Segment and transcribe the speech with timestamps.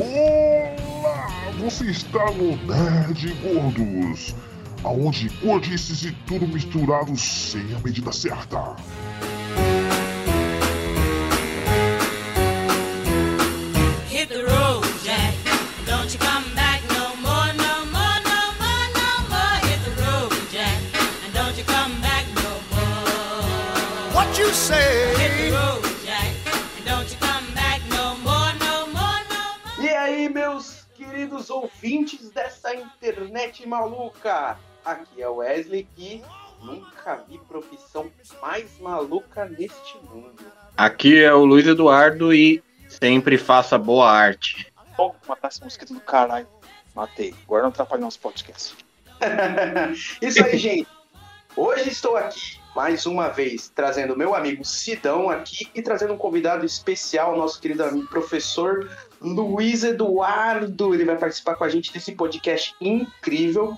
[0.00, 1.28] Olá!
[1.58, 4.32] Você está no Nerd Gordos,
[4.84, 8.76] aonde gordices e tudo misturado sem a medida certa.
[31.68, 34.56] Ouvintes dessa internet maluca?
[34.84, 36.22] Aqui é o Wesley e
[36.62, 38.10] nunca vi profissão
[38.40, 40.42] mais maluca neste mundo.
[40.76, 44.72] Aqui é o Luiz Eduardo e sempre faça boa arte.
[44.96, 46.48] Pô, matar esse mosquito do caralho.
[46.94, 47.34] Matei.
[47.44, 48.74] Agora não atrapalha nosso podcast.
[50.22, 50.88] Isso aí, gente.
[51.54, 56.64] Hoje estou aqui mais uma vez trazendo meu amigo Sidão aqui e trazendo um convidado
[56.64, 58.88] especial, nosso querido amigo professor
[59.20, 60.94] Luiz Eduardo.
[60.94, 63.76] Ele vai participar com a gente desse podcast incrível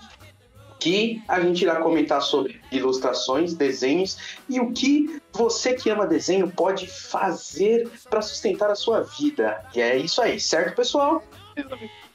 [0.80, 6.50] que a gente irá comentar sobre ilustrações, desenhos e o que você que ama desenho
[6.50, 9.62] pode fazer para sustentar a sua vida.
[9.74, 11.22] E é isso aí, certo, pessoal?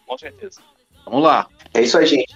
[0.08, 0.62] Com certeza.
[1.06, 1.48] Vamos lá.
[1.74, 2.36] É isso aí, gente.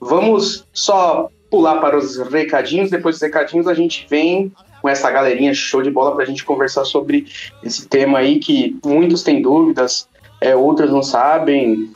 [0.00, 2.88] Vamos só pular para os recadinhos.
[2.88, 6.44] Depois dos recadinhos, a gente vem com essa galerinha show de bola para a gente
[6.44, 7.26] conversar sobre
[7.62, 10.08] esse tema aí que muitos têm dúvidas,
[10.40, 11.92] é, outros não sabem.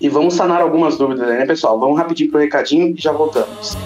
[0.00, 1.78] E vamos sanar algumas dúvidas aí, né, pessoal?
[1.80, 3.76] Vamos rapidinho pro recadinho e já voltamos.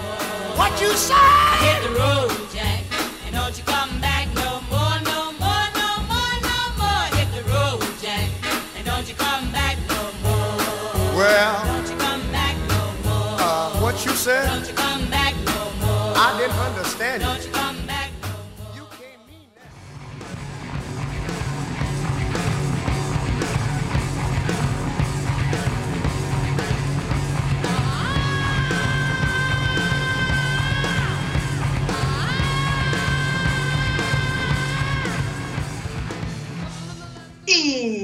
[0.57, 1.15] What you say?
[1.61, 2.85] Hit the road, Jack.
[3.29, 7.07] And don't you come back no more, no more, no more, no more.
[7.17, 8.29] Hit the road, Jack.
[8.77, 11.17] And don't you come back no more.
[11.17, 13.39] Well, Don't you come back no more.
[13.41, 14.51] uh, what you said?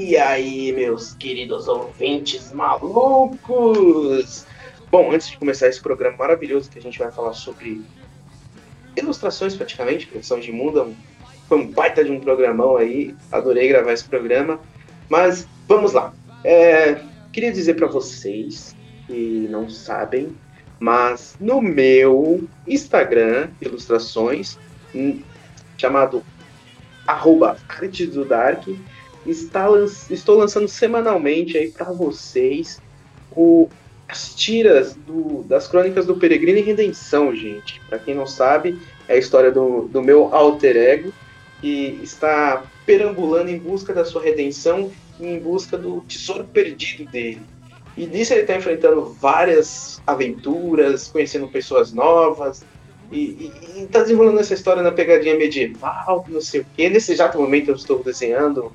[0.07, 4.45] E aí, meus queridos ouvintes malucos!
[4.89, 7.81] Bom, antes de começar esse programa maravilhoso que a gente vai falar sobre
[8.95, 10.87] ilustrações praticamente, criação de mundo, é
[11.49, 14.61] foi um baita de um programão aí, adorei gravar esse programa,
[15.09, 16.13] mas vamos lá.
[16.41, 17.01] É,
[17.33, 18.73] queria dizer para vocês
[19.07, 20.33] que não sabem,
[20.79, 24.57] mas no meu Instagram, ilustrações,
[24.95, 25.21] hum,
[25.77, 26.23] chamado
[27.05, 27.57] arroba
[28.09, 28.65] do Dark,
[29.27, 29.67] está
[30.09, 32.81] estou lançando semanalmente aí para vocês
[33.35, 33.67] o-
[34.07, 37.81] as tiras do- das crônicas do Peregrino e Redenção, gente.
[37.89, 41.13] Para quem não sabe, é a história do, do meu alter ego
[41.59, 47.41] que está perambulando em busca da sua redenção e em busca do tesouro perdido dele.
[47.97, 52.63] E nisso ele está enfrentando várias aventuras, conhecendo pessoas novas,
[53.11, 53.17] e,
[53.75, 56.89] e, e tá desenrolando essa história na pegadinha medieval, não sei o quê.
[56.89, 58.71] Nesse exato momento eu estou desenhando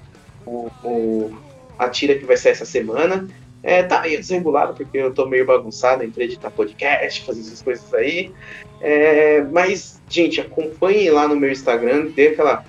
[0.46, 1.36] o, o-
[1.78, 3.26] a tira que vai sair essa semana.
[3.62, 7.94] É, tá meio desregulado, porque eu tô meio bagunçado entre editar podcast, fazer essas coisas
[7.94, 8.32] aí.
[8.80, 12.64] É, mas, gente, acompanhem lá no meu Instagram, dê aquela.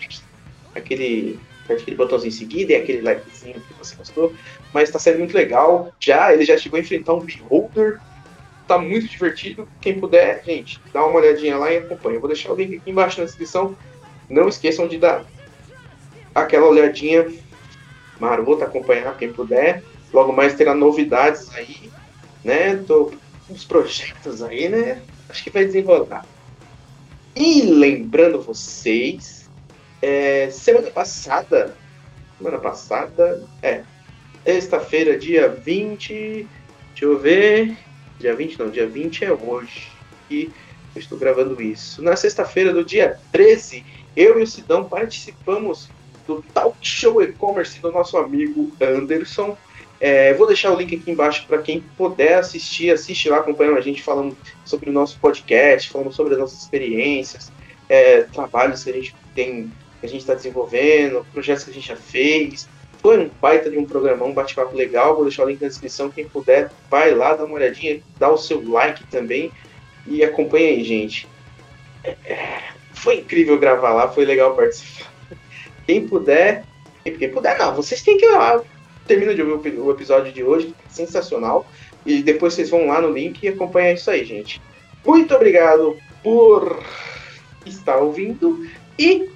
[0.75, 1.39] aquele.
[1.67, 4.33] aquele botãozinho em seguida e aquele likezinho que você gostou.
[4.71, 5.91] Mas tá sendo muito legal.
[5.99, 7.99] Já, ele já chegou a enfrentar um beholder.
[8.67, 9.67] Tá muito divertido.
[9.81, 12.19] Quem puder, gente, dá uma olhadinha lá e acompanha.
[12.19, 13.75] Vou deixar o link aqui embaixo na descrição.
[14.29, 15.25] Não esqueçam de dar
[16.33, 17.27] aquela olhadinha
[18.19, 19.83] marota, acompanhar quem puder.
[20.11, 21.89] Logo mais terá novidades aí,
[22.43, 22.77] né?
[22.77, 23.11] Tô
[23.47, 25.01] com uns projetos aí, né?
[25.29, 26.25] Acho que vai desenrolar.
[27.35, 29.49] E lembrando vocês,
[30.01, 31.75] é, semana passada,
[32.37, 33.81] semana passada, é,
[34.45, 36.47] sexta-feira, dia 20,
[36.89, 37.75] deixa eu ver,
[38.19, 39.87] dia 20 não, dia 20 é hoje,
[40.29, 40.53] que
[40.95, 42.03] eu estou gravando isso.
[42.03, 43.83] Na sexta-feira do dia 13,
[44.15, 45.89] eu e o Sidão participamos
[46.27, 49.57] do Talk Show E-Commerce do nosso amigo Anderson.
[49.99, 53.81] É, vou deixar o link aqui embaixo para quem puder assistir, assiste lá acompanhando a
[53.81, 54.35] gente falando
[54.65, 57.51] sobre o nosso podcast, falando sobre as nossas experiências,
[57.87, 59.71] é, trabalhos que a gente tem,
[60.01, 62.67] que a gente está desenvolvendo, projetos que a gente já fez.
[63.01, 65.15] Foi um baita de um programão, um bate-papo legal.
[65.15, 66.09] Vou deixar o link na descrição.
[66.09, 69.51] Quem puder, vai lá, dá uma olhadinha, dá o seu like também
[70.05, 71.27] e acompanha aí, gente.
[72.03, 72.59] É,
[72.93, 75.12] foi incrível gravar lá, foi legal participar.
[75.85, 76.65] Quem puder,
[77.03, 78.61] quem puder não, vocês têm que ir lá.
[79.07, 81.65] Termina de ouvir o episódio de hoje, sensacional.
[82.05, 84.61] E depois vocês vão lá no link e acompanhar isso aí, gente.
[85.05, 86.83] Muito obrigado por
[87.65, 89.29] estar ouvindo e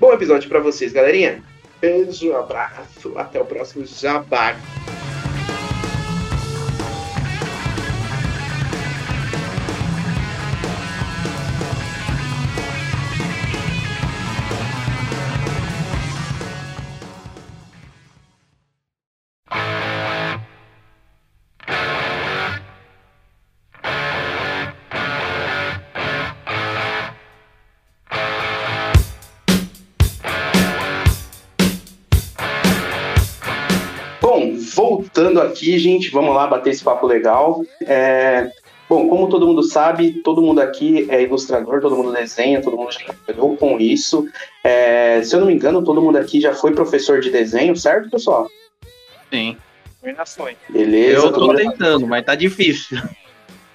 [0.00, 1.42] bom episódio para vocês, galerinha.
[1.80, 4.56] beijo, abraço, até o próximo Jabá.
[35.36, 37.62] Voltando aqui, gente, vamos lá bater esse papo legal.
[37.82, 38.50] É,
[38.88, 42.92] bom, como todo mundo sabe, todo mundo aqui é ilustrador, todo mundo desenha, todo mundo
[42.92, 44.26] já trabalhou com isso.
[44.64, 48.10] É, se eu não me engano, todo mundo aqui já foi professor de desenho, certo,
[48.10, 48.48] pessoal?
[49.32, 49.56] Sim.
[50.68, 51.18] Beleza.
[51.18, 52.98] Eu todo tô mundo- tentando, mas tá difícil.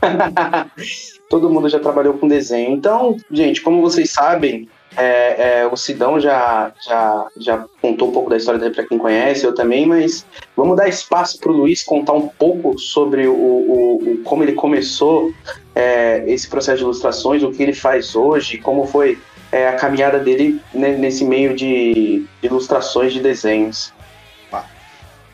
[1.29, 2.71] Todo mundo já trabalhou com desenho.
[2.71, 4.67] Então, gente, como vocês sabem,
[4.97, 8.97] é, é, o Sidão já, já, já contou um pouco da história dele para quem
[8.97, 13.33] conhece, eu também, mas vamos dar espaço para o Luiz contar um pouco sobre o,
[13.33, 15.31] o- o- como ele começou
[15.73, 19.17] é, esse processo de ilustrações, o que ele faz hoje, como foi
[19.51, 23.93] é, a caminhada dele ne- nesse meio de ilustrações de desenhos.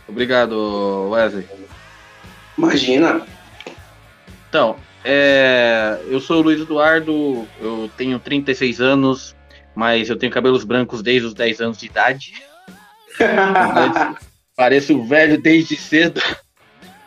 [0.07, 1.45] Obrigado, Wesley.
[2.57, 3.21] Imagina.
[4.49, 9.35] Então, é, eu sou o Luiz Eduardo, eu tenho 36 anos,
[9.77, 12.33] mas eu tenho cabelos brancos desde os 10 anos de idade.
[14.57, 16.19] Pareço velho desde cedo.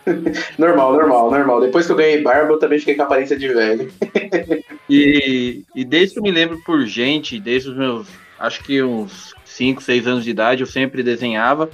[0.57, 1.61] Normal, normal, normal.
[1.61, 3.93] Depois que eu ganhei barba, eu também fiquei com a aparência de velho.
[4.89, 8.09] E, e desde que eu me lembro por gente, desde os meus,
[8.39, 11.71] acho que uns 5, 6 anos de idade, eu sempre desenhava.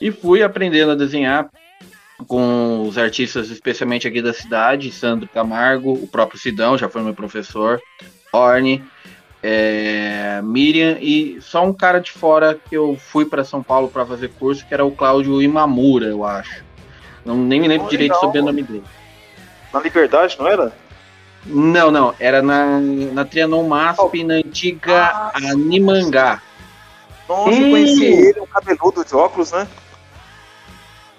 [0.00, 1.50] E fui aprendendo a desenhar
[2.26, 7.14] com os artistas, especialmente aqui da cidade, Sandro Camargo, o próprio Sidão, já foi meu
[7.14, 7.80] professor,
[8.32, 8.82] Orne,
[9.42, 14.04] é, Miriam e só um cara de fora que eu fui para São Paulo para
[14.04, 16.64] fazer curso, que era o Cláudio Imamura, eu acho.
[17.24, 18.20] Não, nem me lembro Oh, direito legal.
[18.20, 18.84] sobre o nome dele.
[19.72, 20.72] Na Liberdade, não era?
[21.46, 26.42] Não, não, era na, na Trianon Masp, na antiga Ah, Animangá.
[27.28, 27.64] Nossa, Hum.
[27.64, 29.66] eu conheci ele, um cabeludo de óculos, né?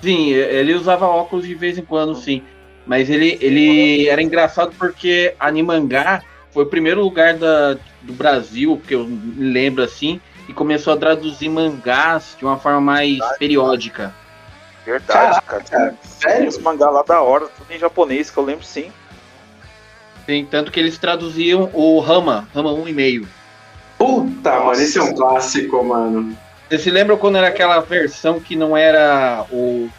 [0.01, 2.41] Sim, ele usava óculos de vez em quando, sim.
[2.85, 6.21] Mas ele, ele era engraçado porque Animangá
[6.51, 10.97] foi o primeiro lugar da, do Brasil, que eu me lembro assim, e começou a
[10.97, 14.13] traduzir mangás de uma forma mais periódica.
[14.85, 15.63] Verdade, cara.
[15.63, 16.47] cara, sério?
[16.47, 18.91] Esse mangá lá da hora, tudo em japonês, que eu lembro sim.
[20.25, 23.27] Tem, tanto que eles traduziam o Rama, Rama 1,5.
[23.97, 24.65] Puta, Nossa.
[24.65, 26.37] mano, esse é um clássico, mano.
[26.67, 29.89] Você se lembra quando era aquela versão que não era o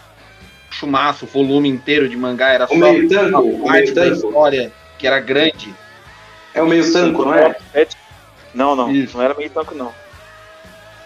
[0.70, 4.08] chumaço, o volume inteiro de mangá, era só O meio o uma parte meio da
[4.08, 5.74] história que era grande?
[6.54, 7.56] É o meio tanco, não é?
[8.54, 8.90] Não, não.
[8.90, 9.16] Isso.
[9.16, 9.92] Não era meio tanco, não.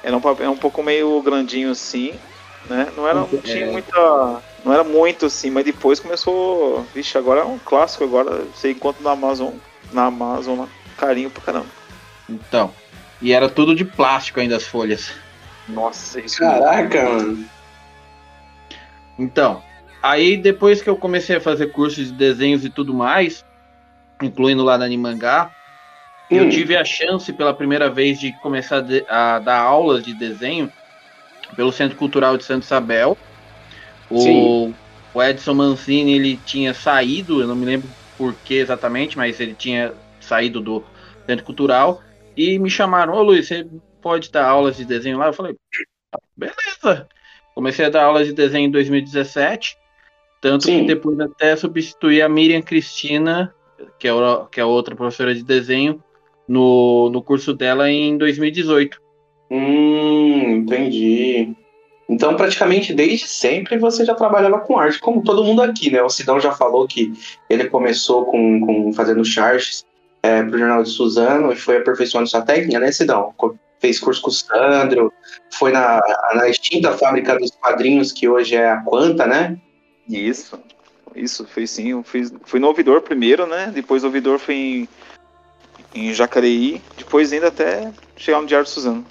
[0.03, 2.15] Era um, papel- um pouco meio grandinho assim,
[2.69, 2.89] né?
[2.97, 3.71] Não era, não tinha É.
[3.71, 4.43] muita.
[4.65, 6.85] Não era muito assim, mas depois começou.
[6.95, 9.55] Vixe, agora é um clássico, agora você encontra na Amazon.
[9.93, 10.69] Na Amazon lá.
[10.97, 11.67] Carinho pra caramba.
[12.29, 12.73] Então.
[13.23, 15.13] E era tudo de plástico ainda as folhas.
[15.69, 16.39] Nossa, isso.
[16.39, 17.45] Caraca, mano.
[19.19, 19.63] Então,
[20.03, 23.45] aí depois que eu comecei a fazer cursos de desenhos e tudo mais,
[24.23, 25.51] incluindo lá na Animangá,
[26.29, 26.49] eu Hum.
[26.49, 30.73] tive a chance pela primeira vez de começar a de- a dar aulas de desenho
[31.55, 33.17] pelo Centro Cultural de Santa Isabel.
[34.11, 34.75] O, Sim.
[35.15, 39.55] o Edson Mancini ele tinha saído, eu não me lembro por que exatamente, mas ele
[39.55, 40.85] tinha saído do
[41.29, 42.01] Centro Cultural
[42.37, 43.67] e me chamaram, ô Luiz, você
[44.01, 45.27] pode dar aulas de desenho lá?
[45.27, 45.57] Eu falei,
[46.13, 47.09] "Ah, beleza.
[47.55, 49.77] Comecei a dar aulas de desenho em 2017,
[50.41, 50.81] tanto Sim.
[50.81, 53.55] que depois até substituí a Miriam Cristina,
[53.99, 56.03] que é, o- que é outra professora de desenho,
[56.49, 59.01] no, no curso dela em 2018.
[59.51, 61.55] Hum, entendi.
[62.09, 66.01] Então, praticamente desde sempre você já trabalhava com arte, como todo mundo aqui, né?
[66.03, 67.13] O Sidão já falou que
[67.51, 69.85] ele começou com, com fazendo charges
[70.23, 73.35] é, pro Jornal de Suzano e foi aperfeiçoando sua técnica, né, Sidão?
[73.81, 75.13] Fez curso com o Sandro,
[75.59, 76.01] foi na,
[76.35, 79.59] na extinta fábrica dos quadrinhos, que hoje é a Quanta, né?
[80.09, 80.59] Isso.
[81.17, 81.91] Isso, fez sim.
[81.91, 83.71] Eu fiz, fui no ouvidor primeiro, né?
[83.75, 84.89] Depois o ouvidor foi em,
[85.95, 86.81] em Jacareí.
[86.97, 89.05] Depois ainda até chegar no Diário de Suzano.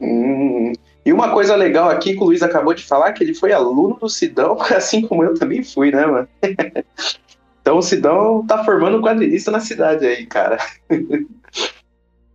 [0.00, 0.72] Hum.
[1.04, 3.96] E uma coisa legal aqui que o Luiz acabou de falar, que ele foi aluno
[3.96, 6.28] do Sidão, assim como eu também fui, né, mano?
[7.62, 10.56] Então o Sidão tá formando quadrinista na cidade aí, cara.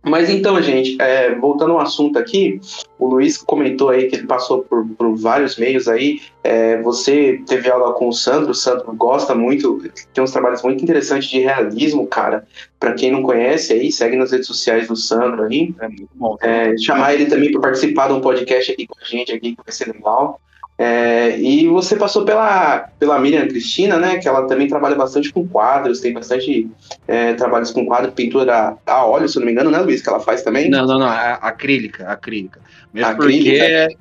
[0.06, 2.60] Mas então, gente, é, voltando ao assunto aqui,
[2.96, 6.20] o Luiz comentou aí que ele passou por, por vários meios aí.
[6.44, 9.82] É, você teve aula com o Sandro, o Sandro gosta muito,
[10.14, 12.46] tem uns trabalhos muito interessantes de realismo, cara.
[12.78, 15.74] Pra quem não conhece aí, segue nas redes sociais do Sandro aí.
[15.80, 16.36] É muito bom.
[16.40, 19.62] É, chamar ele também para participar de um podcast aqui com a gente aqui, que
[19.64, 20.40] vai ser legal.
[20.78, 24.18] É, e você passou pela, pela Miriam Cristina, né?
[24.18, 26.70] Que ela também trabalha bastante com quadros, tem bastante
[27.08, 30.02] é, trabalhos com quadro, pintura a óleo, se eu não me engano, né, Luiz?
[30.02, 30.68] Que ela faz também.
[30.68, 32.60] Não, não, não, acrílica, acrílica.
[32.92, 33.50] Mesmo Acrílica?
[33.50, 33.96] porque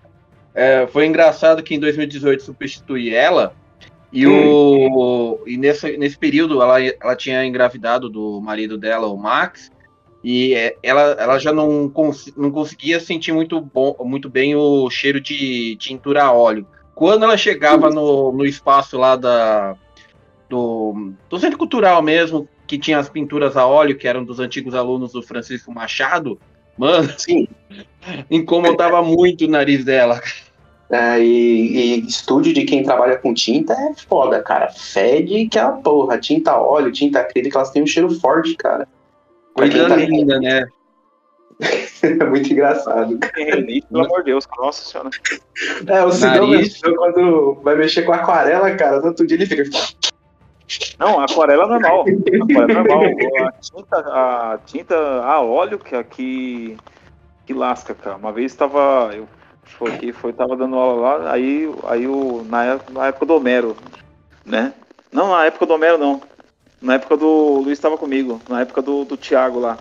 [0.54, 3.54] é, foi engraçado que em 2018 substituí ela
[4.12, 9.70] e, o, e nesse, nesse período ela, ela tinha engravidado do marido dela, o Max,
[10.28, 14.90] e é, ela, ela já não, cons- não conseguia sentir muito, bom, muito bem o
[14.90, 16.66] cheiro de tintura a óleo.
[16.96, 19.76] Quando ela chegava no, no espaço lá da,
[20.50, 24.74] do, do Centro Cultural mesmo, que tinha as pinturas a óleo, que eram dos antigos
[24.74, 26.40] alunos do Francisco Machado,
[26.76, 27.48] mano, Sim.
[28.32, 30.20] incomodava muito o nariz dela.
[30.90, 34.72] É, e, e estúdio de quem trabalha com tinta é foda, cara.
[34.72, 36.18] Fede que é a porra.
[36.18, 38.88] Tinta a óleo, tinta acrílica, elas têm um cheiro forte, cara.
[39.56, 40.68] Coisa tá- linda, né?
[42.04, 43.18] É muito engraçado.
[43.36, 45.10] Rinite, pelo amor de Deus, nossa senhora.
[45.88, 49.64] É, o Sidão, quando vai mexer com aquarela, cara, no outro dia ele fica.
[51.00, 52.06] Não, aquarela é normal.
[52.44, 53.48] Aquarela é normal.
[53.48, 56.78] A tinta, a tinta a óleo que aqui
[57.46, 58.18] que lasca, cara.
[58.18, 59.28] Uma vez estava eu
[59.64, 63.36] foi que foi tava dando aula lá, aí aí o na época, na época do
[63.36, 63.76] Homero,
[64.46, 64.74] né?
[65.12, 66.22] Não, na época do Homero não.
[66.82, 69.78] Na época do Luiz estava comigo, na época do, do Thiago lá.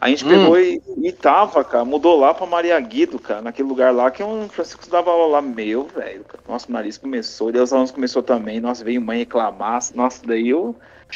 [0.00, 0.28] A gente Hum.
[0.28, 4.20] pegou e, e tava, cara, mudou lá pra Maria Guido, cara, naquele lugar lá que
[4.20, 6.24] um Francisco dava aula lá, meu, velho.
[6.48, 10.48] Nossa, o nariz começou, e os alunos começou também, nossa, veio mãe reclamar, nossa, daí
[10.48, 10.74] eu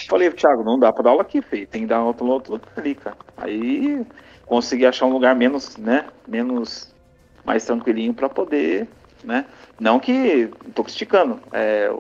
[0.08, 2.68] falei, Thiago, não dá pra dar aula aqui, feio, tem que dar outro outro lugar
[2.76, 3.16] ali, cara.
[3.38, 4.06] Aí
[4.44, 6.94] consegui achar um lugar menos, né, menos,
[7.44, 8.86] mais tranquilinho pra poder,
[9.24, 9.46] né,
[9.80, 11.92] não que, tô criticando, é,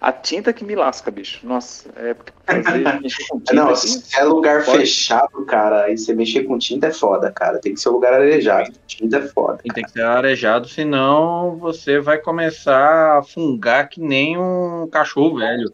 [0.00, 2.16] a tinta que me lasca, bicho, nossa, é,
[3.02, 4.78] mexer com tinta Não, aqui, se é lugar Pode.
[4.78, 7.58] fechado, cara, e você mexer com tinta é foda, cara.
[7.58, 8.72] Tem que ser um lugar arejado.
[8.86, 9.60] Tinta é foda.
[9.62, 15.38] E tem que ser arejado, senão você vai começar a fungar que nem um cachorro
[15.38, 15.70] velho.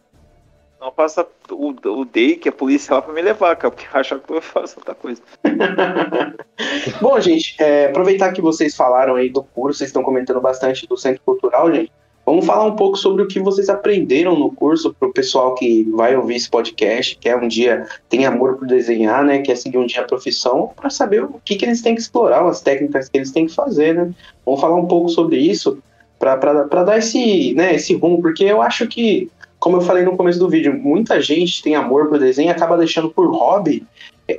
[0.79, 3.87] Não passa o, o DEI, que é a polícia lá pra me levar, cara, porque
[3.97, 5.21] acha que eu faço outra coisa.
[7.01, 10.97] Bom, gente, é, aproveitar que vocês falaram aí do curso, vocês estão comentando bastante do
[10.97, 11.91] Centro Cultural, gente.
[12.27, 15.89] Vamos falar um pouco sobre o que vocês aprenderam no curso para o pessoal que
[15.91, 19.39] vai ouvir esse podcast, quer um dia tem amor por desenhar, né?
[19.39, 22.45] Quer seguir um dia a profissão, para saber o que, que eles têm que explorar,
[22.45, 24.11] as técnicas que eles têm que fazer, né?
[24.45, 25.81] Vamos falar um pouco sobre isso
[26.19, 26.35] para
[26.83, 30.49] dar esse, né, esse rumo, porque eu acho que, como eu falei no começo do
[30.49, 33.87] vídeo, muita gente tem amor por desenho e acaba deixando por hobby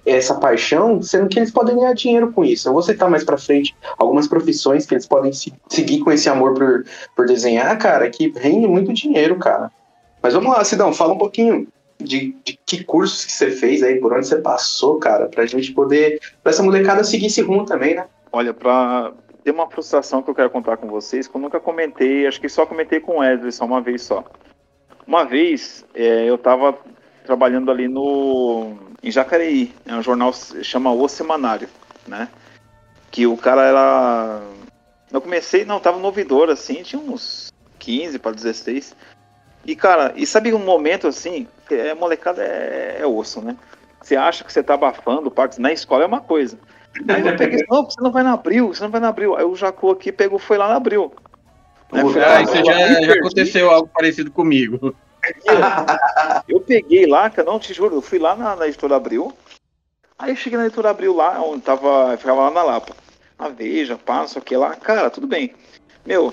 [0.04, 2.68] essa paixão, sendo que eles podem ganhar dinheiro com isso.
[2.68, 6.28] Eu vou citar mais pra frente algumas profissões que eles podem se- seguir com esse
[6.28, 6.84] amor por,
[7.16, 9.70] por desenhar, cara, que rende muito dinheiro, cara.
[10.22, 11.66] Mas vamos lá, Sidão, fala um pouquinho
[11.98, 15.72] de, de que cursos que você fez aí, por onde você passou, cara, pra gente
[15.72, 18.04] poder, pra essa molecada seguir esse rumo também, né?
[18.30, 22.26] Olha, pra ter uma frustração que eu quero contar com vocês, que eu nunca comentei,
[22.26, 24.22] acho que só comentei com o Edson só uma vez só.
[25.06, 26.76] Uma vez, é, eu tava
[27.24, 31.68] trabalhando ali no em Jacareí, né, um jornal chama O Semanário,
[32.06, 32.28] né?
[33.10, 34.42] Que o cara era
[35.12, 38.94] eu comecei, não, tava no ouvidor assim, tinha uns 15 para 16.
[39.64, 43.56] E cara, e sabe um momento assim, que é molecada é, é osso, né?
[44.00, 46.58] Você acha que você tá abafando, Pax, na escola é uma coisa.
[47.08, 49.36] Aí eu peguei, não, você não vai na Abril, você não vai na Abril.
[49.36, 51.12] Aí o Jacu aqui pegou, foi lá na Abril.
[51.92, 54.94] Né, lá Ah, isso já, já aconteceu algo parecido comigo.
[56.48, 59.32] Eu peguei lá, cara, não te juro, eu fui lá na, na editora Abril.
[60.18, 62.94] Aí eu cheguei na editora Abril lá, onde tava, eu ficava lá na Lapa.
[63.38, 64.74] A Veja, sei o que lá.
[64.74, 65.54] Cara, tudo bem.
[66.04, 66.32] Meu,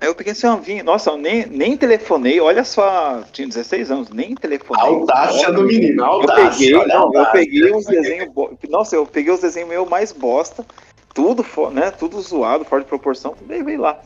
[0.00, 3.90] aí eu peguei assim, ó, vim, nossa, eu nem, nem telefonei, olha só, tinha 16
[3.90, 4.82] anos, nem telefonei.
[4.84, 6.50] Audácia do menino, Eu audácia.
[6.50, 8.32] peguei, olha a não, eu peguei uns desenhos.
[8.68, 10.64] Nossa, eu peguei os desenhos meio mais bosta.
[11.14, 11.90] Tudo, né?
[11.92, 13.34] Tudo zoado, fora de proporção.
[13.46, 13.98] Veio lá.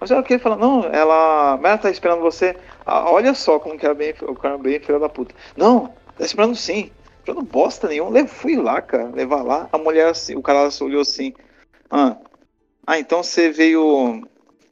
[0.00, 1.56] Mas ela queria falar, não, ela.
[1.56, 2.56] Mas ela tá esperando você.
[2.86, 5.34] Ah, olha só como que era bem, o cara bem filho da puta.
[5.56, 6.90] Não, tá esperando sim.
[7.18, 8.16] Esperando bosta nenhum.
[8.16, 9.68] Eu fui lá, cara, levar lá.
[9.72, 11.34] A mulher assim, o cara olhou assim.
[11.90, 12.16] Ah,
[12.86, 14.26] ah então você veio.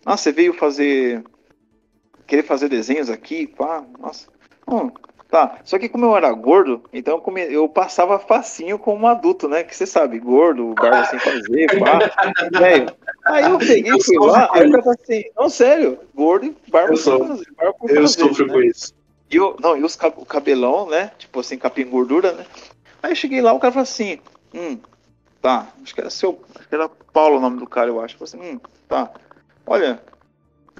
[0.04, 1.24] Ah, você veio fazer.
[2.26, 3.46] Querer fazer desenhos aqui?
[3.46, 4.28] Pá, nossa.
[4.68, 4.90] Hum,
[5.36, 9.06] Tá, só que como eu era gordo, então eu, come- eu passava facinho como um
[9.06, 9.62] adulto, né?
[9.62, 12.10] Que você sabe, gordo, barba sem fazer, pá.
[12.58, 16.46] Velho, aí eu peguei e fui lá, aí o cara falou assim, não, sério, gordo
[16.46, 18.52] e barba Eu sem fazer, barba Eu fazer, sofro né?
[18.54, 18.94] com isso.
[19.30, 21.10] E eu, não, e os o cabelão, né?
[21.18, 22.46] Tipo assim, capim gordura, né?
[23.02, 24.18] Aí eu cheguei lá, o cara falou assim,
[24.54, 24.78] hum,
[25.42, 25.66] tá.
[25.82, 26.40] Acho que era seu.
[26.58, 28.14] Acho que era Paulo o nome do cara, eu acho.
[28.18, 29.10] Eu falei assim, hum, tá.
[29.66, 30.00] Olha,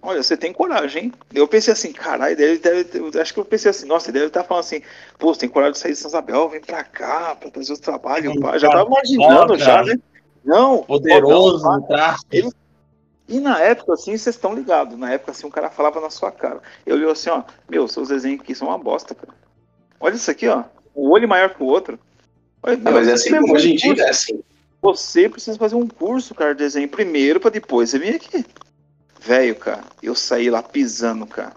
[0.07, 1.13] olha, você tem coragem, hein?
[1.35, 4.45] Eu pensei assim, caralho, deve, deve, acho que eu pensei assim, nossa, ele deve estar
[4.45, 4.81] falando assim,
[5.19, 7.79] pô, você tem coragem de sair de São Isabel, vem pra cá, pra fazer o
[7.79, 8.33] trabalho.
[8.59, 9.99] Já tava imaginando já, né?
[10.45, 12.27] Não, Poderoso não, tráfico.
[12.31, 12.51] Ele-
[13.29, 14.97] E na época, assim, vocês estão ligados.
[14.97, 16.63] Na época, assim, um cara falava na sua cara.
[16.87, 19.35] Eu olhei assim, ó, meu, seus desenhos aqui são uma bosta, cara.
[19.99, 20.63] Olha isso aqui, ó.
[20.95, 21.99] O olho maior que o outro.
[22.63, 24.41] Olha, Ah, meu, mas é você assim hoje em dia é assim.
[24.81, 28.45] Você precisa fazer um curso, cara, de desenho primeiro pra depois você vir aqui.
[29.27, 31.53] Velho, cara, eu saí lá pisando, cara.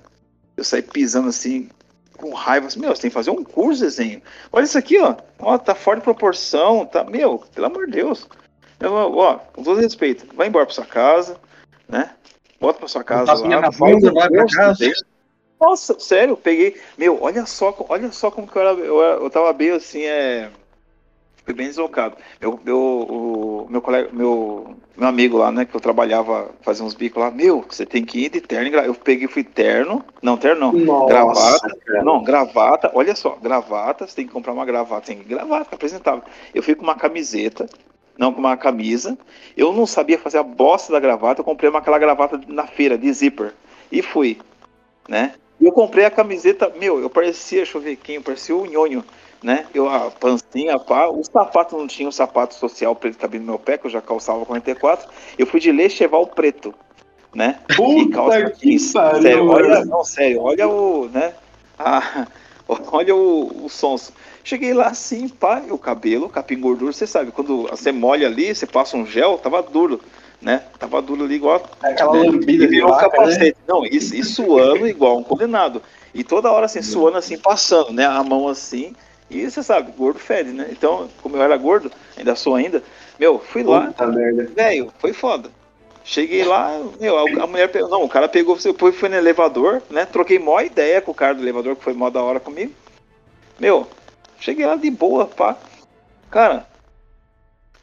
[0.57, 1.69] Eu saí pisando assim,
[2.17, 2.65] com raiva.
[2.65, 4.23] Assim, meu, você tem que fazer um curso de desenho.
[4.51, 5.15] Olha isso aqui, ó.
[5.37, 7.03] Ó, tá fora de proporção, tá.
[7.03, 8.27] Meu, pelo amor de Deus.
[8.79, 11.37] Eu, ó, com todo respeito, vai embora pra sua casa,
[11.87, 12.09] né?
[12.59, 13.61] Volta pra sua casa lá.
[13.61, 14.91] na bunda, vai pra casa.
[15.61, 16.81] Nossa, sério, eu peguei.
[16.97, 18.71] Meu, olha só, olha só como que eu era.
[18.79, 20.49] Eu, eu tava bem assim, é.
[21.43, 22.15] Fui bem deslocado.
[22.39, 26.93] Meu, meu, o, meu colega, meu, meu amigo lá, né, que eu trabalhava, fazia uns
[26.93, 28.69] bicos lá, meu, você tem que ir de terno.
[28.77, 30.03] Eu peguei, fui terno.
[30.21, 30.73] Não, terno não.
[30.73, 31.77] Nossa, Gravata.
[31.85, 32.03] cara.
[32.03, 36.23] Não, gravata, olha só, gravata, você tem que comprar uma gravata, tem que gravata, apresentável.
[36.53, 37.67] Eu fui com uma camiseta,
[38.17, 39.17] não com uma camisa.
[39.55, 42.97] Eu não sabia fazer a bosta da gravata, eu comprei uma, aquela gravata na feira,
[42.97, 43.53] de zíper.
[43.91, 44.37] E fui,
[45.07, 45.33] né?
[45.59, 48.65] E eu comprei a camiseta, meu, eu parecia, deixa eu ver quem, eu parecia o
[48.65, 49.03] Nhonho,
[49.41, 49.65] né?
[49.73, 53.45] Eu, a pancinha, pá, o sapato não tinha o sapato social preto que cabia no
[53.45, 55.09] meu pé, que eu já calçava 44.
[55.37, 56.73] Eu fui de lecheval preto,
[57.33, 57.59] né?
[57.69, 58.91] E calça Puta que jeans.
[58.91, 61.33] pariu, Sério, olha, não, sério, olha o, né?
[61.77, 62.27] Ah,
[62.91, 64.11] olha o, o sons.
[64.43, 68.53] Cheguei lá assim, pá, e o cabelo, capim gordura, você sabe, quando você molha ali,
[68.53, 70.01] você passa um gel, tava duro,
[70.41, 70.63] né?
[70.79, 72.29] Tava duro ali igual Aquela né?
[72.29, 73.11] lambida E virou um vaca, né?
[73.11, 73.57] capacete.
[73.67, 75.81] Não, e, e suando igual um condenado.
[76.13, 78.05] E toda hora assim, suando assim, passando, né?
[78.05, 78.95] A mão assim.
[79.29, 80.67] E você sabe, gordo fede, né?
[80.71, 82.81] Então, como eu era gordo, ainda sou ainda,
[83.19, 83.93] meu, fui lá,
[84.55, 85.51] velho, foi foda.
[86.03, 87.87] Cheguei lá, meu, a, mulher pegou.
[87.87, 90.05] Não, o cara pegou, depois foi no elevador, né?
[90.05, 92.73] Troquei mó ideia com o cara do elevador, que foi mó da hora comigo.
[93.59, 93.85] Meu,
[94.39, 95.55] cheguei lá de boa, pá.
[96.31, 96.65] Cara,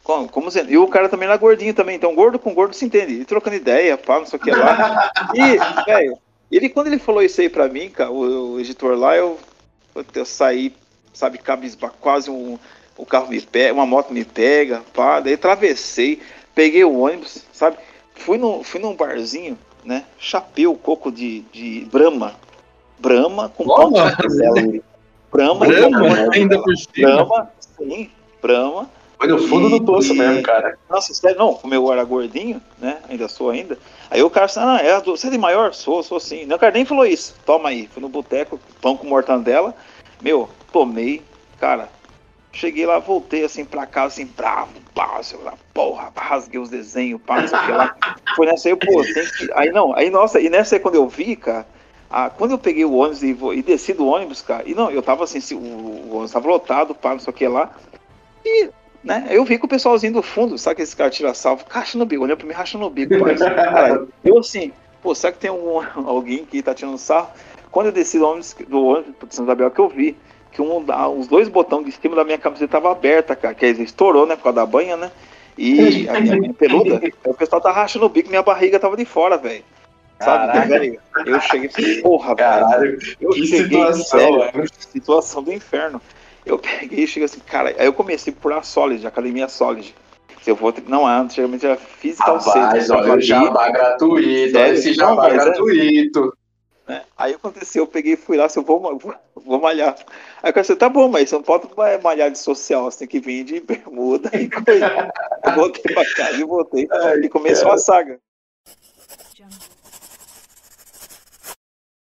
[0.02, 0.72] como, como sendo?
[0.72, 3.12] E o cara também era gordinho também, então gordo com gordo se entende.
[3.12, 5.12] E trocando ideia, pá, não sei o que lá.
[5.34, 6.18] E, velho,
[6.50, 9.38] ele, quando ele falou isso aí pra mim, cara, o, o editor lá, eu,
[10.14, 10.74] eu saí,
[11.16, 12.58] sabe, cabisba, quase um.
[12.96, 16.20] O carro me pega, uma moto me pega, pá, daí atravessei,
[16.54, 17.76] peguei o ônibus, sabe?
[18.14, 20.04] Fui, no, fui num barzinho, né?
[20.18, 22.34] Chapeu coco de, de Brahma.
[22.98, 24.82] Brahma com pão de canela.
[25.30, 25.66] Brahma,
[26.32, 27.10] ainda por cima.
[27.26, 28.88] Brahma, sim, Brahma.
[29.18, 30.78] Foi no fundo do poço E- mesmo, cara.
[30.90, 32.98] Nossa, sério, não, como eu era gordinho, né?
[33.08, 33.78] Ainda sou ainda.
[34.10, 35.72] Aí o cara disse, ah, é, do- você é de maior?
[35.74, 36.44] Sou, sou sim.
[36.46, 37.34] Não, o cara nem falou isso.
[37.44, 37.88] Toma aí.
[37.92, 39.74] Fui no boteco, pão com mortandela.
[40.20, 41.24] Meu, tomei,
[41.58, 41.90] cara.
[42.52, 47.20] Cheguei lá, voltei assim pra casa, assim, bravo, pá, sei lá, porra, rasguei os desenhos,
[47.20, 47.94] pá, não sei o que lá.
[48.34, 49.52] Foi nessa aí, pô, tem que.
[49.54, 51.66] Aí não, aí nossa, e nessa aí quando eu vi, cara,
[52.08, 55.02] ah, quando eu peguei o ônibus e, e desci do ônibus, cara, e não, eu
[55.02, 57.70] tava assim, se- o, o ônibus tava lotado, pá, não sei o que lá.
[58.42, 58.70] E
[59.04, 59.26] né?
[59.30, 62.06] Eu vi que o pessoalzinho do fundo, sabe que esse cara tira salvo, racha no
[62.06, 63.54] bico, olhando pra mim, racha no bico, parceiro.
[63.54, 67.30] Caralho, eu assim, pô, será que tem algum, alguém que tá tirando sarro?
[67.70, 70.16] Quando eu desci do ônibus, do ônibus de São Isabel, que eu vi
[70.52, 70.84] que um,
[71.18, 74.36] os dois botões de cima da minha camiseta tava aberta, cara, que aí estourou, né,
[74.36, 75.10] por causa da banha, né?
[75.58, 79.04] E a minha, minha peluda, o pessoal tá rachando o bico, minha barriga tava de
[79.04, 79.64] fora, velho.
[80.18, 80.98] Sabe, velho?
[81.26, 82.36] Eu cheguei assim, porra, velho.
[82.36, 84.68] Caralho, Eu que cheguei, situação, sério, mano.
[84.78, 86.00] situação do inferno.
[86.44, 89.94] Eu peguei e cheguei assim, cara, aí eu comecei por a Solid, Academia Solid.
[90.42, 95.28] Se eu vou, não, antigamente era Physical Safety, olha o jabá gratuito, olha esse jabá
[95.28, 96.36] mas é- gratuito.
[96.86, 97.02] Né?
[97.16, 99.96] Aí aconteceu, eu peguei e fui lá, se eu vou, vou, vou malhar.
[100.42, 101.68] Aí o cara disse, tá bom, mas você não pode
[102.02, 105.12] malhar de social, você tem que vir de bermuda e coisa.
[105.44, 106.88] Eu voltei pra casa e voltei.
[106.90, 108.20] Ai, e começou a saga.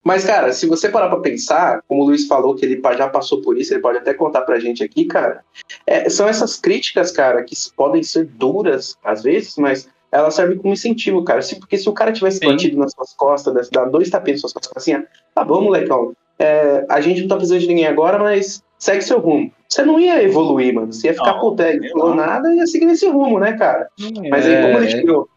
[0.04, 3.41] Mas, cara, se você parar pra pensar, como o Luiz falou que ele já passou
[3.41, 5.46] por isso, ele pode até contar pra gente aqui, cara.
[5.88, 10.73] é, são essas críticas, cara, que podem ser duras às vezes, mas elas servem como
[10.73, 11.41] incentivo, cara.
[11.41, 12.47] Se, porque se o cara tivesse Sim.
[12.47, 16.13] batido nas suas costas, dar dois tapinhas nas suas costas, assim, ah, tá bom, molecão,
[16.38, 19.52] é, a gente não tá precisando de ninguém agora, mas segue seu rumo.
[19.67, 20.93] Você não ia evoluir, mano.
[20.93, 22.15] Você ia ficar Não, ele eu falou não.
[22.17, 23.89] nada e ia seguir nesse rumo, né, cara?
[24.30, 25.28] Mas aí, como ele É, tirou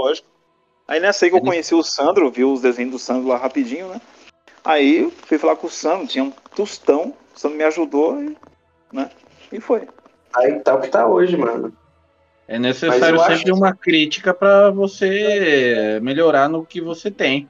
[0.00, 0.28] Lógico.
[0.86, 3.88] Aí nessa aí que eu conheci o Sandro, vi os desenhos do Sandro lá rapidinho,
[3.88, 4.00] né?
[4.64, 8.36] Aí eu fui falar com o Sandro, tinha um tostão, o Sandro me ajudou, e,
[8.92, 9.10] né?
[9.52, 9.88] E foi.
[10.34, 11.72] Aí tá o que tá hoje, mano.
[12.50, 17.48] É necessário eu acho sempre uma crítica pra você melhorar no que você tem.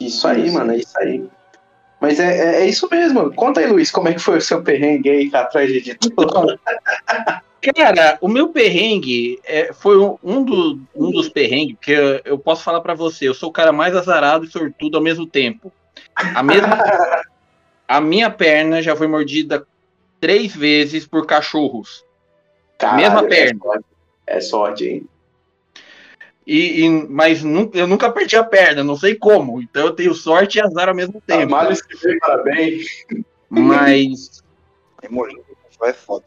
[0.00, 1.24] Isso aí, mano, é isso aí.
[2.00, 3.32] Mas é, é, é isso mesmo.
[3.32, 6.58] Conta aí, Luiz, como é que foi o seu perrengue aí atrás de editor?
[7.74, 12.38] Cara, o meu perrengue é, foi um, um, do- um dos perrengues que eu, eu
[12.38, 13.28] posso falar pra você.
[13.28, 15.72] Eu sou o cara mais azarado e sortudo ao mesmo tempo.
[16.14, 16.76] A, mesma,
[17.88, 19.66] a minha perna já foi mordida
[20.20, 22.04] três vezes por cachorros.
[22.94, 23.60] Mesma é perna.
[23.62, 23.84] sorte.
[24.26, 25.06] É sorte, hein?
[26.46, 29.60] E, e- mas nu- eu nunca perdi a perna, não sei como.
[29.60, 31.50] Então eu tenho sorte e azar ao mesmo tempo.
[31.50, 32.86] Males que vem, parabéns.
[33.50, 34.42] Mas
[35.82, 36.24] É foda.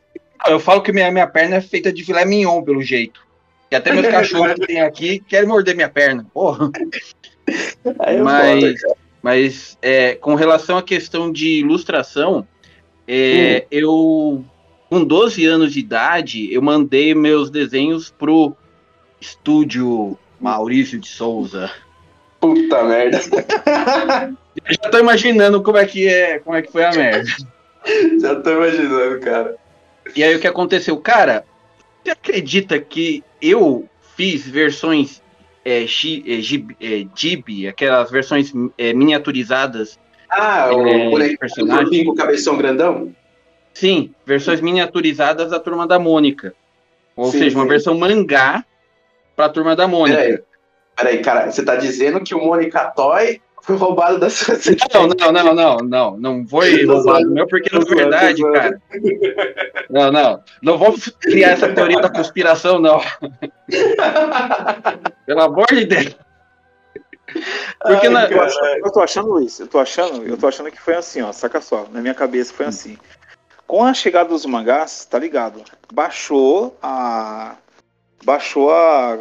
[0.47, 3.25] eu falo que minha, minha perna é feita de filé mignon, pelo jeito.
[3.71, 6.25] E até meus cachorros que tem aqui querem morder minha perna.
[6.33, 6.69] Porra.
[7.99, 8.95] Aí é Mas- foda.
[9.21, 12.47] Mas é, com relação à questão de ilustração,
[13.05, 14.45] é, eu,
[14.89, 18.55] com 12 anos de idade, eu mandei meus desenhos pro
[19.21, 21.69] estúdio Maurício de Souza.
[22.39, 23.19] Puta merda.
[24.65, 27.29] Eu já tô imaginando como é que é, como é que foi a merda.
[28.21, 29.55] Já tô imaginando, cara.
[30.15, 30.97] E aí o que aconteceu?
[30.97, 31.43] Cara,
[32.03, 35.21] você acredita que eu fiz versões
[35.63, 39.99] é, é, gib- é, Gibi, aquelas versões é, miniaturizadas?
[40.29, 43.13] Ah, o É, bonequinho corpinho com cabeção grandão?
[43.79, 46.53] Sim, versões miniaturizadas da Turma da Mônica.
[47.15, 47.69] Ou Sim, seja, uma sim.
[47.69, 48.63] versão mangá
[49.35, 50.19] pra Turma da Mônica.
[50.19, 50.39] Peraí.
[50.97, 54.55] Peraí, cara, você tá dizendo que o Mônica Toy foi roubado da sua
[54.93, 58.41] Não, não, não, não, não, não foi Tô roubado meu, porque Tô na zoando, verdade,
[58.41, 58.81] tô cara.
[59.89, 62.99] Não, não, não vamos criar essa teoria da conspiração, não.
[65.25, 66.15] Pelo amor de Deus.
[67.81, 70.71] Porque Ai, na- Eu, acho- eu tô achando, Luiz, eu tô achando, eu tô achando
[70.71, 72.97] que foi assim, ó, saca só, na minha cabeça foi assim.
[73.69, 75.63] Com a chegada dos mangás, tá ligado?
[75.93, 77.55] Baixou a
[78.25, 79.15] baixou a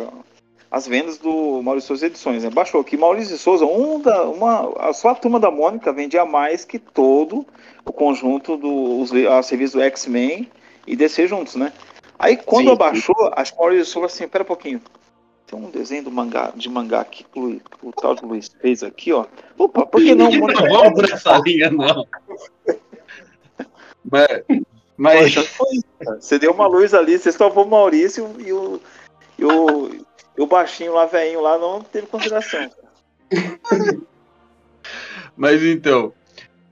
[0.70, 2.48] as vendas do Maurício Souza Edições, né?
[2.48, 6.64] Baixou que Maurício Souza, um da, uma, a só a turma da Mônica vendia mais
[6.64, 7.46] que todo
[7.84, 10.48] o conjunto dos a serviço do X-Men
[10.87, 11.70] e DC juntos, né?
[12.18, 14.80] Aí quando Sim, abaixou, acho que o Maurício Souza assim, pera um pouquinho.
[15.46, 19.12] Tem um desenho do mangá, de mangá que o, o tal de Luiz fez aqui,
[19.12, 19.26] ó.
[19.58, 20.30] Opa, por que não?
[20.32, 22.06] Não vamos por essa linha, não.
[24.11, 24.42] Mas,
[24.97, 25.81] mas foi.
[26.18, 28.81] Você deu uma luz ali, você salvou o Maurício e o,
[29.38, 29.90] e o,
[30.37, 32.71] e o baixinho lá, velhinho lá, não teve consideração.
[35.37, 36.12] Mas então.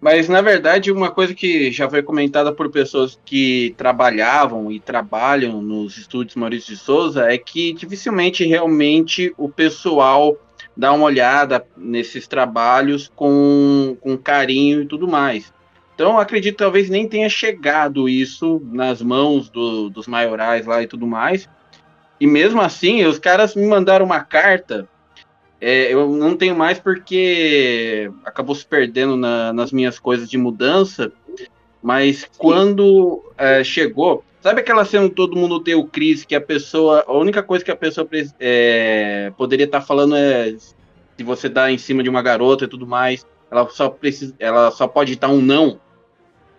[0.01, 5.63] Mas na verdade, uma coisa que já foi comentada por pessoas que trabalhavam e trabalham
[5.63, 10.37] nos estúdios Maurício de Souza é que dificilmente realmente o pessoal
[10.77, 15.53] dá uma olhada nesses trabalhos com, com carinho e tudo mais.
[15.97, 20.87] Então, acredito que talvez nem tenha chegado isso nas mãos do- dos maiorais lá e
[20.87, 21.49] tudo mais.
[22.21, 24.87] E mesmo assim, os caras me mandaram uma carta
[25.61, 31.11] é, eu não tenho mais porque acabou se perdendo na- nas minhas coisas de mudança.
[31.83, 36.41] Mas quando é, chegou, sabe aquela cena que todo mundo tem o Cris, que a
[36.41, 38.07] pessoa, a única coisa que a pessoa
[38.39, 40.55] é, poderia estar falando é
[41.17, 44.71] se você dá em cima de uma garota e tudo mais, ela só precisa, ela
[44.71, 45.81] só pode dar um não.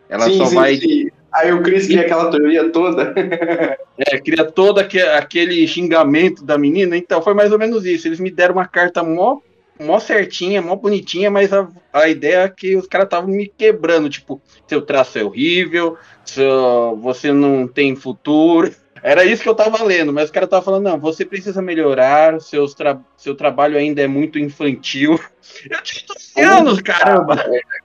[0.10, 1.08] Ela sim, só sim, vai sim.
[1.34, 3.14] Aí o Chris cria aquela teoria toda.
[3.98, 8.08] é, cria todo aque- aquele xingamento da menina, então foi mais ou menos isso.
[8.08, 9.40] Eles me deram uma carta mó,
[9.80, 14.10] mó certinha, mó bonitinha, mas a, a ideia é que os caras estavam me quebrando,
[14.10, 18.72] tipo, seu traço é horrível, seu, você não tem futuro.
[19.08, 22.42] Era isso que eu tava lendo, mas os caras estavam falando, não, você precisa melhorar,
[22.42, 25.18] seus tra seu trabalho ainda é muito infantil.
[25.72, 27.38] Eu tinha 12 anos, caramba!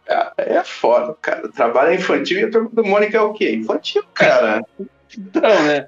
[0.05, 1.49] Cara, é foda, cara.
[1.49, 3.53] Trabalho infantil e a turma do Mônica é o quê?
[3.53, 4.65] Infantil, cara.
[5.17, 5.87] Então, né?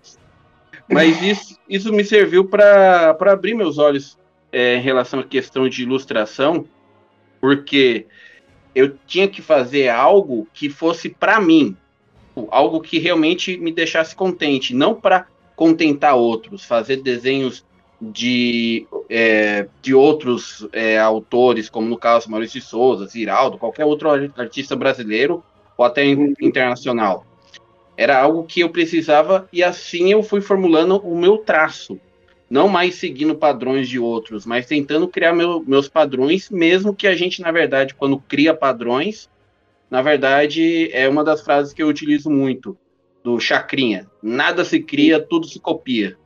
[0.89, 4.17] Mas isso, isso me serviu para abrir meus olhos
[4.53, 6.65] é, em relação à questão de ilustração,
[7.41, 8.07] porque
[8.73, 11.77] eu tinha que fazer algo que fosse para mim,
[12.51, 17.65] algo que realmente me deixasse contente, não para contentar outros, fazer desenhos
[18.01, 24.09] de, é, de outros é, autores, como no caso Maurício de Souza, Ziraldo, qualquer outro
[24.11, 25.43] artista brasileiro
[25.77, 27.25] ou até in- internacional.
[27.97, 31.99] Era algo que eu precisava e assim eu fui formulando o meu traço.
[32.51, 37.15] Não mais seguindo padrões de outros, mas tentando criar meu- meus padrões, mesmo que a
[37.15, 39.31] gente, na verdade, quando cria padrões,
[39.91, 42.77] na verdade, é uma das frases que eu utilizo muito,
[43.23, 44.07] do Chacrinha.
[44.23, 46.17] Nada se cria, tudo se copia.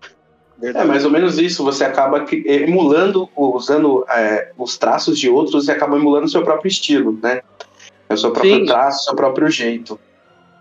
[0.61, 1.63] É mais ou menos isso.
[1.65, 6.43] Você acaba cri- emulando, usando é, os traços de outros e acaba emulando o seu
[6.43, 7.43] próprio estilo, né?
[8.09, 8.67] É o seu próprio Sim.
[8.67, 10.01] traço, o seu próprio jeito.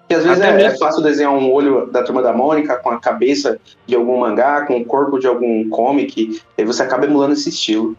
[0.10, 3.00] E às vezes é, é fácil desenhar um olho da turma da Mônica com a
[3.00, 7.34] cabeça de algum mangá, com o corpo de algum comic, e aí você acaba emulando
[7.34, 7.98] esse estilo.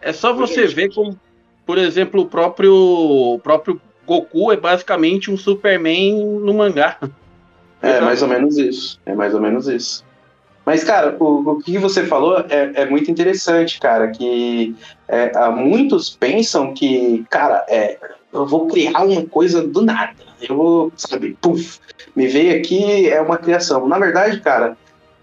[0.00, 1.18] É só você ver como,
[1.64, 6.96] por exemplo, o próprio, o próprio Goku é basicamente um Superman no mangá.
[7.82, 8.98] É mais ou menos isso.
[9.04, 10.02] É mais ou menos isso.
[10.64, 14.08] Mas, cara, o, o que você falou é, é muito interessante, cara.
[14.08, 14.74] Que
[15.06, 17.98] é, muitos pensam que, cara, é,
[18.32, 20.16] eu vou criar uma coisa do nada.
[20.40, 21.78] Eu vou, sabe, puf,
[22.16, 23.86] me veio aqui, é uma criação.
[23.86, 24.76] Na verdade, cara,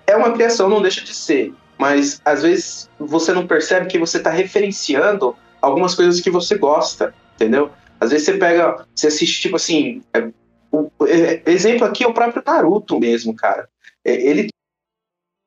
[0.06, 1.54] é uma criação, não deixa de ser.
[1.78, 7.14] Mas às vezes você não percebe que você está referenciando algumas coisas que você gosta,
[7.36, 7.70] entendeu?
[8.00, 10.02] Às vezes você pega, você assiste, tipo assim.
[10.14, 10.28] é,
[10.72, 13.68] o- é, exemplo aqui é o próprio Naruto mesmo, cara.
[14.04, 14.48] É, ele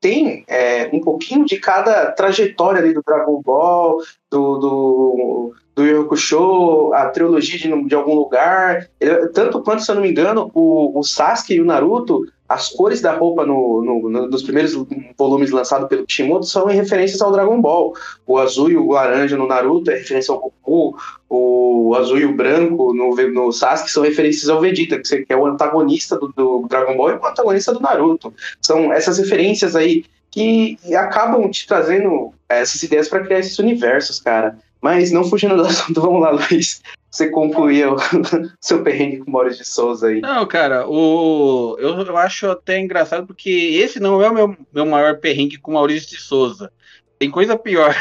[0.01, 6.93] tem é, um pouquinho de cada trajetória ali do Dragon Ball, do, do, do Hakusho,
[6.95, 8.89] a trilogia de, de algum lugar.
[9.01, 12.71] Ele- tanto quanto, se eu não me engano, o, o Sasuke e o Naruto, as
[12.71, 14.73] cores da roupa no, no- no- nos primeiros
[15.19, 17.93] volumes lançados pelo Kishimoto são em referências ao Dragon Ball.
[18.27, 20.97] O azul e o laranja no Naruto é referência ao Goku,
[21.29, 25.45] o azul e o branco no, no Sasuke são referências ao Vegeta, que é o
[25.47, 28.33] antagonista do, do Dragon Ball e o antagonista do Naruto.
[28.63, 34.59] São essas referências aí que acabam te trazendo essas ideias para criar esses universos, cara.
[34.81, 36.81] Mas não fugindo do assunto, vamos lá, Luiz.
[37.19, 37.97] Você concluía o
[38.63, 40.21] seu perrengue com o Maurício de Souza aí.
[40.21, 41.77] Não, cara, o...
[41.81, 45.73] eu, eu acho até engraçado porque esse não é o meu, meu maior perrengue com
[45.73, 46.71] Maurício de Souza.
[47.19, 47.93] Tem coisa pior.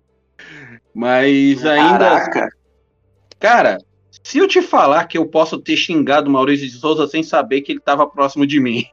[0.94, 1.98] Mas ainda.
[1.98, 2.48] Caraca!
[3.38, 3.78] Cara,
[4.22, 7.60] se eu te falar que eu posso ter xingado o Maurício de Souza sem saber
[7.60, 8.86] que ele estava próximo de mim.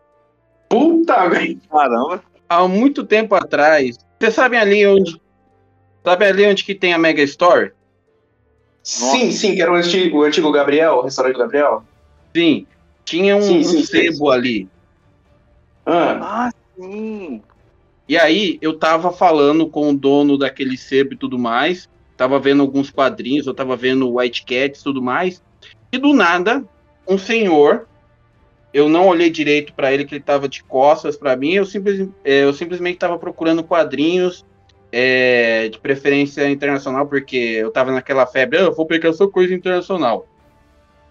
[0.67, 1.57] Puta, velho!
[1.71, 2.21] Caramba.
[2.49, 3.97] Há muito tempo atrás.
[4.19, 5.21] Vocês sabem ali onde.
[6.03, 7.76] Sabe ali onde que tem a Mega Store?
[8.87, 11.83] Sim, sim, que era o antigo, o antigo Gabriel, o restaurante Gabriel.
[12.33, 12.65] Sim.
[13.03, 13.85] Tinha um, Sim, sim, um sim.
[13.85, 14.69] sebo ali.
[15.85, 17.41] Ah, Ah, sim.
[18.07, 22.61] E aí eu tava falando com o dono daquele sebo e tudo mais, tava vendo
[22.61, 25.43] alguns quadrinhos, eu tava vendo White Cats e tudo mais,
[25.91, 26.63] e do nada,
[27.05, 27.89] um senhor,
[28.73, 32.07] eu não olhei direito pra ele, que ele tava de costas pra mim, eu, simples,
[32.23, 34.45] é, eu simplesmente tava procurando quadrinhos,
[34.91, 39.53] é, de preferência internacional, porque eu tava naquela febre, "Ah, eu vou pegar só coisa
[39.53, 40.27] internacional.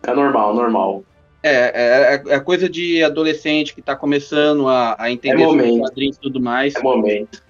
[0.06, 1.04] é normal, normal.
[1.42, 6.16] É, é, é coisa de adolescente que tá começando a, a entender É sobre quadrinhos
[6.16, 6.74] e tudo mais.
[6.74, 7.42] É momento.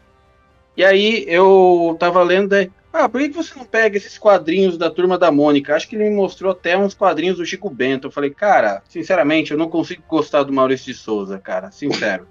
[0.76, 4.90] E aí eu tava lendo, daí, ah, por que você não pega esses quadrinhos da
[4.90, 5.74] Turma da Mônica?
[5.74, 8.06] Acho que ele me mostrou até uns quadrinhos do Chico Bento.
[8.06, 12.26] Eu falei, cara, sinceramente, eu não consigo gostar do Maurício de Souza, cara, sincero.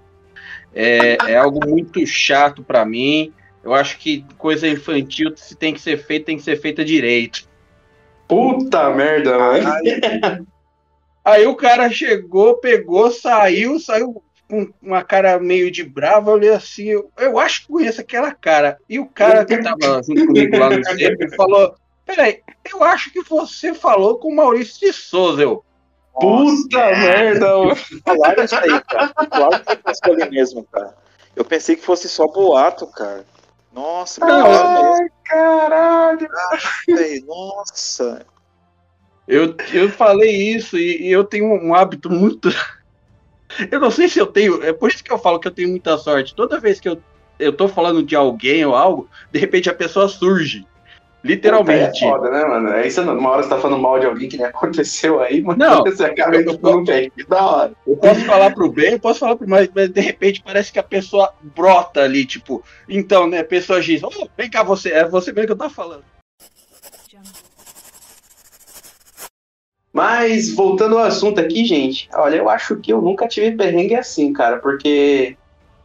[0.74, 3.32] É, é algo muito chato pra mim.
[3.66, 7.48] Eu acho que coisa infantil, se tem que ser feita, tem que ser feita direito.
[8.28, 10.46] Puta merda, mano.
[11.24, 16.50] Aí o cara chegou, pegou, saiu, saiu com uma cara meio de brava, eu olhei
[16.50, 18.78] assim, eu, eu acho que conheço aquela cara.
[18.88, 21.74] E o cara que tava junto comigo lá no centro falou,
[22.04, 25.64] peraí, eu acho que você falou com o Maurício de Souza, eu.
[26.20, 27.76] Puta merda, mano.
[28.04, 29.12] Falaram isso aí, cara.
[29.28, 30.94] Falaram que ali mesmo, cara.
[31.34, 33.24] Eu pensei que fosse só boato, cara.
[33.76, 36.26] Nossa, Ai, caralho.
[36.88, 38.24] velho, nossa.
[39.28, 42.48] Eu, eu falei isso e, e eu tenho um hábito muito.
[43.70, 44.62] Eu não sei se eu tenho.
[44.62, 46.34] É por isso que eu falo que eu tenho muita sorte.
[46.34, 47.00] Toda vez que eu,
[47.38, 50.66] eu tô falando de alguém ou algo, de repente a pessoa surge.
[51.26, 52.04] Literalmente.
[52.04, 52.68] É foda, né, mano?
[52.70, 55.58] Aí você, uma hora você tá falando mal de alguém que nem aconteceu aí, mano.
[55.58, 55.82] Não.
[55.82, 57.10] Você acaba indo um pé.
[57.10, 57.72] Que da hora.
[57.86, 60.78] Eu posso falar pro bem, eu posso falar pro mais, mas de repente parece que
[60.78, 65.08] a pessoa brota ali, tipo, então, né, a pessoa diz, oh, vem cá você, é
[65.08, 66.04] você mesmo que eu tava falando.
[69.92, 74.30] Mas, voltando ao assunto aqui, gente, olha, eu acho que eu nunca tive perrengue assim,
[74.32, 75.36] cara, porque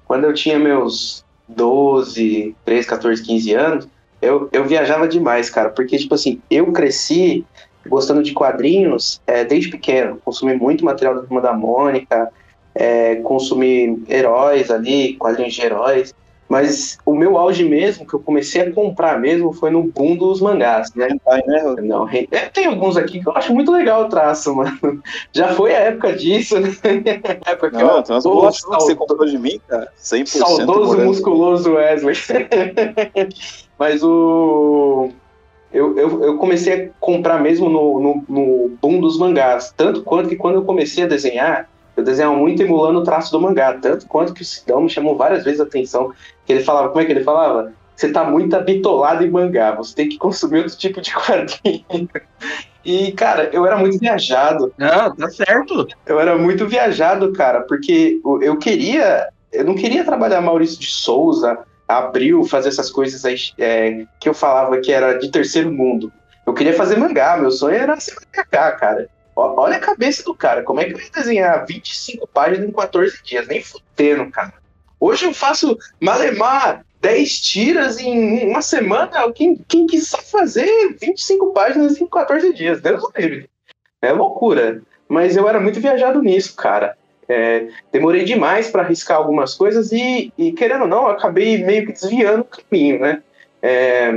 [0.06, 3.88] quando eu tinha meus 12, 13, 14, 15 anos,
[4.22, 7.46] eu, eu viajava demais, cara, porque, tipo assim, eu cresci
[7.88, 12.32] gostando de quadrinhos é, desde pequeno, consumi muito material da Turma da Mônica,
[12.76, 16.14] é, consumi heróis ali, quadrinhos de heróis,
[16.52, 20.42] mas o meu auge mesmo, que eu comecei a comprar mesmo, foi no boom dos
[20.42, 21.08] mangás, né?
[21.10, 21.76] Hentai, né?
[21.82, 25.02] Não, é, tem alguns aqui que eu acho muito legal o traço, mano.
[25.32, 26.70] Já foi a época disso, né?
[27.48, 29.88] É porque Não, ó, tem umas bolachas que você comprou de mim, cara.
[29.98, 31.06] 100% saudoso morango.
[31.06, 32.16] musculoso Wesley.
[33.80, 35.10] Mas o.
[35.72, 39.74] Eu, eu, eu comecei a comprar mesmo no, no, no boom dos mangás.
[39.78, 41.70] Tanto quanto que quando eu comecei a desenhar,
[42.02, 43.74] eu desenhava muito emulando o traço do mangá.
[43.74, 46.12] Tanto quanto que o Sidão me chamou várias vezes a atenção.
[46.46, 47.72] Que ele falava, como é que ele falava?
[47.96, 52.10] Você tá muito habitolado em mangá, você tem que consumir outro tipo de quadrinho.
[52.84, 54.74] E, cara, eu era muito viajado.
[54.80, 55.88] Ah, tá certo.
[56.06, 59.30] Eu era muito viajado, cara, porque eu queria.
[59.54, 64.34] Eu não queria trabalhar Maurício de Souza, Abril, fazer essas coisas aí é, que eu
[64.34, 66.12] falava que era de terceiro mundo.
[66.48, 69.10] Eu queria fazer mangá, meu sonho era ser mangaka, cara.
[69.36, 73.24] Olha a cabeça do cara, como é que eu ia desenhar 25 páginas em 14
[73.24, 73.48] dias?
[73.48, 74.54] Nem fudendo, cara.
[75.00, 79.32] Hoje eu faço malemar 10 tiras em uma semana.
[79.34, 82.82] Quem, quem quis só fazer 25 páginas em 14 dias?
[82.82, 83.50] Deus livre.
[84.02, 84.82] É loucura.
[85.08, 86.96] Mas eu era muito viajado nisso, cara.
[87.28, 91.94] É, demorei demais para arriscar algumas coisas e, e, querendo ou não, acabei meio que
[91.94, 93.24] desviando o caminho, né?
[93.62, 94.12] É,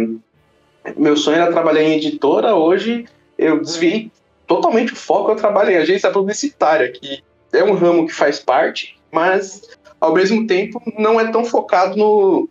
[0.96, 3.06] meu sonho era trabalhar em editora, hoje
[3.38, 4.10] eu desviei
[4.54, 8.96] totalmente o foco, eu trabalho em agência publicitária, que é um ramo que faz parte,
[9.10, 9.62] mas
[10.00, 12.48] ao mesmo tempo não é tão focado no,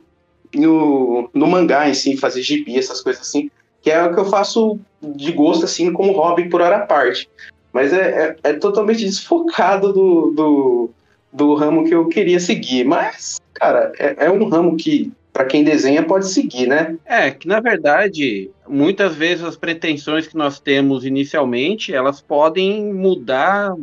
[0.56, 3.50] no, no mangá em si, fazer gibi, essas coisas assim,
[3.82, 7.30] que é o que eu faço de gosto, assim, como hobby por hora à parte.
[7.72, 10.89] Mas é, é, é totalmente desfocado do, do,
[11.32, 12.86] do ramo que eu queria seguir.
[12.86, 16.96] Mas, cara, é, é um ramo que, para quem desenha, pode seguir, né?
[17.04, 23.76] É, que na verdade, muitas vezes as pretensões que nós temos inicialmente, elas podem mudar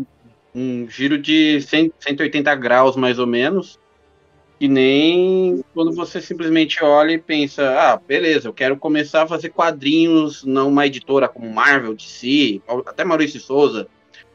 [0.54, 3.78] um giro de 100, 180 graus, mais ou menos,
[4.60, 9.48] e nem quando você simplesmente olha e pensa, ah, beleza, eu quero começar a fazer
[9.48, 13.88] quadrinhos numa editora como Marvel, DC, até Maurício Souza,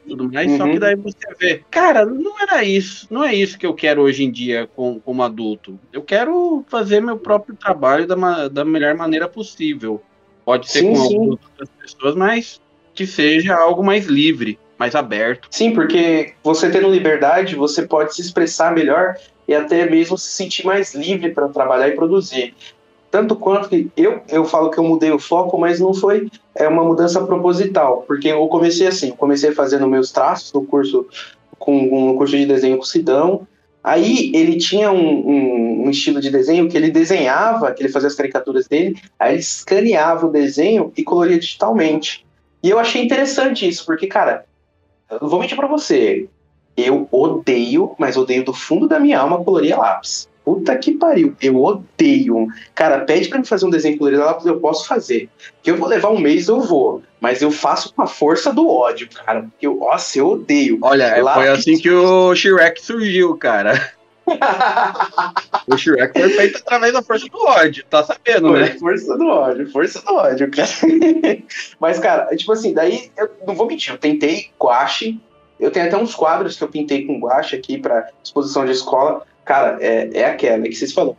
[0.08, 0.72] tudo mais, só Uhum.
[0.72, 4.24] que daí você vê, cara, não era isso, não é isso que eu quero hoje
[4.24, 5.78] em dia com, como adulto.
[5.92, 10.02] Eu quero fazer meu próprio trabalho da, da melhor maneira possível.
[10.44, 11.14] Pode ser Sim, com sim.
[11.16, 12.60] algumas outras pessoas, mas
[12.94, 15.48] que seja algo mais livre, mais aberto.
[15.50, 19.16] Sim, porque você tendo liberdade, você pode se expressar melhor
[19.48, 22.54] e até mesmo se sentir mais livre para trabalhar e produzir.
[23.16, 26.68] Tanto quanto que eu, eu falo que eu mudei o foco, mas não foi é
[26.68, 31.06] uma mudança proposital, porque eu comecei assim, comecei fazendo meus traços no curso
[31.58, 33.46] com um curso de desenho com Sidão.
[33.82, 38.08] Aí ele tinha um, um- um estilo de desenho que ele desenhava, que ele fazia
[38.08, 42.26] as caricaturas dele, aí ele escaneava o desenho e coloria digitalmente.
[42.62, 44.44] E eu achei interessante isso, porque, cara,
[45.22, 46.28] vou mentir pra você.
[46.76, 50.28] Eu odeio, mas odeio do fundo da minha alma colorir lápis.
[50.46, 51.34] Puta que pariu.
[51.42, 52.46] Eu odeio.
[52.72, 55.28] Cara, pede pra mim fazer um desenho colorido eu posso fazer.
[55.60, 57.02] Que eu vou levar um mês, eu vou.
[57.20, 59.42] Mas eu faço com a força do ódio, cara.
[59.42, 60.78] Porque eu, nossa, eu odeio.
[60.82, 61.48] Olha, foi Lápis.
[61.48, 63.92] assim que o Shrek surgiu, cara.
[65.68, 68.76] O Shrek foi feito através da força do ódio, tá sabendo, Foi, né?
[68.78, 70.68] força do ódio, força do ódio, cara.
[71.78, 75.20] Mas, cara, é tipo assim, daí eu não vou mentir, eu tentei guache.
[75.58, 79.24] Eu tenho até uns quadros que eu pintei com guache aqui pra exposição de escola.
[79.46, 81.16] Cara, é, é aquela que vocês falaram.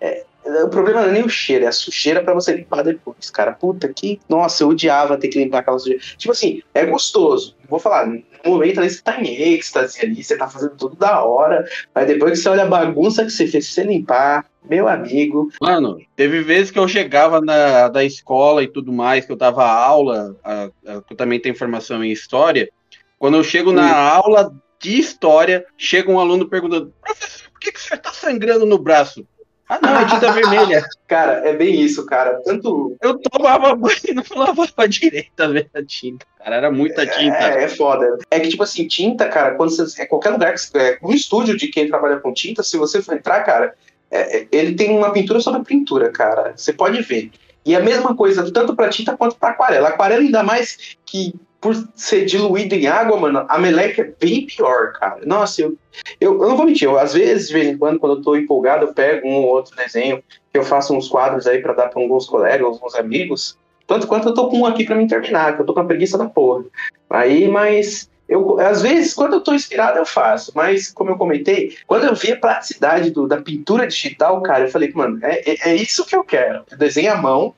[0.00, 0.24] É,
[0.64, 3.52] o problema não é nem o cheiro, é a sujeira pra você limpar depois, cara.
[3.52, 4.18] Puta que.
[4.28, 6.02] Nossa, eu odiava ter que limpar aquela sujeira.
[6.16, 7.54] Tipo assim, é gostoso.
[7.68, 11.22] Vou falar, no momento ali você tá em êxtase ali, você tá fazendo tudo da
[11.22, 11.68] hora.
[11.94, 15.50] Mas depois que você olha a bagunça que você fez, se você limpar, meu amigo.
[15.60, 19.66] Mano, teve vezes que eu chegava na, da escola e tudo mais, que eu dava
[19.70, 22.70] aula, a- a- que eu também tenho formação em história.
[23.18, 27.80] Quando eu chego na aula de história, chega um aluno perguntando: professor, por que, que
[27.80, 29.26] você tá sangrando no braço?
[29.68, 30.82] Ah, não, é tinta vermelha.
[31.06, 32.40] Cara, é bem isso, cara.
[32.42, 32.96] Tanto.
[33.02, 36.24] Eu tomava banho e não lavava direito a ver a tinta.
[36.38, 37.36] Cara, era muita tinta.
[37.36, 38.16] É, é foda.
[38.30, 40.02] É que, tipo assim, tinta, cara, quando você.
[40.02, 40.78] É qualquer lugar que você.
[40.78, 43.74] É, um estúdio de quem trabalha com tinta, se você for entrar, cara,
[44.10, 46.54] é, é, ele tem uma pintura sobre pintura, cara.
[46.56, 47.30] Você pode ver.
[47.64, 49.88] E a mesma coisa, tanto pra tinta quanto pra aquarela.
[49.88, 54.92] Aquarela, ainda mais que por ser diluído em água, mano, a meleca é bem pior,
[54.92, 55.20] cara.
[55.26, 55.76] Nossa, eu,
[56.20, 58.36] eu, eu não vou mentir, eu, às vezes, de vez em quando, quando eu tô
[58.36, 61.88] empolgado, eu pego um ou outro desenho, que eu faço uns quadros aí pra dar
[61.88, 63.58] pra alguns colegas, alguns amigos.
[63.86, 65.84] Tanto quanto eu tô com um aqui pra me terminar, que eu tô com a
[65.84, 66.64] preguiça da porra.
[67.10, 68.08] Aí, mas.
[68.28, 70.52] Eu, às vezes, quando eu tô inspirado, eu faço.
[70.54, 74.70] Mas, como eu comentei, quando eu vi a praticidade do- da pintura digital, cara, eu
[74.70, 76.62] falei, mano, é, é, é isso que eu quero.
[76.70, 77.54] Eu desenho à mão,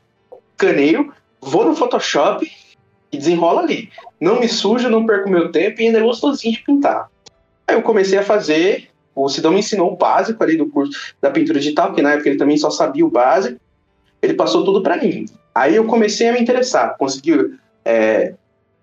[0.57, 2.49] caneio, vou no Photoshop
[3.12, 3.90] e desenrola ali.
[4.20, 7.09] Não me sujo, não perco meu tempo e ainda é gostosinho de pintar.
[7.66, 8.88] Aí eu comecei a fazer.
[9.14, 12.29] O Sidão me ensinou o básico ali do curso da pintura digital, porque na época
[12.29, 13.61] ele também só sabia o básico.
[14.23, 15.27] Ele passou tudo pra mim.
[15.55, 16.96] Aí eu comecei a me interessar.
[16.96, 17.55] Consegui.
[17.85, 18.35] é,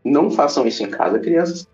[0.03, 1.67] não façam isso em casa, crianças.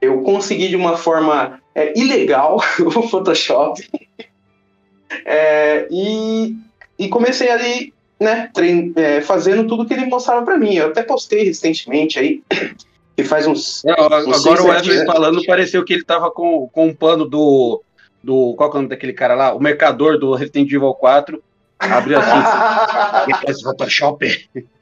[0.00, 3.82] Eu consegui de uma forma é, ilegal o Photoshop.
[5.24, 6.56] É, e,
[6.98, 10.74] e comecei ali, né, trein, é, fazendo tudo que ele mostrava pra mim.
[10.74, 12.42] Eu até postei recentemente aí,
[13.16, 13.82] que faz uns.
[13.84, 15.06] Não sei agora o é Wesley né?
[15.06, 17.82] falando, pareceu que ele tava com, com um pano do,
[18.22, 18.54] do.
[18.54, 19.54] Qual que é o nome daquele cara lá?
[19.54, 21.42] O mercador do Resident Evil 4.
[21.78, 23.32] Abriu assim.
[23.48, 24.48] Esse Photoshop.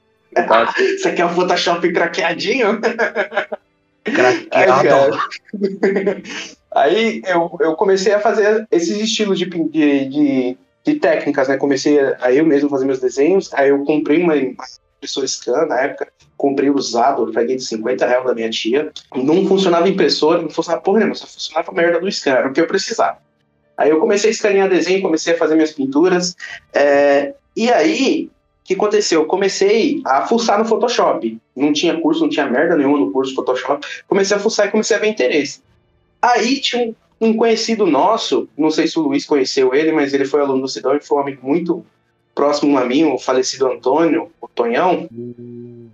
[0.98, 2.80] Você quer um Photoshop craqueadinho?
[4.02, 5.18] Craqueado.
[5.80, 6.22] cara.
[6.74, 11.56] Aí eu, eu comecei a fazer esses estilos de, de, de, de técnicas, né?
[11.56, 13.52] Comecei a, eu mesmo fazer meus desenhos.
[13.54, 16.08] Aí eu comprei uma impressora scan na época.
[16.36, 18.92] Comprei usado, paguei de 50 reais da minha tia.
[19.14, 22.52] Não funcionava impressora, não funcionava porra nenhuma, só funcionava a merda do scan, era o
[22.52, 23.18] que eu precisava.
[23.76, 26.36] Aí eu comecei a escanear desenho, comecei a fazer minhas pinturas.
[26.72, 28.30] é, e aí,
[28.62, 29.20] o que aconteceu?
[29.20, 31.38] Eu comecei a fuçar no Photoshop.
[31.54, 33.86] Não tinha curso, não tinha merda nenhuma no curso Photoshop.
[34.08, 35.62] Comecei a fuçar e comecei a ver interesse.
[36.20, 36.94] Aí tinha um,
[37.24, 40.68] um conhecido nosso, não sei se o Luiz conheceu ele, mas ele foi aluno do
[40.68, 41.84] Sidão e foi um amigo muito
[42.34, 45.08] próximo a mim, o falecido Antônio, o Tonhão.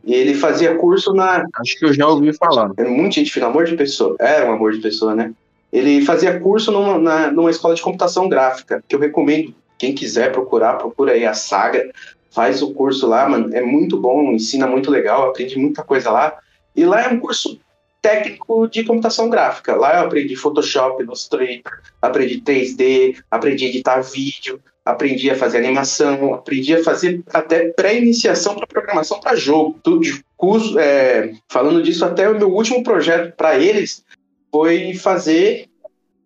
[0.04, 2.72] E ele fazia curso na, Acho que eu já ouvi falar.
[2.76, 4.16] era muito gente fina, amor de pessoa.
[4.18, 5.32] Era um amor de pessoa, né?
[5.72, 10.32] Ele fazia curso numa, na- numa escola de computação gráfica, que eu recomendo, quem quiser
[10.32, 11.90] procurar, procura aí a Saga,
[12.30, 16.38] faz o curso lá, mano, é muito bom, ensina muito legal, aprendi muita coisa lá.
[16.74, 17.58] E lá é um curso
[18.00, 19.74] técnico de computação gráfica.
[19.74, 26.34] Lá eu aprendi Photoshop, Illustrator, aprendi 3D, aprendi a editar vídeo, aprendi a fazer animação,
[26.34, 29.78] aprendi a fazer até pré-iniciação para programação para jogo.
[29.82, 34.04] Tudo de curso, é, falando disso, até o meu último projeto para eles
[34.50, 35.66] foi fazer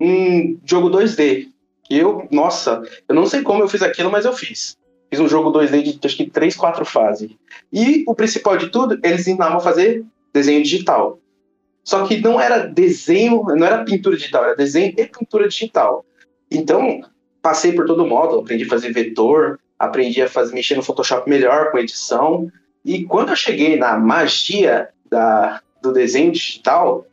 [0.01, 1.49] um jogo 2D.
[1.85, 4.77] Que eu, nossa, eu não sei como eu fiz aquilo, mas eu fiz.
[5.11, 7.31] Fiz um jogo 2D de acho que 3, 4 fases.
[7.72, 11.18] E o principal de tudo, eles ensinavam a fazer desenho digital.
[11.85, 16.05] Só que não era desenho, não era pintura digital, era desenho e pintura digital.
[16.51, 17.03] Então,
[17.43, 21.70] passei por todo modo, aprendi a fazer vetor, aprendi a fazer, mexer no Photoshop melhor
[21.70, 22.51] com edição.
[22.82, 27.07] E quando eu cheguei na magia da, do desenho digital,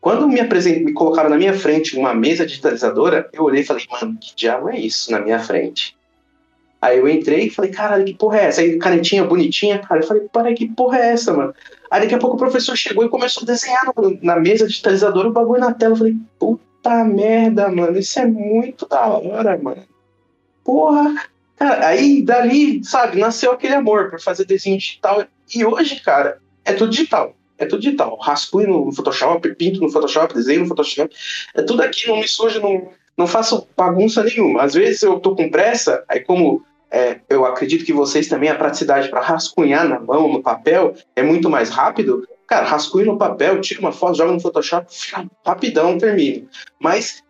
[0.00, 4.18] quando me, me colocaram na minha frente uma mesa digitalizadora, eu olhei e falei, mano,
[4.20, 5.96] que diabo é isso na minha frente?
[6.80, 8.62] Aí eu entrei e falei, caralho, que porra é essa?
[8.62, 10.00] Aí canetinha bonitinha, cara.
[10.00, 11.54] Eu falei, para que porra é essa, mano?
[11.90, 13.84] Aí daqui a pouco o professor chegou e começou a desenhar
[14.22, 15.92] na mesa digitalizadora o bagulho na tela.
[15.92, 19.82] Eu falei, puta merda, mano, isso é muito da hora, mano.
[20.64, 21.14] Porra.
[21.56, 25.24] Cara, aí dali, sabe, nasceu aquele amor por fazer desenho digital.
[25.54, 27.34] E hoje, cara, é tudo digital.
[27.58, 28.16] É tudo digital.
[28.18, 31.14] Rascunho no Photoshop, pinto no Photoshop, desenho no Photoshop.
[31.54, 32.88] É tudo aqui, não me sujo, não,
[33.18, 34.62] não faço bagunça nenhuma.
[34.62, 38.54] Às vezes eu tô com pressa, aí como é, eu acredito que vocês também, a
[38.54, 42.26] praticidade para rascunhar na mão, no papel, é muito mais rápido.
[42.48, 44.86] Cara, rascunho no papel, tira uma foto, joga no Photoshop,
[45.46, 46.48] rapidão, termino.
[46.80, 47.22] Mas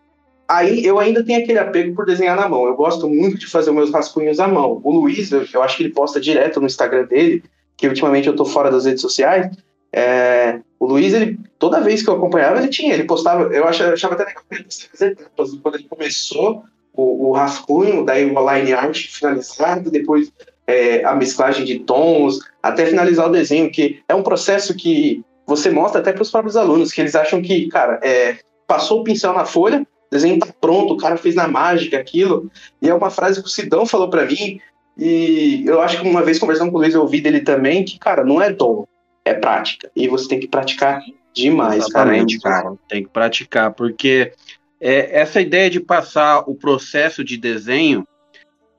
[0.49, 2.65] aí eu ainda tenho aquele apego por desenhar na mão.
[2.65, 4.81] Eu gosto muito de fazer meus rascunhos à mão.
[4.83, 7.45] O Luiz, eu, eu acho que ele posta direto no Instagram dele,
[7.77, 9.55] que ultimamente eu tô fora das redes sociais.
[9.93, 13.93] É, o Luiz, ele, toda vez que eu acompanhava, ele tinha, ele postava, eu achava,
[13.93, 14.43] achava até legal.
[15.63, 16.65] Quando ele começou
[17.01, 20.33] o, o rascunho, daí o line art finalizado, depois
[20.67, 25.71] é, a mesclagem de tons, até finalizar o desenho, que é um processo que você
[25.71, 29.33] mostra até para os próprios alunos, que eles acham que, cara, é, passou o pincel
[29.33, 33.11] na folha, o desenho tá pronto, o cara fez na mágica aquilo, e é uma
[33.11, 34.61] frase que o Sidão falou para mim,
[34.97, 37.99] e eu acho que uma vez conversando com o Luiz, eu ouvi dele também, que,
[37.99, 38.87] cara, não é dom,
[39.25, 41.03] é prática, e você tem que praticar
[41.35, 42.63] demais, Exatamente, cara.
[42.63, 42.77] cara.
[42.89, 44.33] Tem que praticar, porque
[44.81, 48.07] é, essa ideia de passar o processo de desenho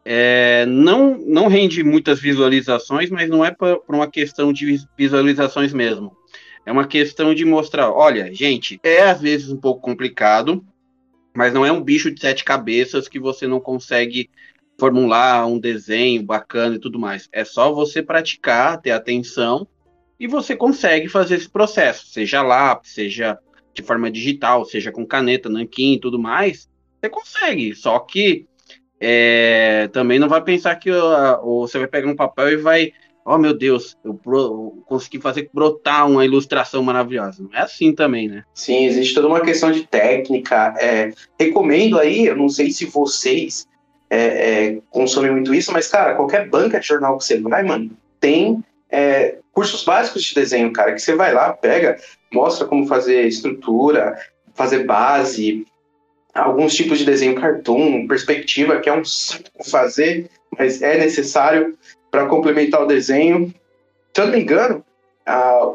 [0.03, 5.73] é, não, não rende muitas visualizações, mas não é por uma questão de vis- visualizações
[5.73, 6.17] mesmo.
[6.65, 10.65] É uma questão de mostrar, olha, gente, é às vezes um pouco complicado,
[11.35, 14.29] mas não é um bicho de sete cabeças que você não consegue
[14.79, 17.29] formular um desenho bacana e tudo mais.
[17.31, 19.67] É só você praticar, ter atenção
[20.19, 23.37] e você consegue fazer esse processo, seja lápis, seja
[23.73, 26.69] de forma digital, seja com caneta, nanquim e tudo mais,
[26.99, 27.75] você consegue.
[27.75, 28.45] Só que
[28.99, 30.89] é, também não vai pensar que
[31.43, 32.93] você vai pegar um papel e vai,
[33.25, 37.43] oh meu Deus, eu, eu consegui fazer brotar uma ilustração maravilhosa.
[37.43, 38.43] Não é assim também, né?
[38.53, 40.75] Sim, existe toda uma questão de técnica.
[40.79, 43.67] é, recomendo aí, eu não sei se vocês
[44.09, 47.91] é, é, consomem muito isso, mas, cara, qualquer banca de jornal que você vai, mano,
[48.19, 51.97] tem é, cursos básicos de desenho, cara, que você vai lá, pega,
[52.33, 54.17] mostra como fazer estrutura,
[54.53, 55.65] fazer base,
[56.33, 61.77] alguns tipos de desenho cartoon, perspectiva, que é um saco fazer, mas é necessário
[62.09, 63.53] para complementar o desenho.
[64.13, 64.83] Se eu não me engano,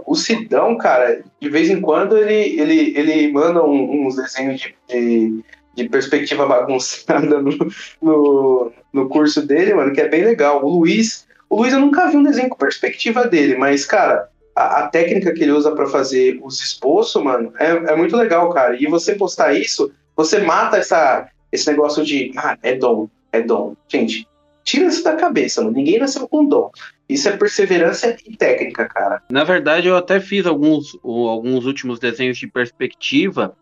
[0.07, 4.74] o Sidão, cara, de vez em quando ele, ele, ele manda um- uns desenhos de,
[4.88, 5.42] de,
[5.74, 7.57] de perspectiva bagunçada no,
[8.02, 10.64] no, no curso dele, mano, que é bem legal.
[10.64, 14.80] O Luiz, o Luiz eu nunca vi um desenho com perspectiva dele, mas, cara, a,
[14.80, 18.74] a técnica que ele usa para fazer os esboços, mano, é, é muito legal, cara.
[18.80, 23.76] E você postar isso, você mata essa, esse negócio de, ah, é dom, é dom.
[23.86, 24.26] Gente,
[24.64, 25.76] tira isso da cabeça, mano.
[25.76, 26.70] Ninguém nasceu com dom.
[27.07, 29.22] Isso é perseverança e técnica, cara.
[29.30, 33.54] Na verdade, eu até fiz alguns, alguns últimos desenhos de perspectiva,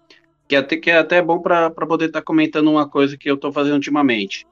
[0.49, 3.53] que até que é até bom para poder estar comentando uma coisa que eu estou
[3.53, 4.47] fazendo ultimamente.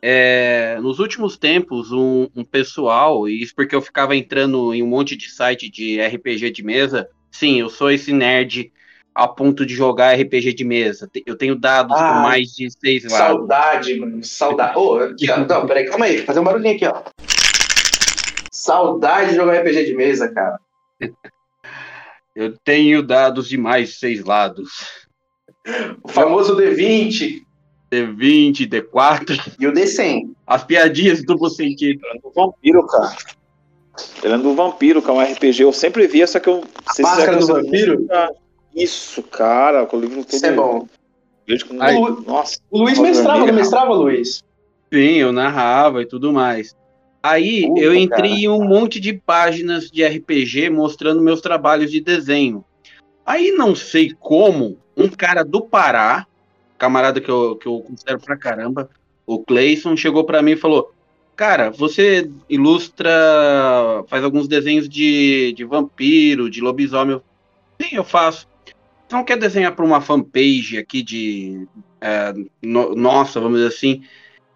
[0.00, 4.86] É, nos últimos tempos, um, um pessoal, e isso porque eu ficava entrando em um
[4.86, 7.08] monte de site de RPG de mesa.
[7.30, 8.72] Sim, eu sou esse nerd
[9.14, 11.10] a ponto de jogar RPG de mesa.
[11.26, 13.18] Eu tenho dados Ah, com mais de seis lados.
[13.18, 14.22] Saudade, mano.
[14.22, 14.78] Saudade.
[14.78, 15.38] Ô, aqui, ó.
[15.38, 16.18] Não, peraí, calma aí.
[16.18, 17.02] Fazer um barulhinho aqui, ó.
[18.52, 20.60] Saudade de jogar RPG de mesa, cara.
[22.36, 24.70] Eu tenho dados de mais de seis lados.
[26.02, 27.42] O famoso D20
[27.90, 30.30] D20, D4, e o D100.
[30.46, 32.00] as piadinhas duplo sentido.
[32.22, 33.16] do vampiro, cara.
[34.22, 35.62] Ele é do vampiro, que é um RPG.
[35.62, 36.62] Eu sempre via, só que eu.
[36.86, 38.06] A máscara do vampiro?
[38.74, 40.34] Isso, cara, com o livro todo.
[40.34, 40.86] Isso é bom.
[41.80, 41.98] Aí.
[42.26, 42.58] Nossa.
[42.70, 44.44] O Luiz mestrava, não mestrava, Luiz?
[44.92, 46.76] Sim, eu narrava e tudo mais.
[47.22, 48.40] Aí Puta, eu entrei cara.
[48.42, 52.64] em um monte de páginas de RPG mostrando meus trabalhos de desenho.
[53.26, 56.26] Aí não sei como, um cara do Pará,
[56.78, 58.88] camarada que eu, que eu considero pra caramba,
[59.26, 60.92] o Clayson, chegou pra mim e falou:
[61.36, 63.10] Cara, você ilustra,
[64.08, 67.20] faz alguns desenhos de, de vampiro, de lobisomem.
[67.80, 68.46] Sim, eu faço.
[68.66, 71.66] Você não quer desenhar para uma fanpage aqui de.
[72.00, 74.02] é, no- nossa, vamos dizer assim.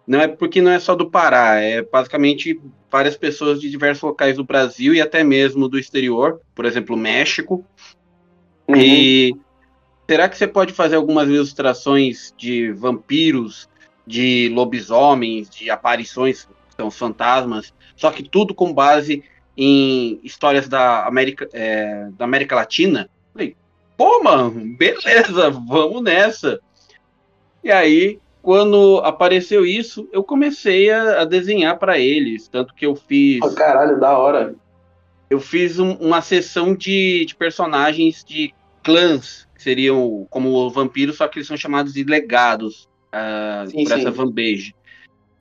[0.05, 2.59] Não é porque não é só do Pará, é basicamente
[2.91, 7.65] várias pessoas de diversos locais do Brasil e até mesmo do exterior, por exemplo, México.
[8.67, 8.75] Uhum.
[8.75, 9.33] E
[10.09, 13.69] será que você pode fazer algumas ilustrações de vampiros,
[14.05, 19.23] de lobisomens, de aparições, que são fantasmas, só que tudo com base
[19.55, 23.09] em histórias da América, é, da América Latina?
[23.31, 23.55] Falei,
[23.95, 26.59] pô, mano, beleza, vamos nessa.
[27.63, 32.95] E aí, quando apareceu isso, eu comecei a, a desenhar para eles, tanto que eu
[32.95, 34.55] fiz Pô, caralho, da hora.
[35.29, 41.27] eu fiz um- uma sessão de, de personagens de clãs, que seriam como vampiros, só
[41.27, 43.99] que eles são chamados de legados ah, Sim, por sim.
[43.99, 44.75] essa fanpage.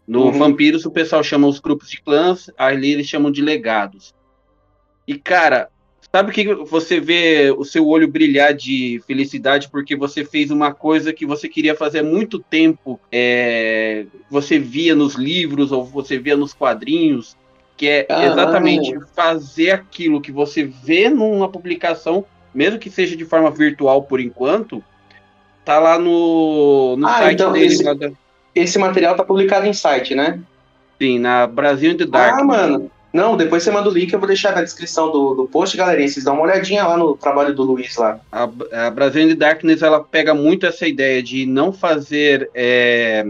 [0.06, 0.32] No Uhum.
[0.32, 4.12] Vampiros, o pessoal chama os grupos de clãs, ali eles chamam de legados.
[5.06, 5.68] E, cara,
[6.12, 10.74] sabe o que você vê o seu olho brilhar de felicidade porque você fez uma
[10.74, 16.18] coisa que você queria fazer há muito tempo, é, você via nos livros ou você
[16.18, 17.36] via nos quadrinhos,
[17.76, 22.24] que é exatamente fazer aquilo que você vê numa publicação,
[22.54, 24.82] mesmo que seja de forma virtual por enquanto,
[25.64, 28.10] tá lá no, no Ah, site então deles, esse- da-
[28.54, 30.38] Esse material tá publicado em site, né?
[31.00, 32.38] sim, na Brasil in the Dark.
[32.40, 32.90] Ah, mano.
[33.12, 36.08] Não, depois você manda o link, eu vou deixar na descrição do, do post, galerinha.
[36.08, 38.18] Vocês dão uma olhadinha lá no trabalho do Luiz lá.
[38.30, 38.44] A,
[38.86, 43.26] a Brasil in the Darkness ela pega muito essa ideia de não fazer é,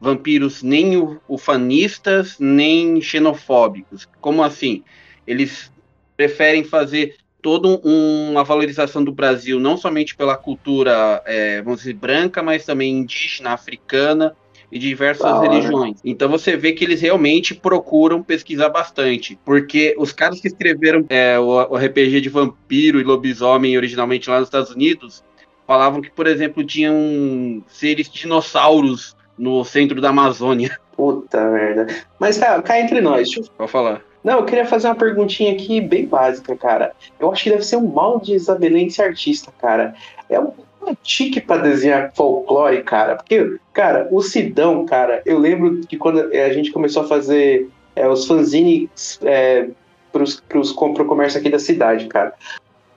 [0.00, 4.06] vampiros nem ufanistas nem xenofóbicos.
[4.20, 4.84] Como assim?
[5.26, 5.72] Eles
[6.16, 11.92] preferem fazer toda um- uma valorização do Brasil, não somente pela cultura, é, vamos dizer,
[11.92, 14.34] branca, mas também indígena, africana
[14.72, 16.00] e diversas religiões.
[16.02, 21.38] Então você vê que eles realmente procuram pesquisar bastante, porque os caras que escreveram é,
[21.38, 25.22] o, o RPG de vampiro e lobisomem originalmente lá nos Estados Unidos
[25.66, 30.78] falavam que, por exemplo, tinham seres dinossauros no centro da Amazônia.
[30.96, 31.88] Puta merda.
[32.18, 33.28] Mas, cara, cá entre nós.
[33.28, 33.44] Deixa eu...
[33.58, 34.02] Pode falar.
[34.24, 36.92] Não, eu queria fazer uma perguntinha aqui bem básica, cara.
[37.20, 39.94] Eu acho que deve ser um mal de isabelense artista, cara.
[40.30, 40.50] É um,
[40.82, 43.16] um tique pra desenhar folclore, cara.
[43.16, 47.68] Porque, cara, o Sidão, cara, eu lembro que quando eh, a gente começou a fazer
[47.94, 49.68] eh, os fanzines é,
[50.10, 52.32] pros, pros, pro comércio aqui da cidade, cara.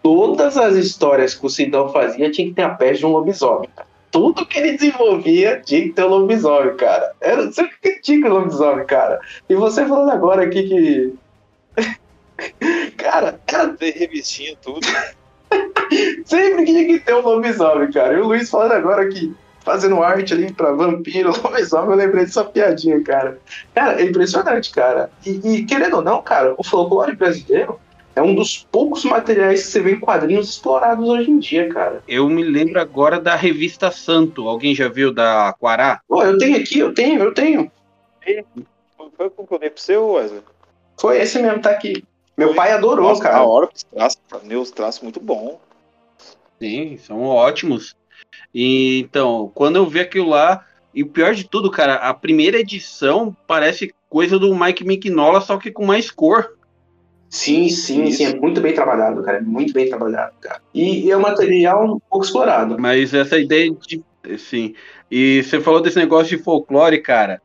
[0.01, 3.69] Todas as histórias que o Sidão fazia tinha que ter a peste de um lobisomem,
[3.75, 3.86] cara.
[4.11, 7.13] Tudo que ele desenvolvia tinha que ter um lobisomem, cara.
[7.19, 9.19] Era sempre que tinha que ter um lobisomem, cara.
[9.49, 11.13] E você falando agora aqui que.
[12.97, 14.85] cara, era Tem revistinha, tudo.
[16.25, 18.13] sempre tinha que ter um lobisomem, cara.
[18.13, 19.35] E o Luiz falando agora que
[19.67, 23.37] fazendo arte ali pra vampiro, lobisomem, eu lembrei dessa piadinha, cara.
[23.75, 25.11] Cara, é impressionante, cara.
[25.25, 27.77] E, e, querendo ou não, cara, o folclore brasileiro
[28.17, 32.01] é um dos poucos materiais que você vê em quadrinhos explorados hoje em dia, cara.
[32.07, 34.47] Eu me lembro agora da revista Santo.
[34.47, 36.01] Alguém já viu da Quará?
[36.07, 37.71] Pô, eu tenho aqui, eu tenho, eu tenho.
[39.15, 40.41] Foi com que eu dei pro seu, Wesley?
[40.99, 42.03] Foi esse mesmo, tá aqui.
[42.35, 43.37] Meu pai adorou, Nossa, cara.
[43.37, 45.61] A hora que os traços, meu, os traços muito bom.
[46.59, 47.95] Sim, são ótimos.
[48.51, 52.57] E então, quando eu vi aquilo lá, e o pior de tudo, cara, a primeira
[52.57, 56.56] edição parece coisa do Mike Mignola, só que com mais cor.
[57.29, 58.17] Sim, sim, Isso.
[58.19, 59.37] sim, é muito bem trabalhado, cara.
[59.39, 60.61] é Muito bem trabalhado, cara.
[60.73, 62.77] E, e é um material um pouco explorado.
[62.79, 64.01] Mas essa ideia de.
[64.37, 64.73] Sim.
[65.11, 67.41] E você falou desse negócio de folclore, cara.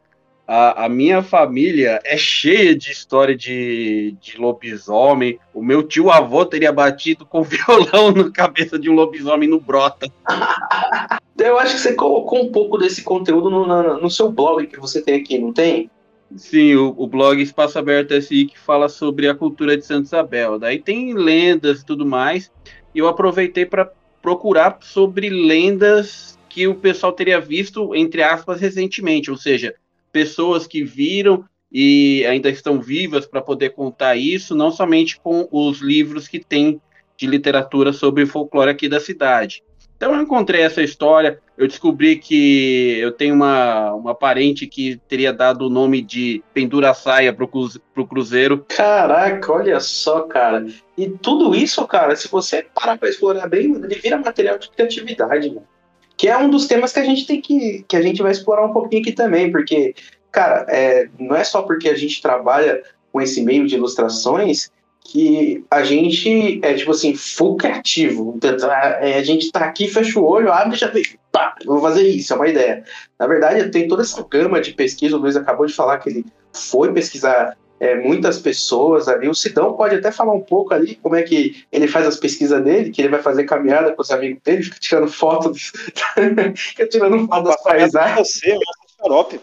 [0.47, 5.39] A, a minha família é cheia de história de, de lobisomem.
[5.55, 10.09] O meu tio avô teria batido com violão na cabeça de um lobisomem no brota.
[11.39, 14.79] Eu acho que você colocou um pouco desse conteúdo no, na- no seu blog que
[14.79, 15.91] você tem aqui, não tem?
[16.37, 20.59] Sim, o, o blog Espaço Aberto SI que fala sobre a cultura de Santa Isabel.
[20.59, 22.51] Daí tem lendas e tudo mais.
[22.95, 29.31] E eu aproveitei para procurar sobre lendas que o pessoal teria visto, entre aspas, recentemente.
[29.31, 29.75] Ou seja,
[30.13, 35.81] pessoas que viram e ainda estão vivas para poder contar isso, não somente com os
[35.81, 36.81] livros que tem
[37.17, 39.63] de literatura sobre folclore aqui da cidade.
[40.03, 45.33] Então eu encontrei essa história, eu descobri que eu tenho uma, uma parente que teria
[45.33, 47.49] dado o nome de Pendura Saia pro,
[47.95, 48.67] pro Cruzeiro.
[48.67, 50.67] Caraca, olha só, cara.
[50.99, 55.51] E tudo isso, cara, se você parar pra explorar bem, ele vira material de criatividade,
[55.51, 55.69] mano.
[56.17, 57.85] Que é um dos temas que a gente tem que.
[57.87, 59.95] que a gente vai explorar um pouquinho aqui também, porque,
[60.33, 62.83] cara, é, não é só porque a gente trabalha
[63.13, 64.69] com esse meio de ilustrações
[65.05, 68.35] que a gente é tipo assim, full criativo.
[68.37, 71.05] Então, é, A gente tá aqui, fecha o olho, abre e já vem.
[71.31, 72.85] Pá, vou fazer isso, é uma ideia.
[73.19, 75.17] Na verdade, tem toda essa gama de pesquisa.
[75.17, 79.29] O Luiz acabou de falar que ele foi pesquisar é, muitas pessoas ali.
[79.29, 82.63] O Sidão pode até falar um pouco ali como é que ele faz as pesquisas
[82.63, 85.73] dele, que ele vai fazer caminhada com os amigos dele, fica tirando foto, dos...
[86.55, 88.29] fica tirando foto das paisagens.
[88.29, 88.57] Você,
[89.01, 89.41] xarope.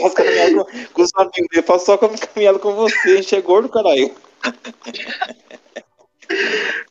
[0.00, 4.14] Faço caminhada com, com os amigos dele, faço só caminhada com você, enche gordo, caralho.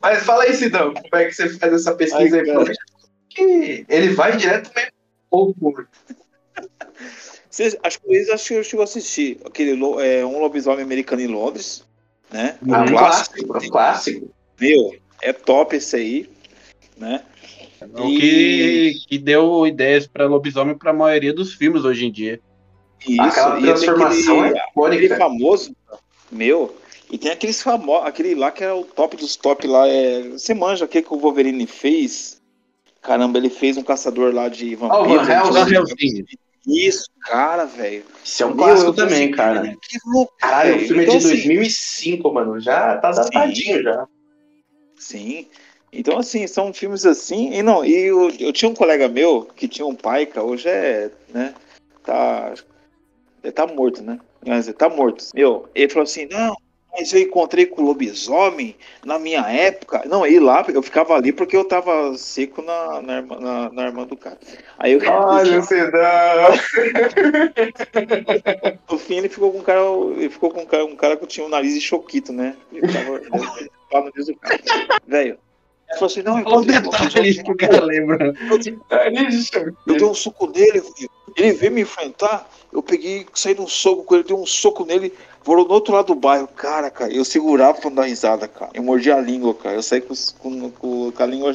[0.00, 2.74] Mas fala aí, Sidão, como é que você faz essa pesquisa Ai, aí?
[3.28, 4.92] que ele vai direto mesmo.
[5.30, 5.86] ao ponto.
[7.50, 11.20] Vocês, acho que Luiz acho que eu chegou a assistir aquele é, Um Lobisomem Americano
[11.20, 11.84] em Londres,
[12.30, 12.56] né?
[12.70, 14.30] Ah, Um clássico, clássico.
[14.60, 16.30] Meu, é top esse aí,
[16.96, 17.22] né?
[17.92, 22.40] O que, que deu ideias para lobisomem para a maioria dos filmes hoje em dia.
[23.06, 25.16] Isso, Aquela e tem transformação aquele, é aquele icônica.
[25.16, 25.76] famoso,
[26.30, 26.76] meu,
[27.10, 30.54] e tem aqueles famosos, aquele lá que é o top dos top lá, é, você
[30.54, 32.40] manja o que, que o Wolverine fez?
[33.02, 35.26] Caramba, ele fez um caçador lá de Ah, vampiros.
[35.26, 35.52] Van Helsing.
[35.52, 36.24] Van Helsing.
[36.64, 38.04] Isso, cara, velho.
[38.24, 39.76] Isso é um Meu, clássico também, assim, cara.
[39.82, 42.60] Que louco, Caralho, o filme é Então, de assim, 2005, mano.
[42.60, 44.06] Já tá datadinho já.
[44.96, 45.48] Sim.
[45.92, 47.52] Então, assim, são filmes assim.
[47.52, 50.68] E não, e eu, eu tinha um colega meu que tinha um pai, que hoje
[50.68, 51.54] é, né?
[52.02, 52.54] Tá.
[53.44, 54.18] Ele tá morto, né?
[54.46, 55.24] Mas ele tá morto.
[55.34, 56.56] Meu, ele falou assim: não,
[56.92, 60.02] mas eu encontrei com o lobisomem na minha época.
[60.06, 63.86] Não, aí lá, eu ficava ali porque eu tava seco na, na, irmã, na, na
[63.86, 64.38] irmã do cara.
[64.78, 65.00] Aí eu.
[65.10, 66.00] Olha o Sidão.
[68.90, 69.80] No fim ele ficou com um cara,
[70.16, 72.56] ele ficou com um cara, um cara que tinha um nariz de choquito, né?
[72.72, 72.82] Ele
[74.40, 74.60] cara.
[75.06, 75.38] Velho.
[75.94, 78.34] Falou assim, não, eu Olha o detalhe que o cara lembra.
[79.86, 80.82] Eu dei um soco nele,
[81.36, 84.84] ele veio me enfrentar, eu peguei, saí de um soco com ele, dei um soco
[84.84, 85.12] nele,
[85.44, 86.48] foram no outro lado do bairro.
[86.48, 88.70] Cara, cara, eu segurava pra não dar risada, cara.
[88.74, 89.74] Eu mordi a língua, cara.
[89.76, 91.54] Eu saí com, com- com- a língua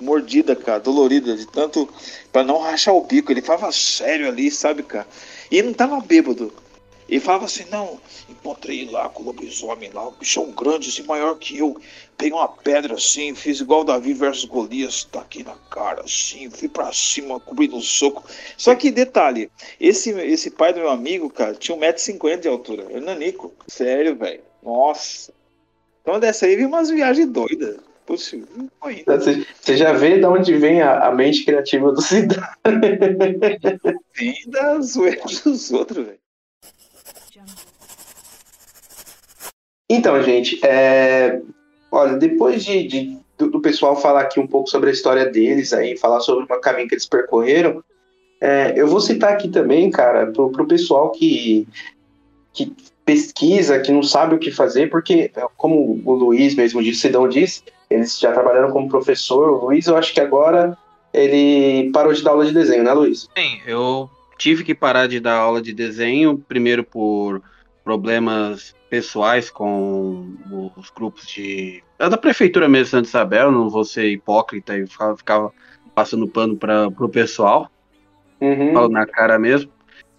[0.00, 1.88] mordida, cara, dolorida, de tanto.
[2.32, 3.30] pra não rachar o bico.
[3.32, 5.06] Ele falava sério ali, sabe, cara?
[5.50, 6.52] E não tava bêbado.
[7.08, 11.36] Ele falava assim, não, encontrei lá com o lobisomem lá, um bichão grande, assim, maior
[11.36, 11.78] que eu.
[12.16, 16.68] Peguei uma pedra assim, fiz igual Davi versus Golias, tá aqui na cara, assim, fui
[16.68, 18.24] pra cima, cobrindo um soco.
[18.56, 19.50] Só que detalhe,
[19.80, 22.86] esse, esse pai do meu amigo, cara, tinha 1,50m de altura.
[22.88, 23.52] Ele nanico.
[23.66, 24.42] Sério, velho.
[24.62, 25.32] Nossa.
[26.00, 27.76] Então dessa aí vem umas viagens doidas.
[28.06, 28.44] Foi
[28.82, 29.18] ainda.
[29.18, 32.42] Você já vê de onde vem a, a mente criativa do Sidão.
[34.14, 36.23] Vem da zoeira dos outros, velho.
[39.88, 41.40] Então, gente, é,
[41.90, 45.72] olha, depois de, de- do, do pessoal falar aqui um pouco sobre a história deles
[45.72, 47.82] aí, falar sobre o caminho que eles percorreram,
[48.40, 51.66] é, eu vou citar aqui também, cara, pro, pro pessoal que,
[52.52, 52.72] que
[53.04, 57.62] pesquisa, que não sabe o que fazer, porque, como o Luiz mesmo disse, Sidão disse,
[57.90, 59.50] eles já trabalharam como professor.
[59.50, 60.76] O Luiz, eu acho que agora
[61.12, 63.28] ele parou de dar aula de desenho, né, Luiz?
[63.34, 67.42] Bem, eu tive que parar de dar aula de desenho, primeiro por
[67.84, 70.36] problemas pessoais com
[70.76, 71.82] os grupos de.
[71.98, 75.52] É da prefeitura mesmo, Santa Isabel, não vou ser hipócrita e ficava, ficava
[75.96, 77.68] passando pano para o pessoal,
[78.40, 78.72] Uhum.
[78.72, 79.72] falo na cara mesmo.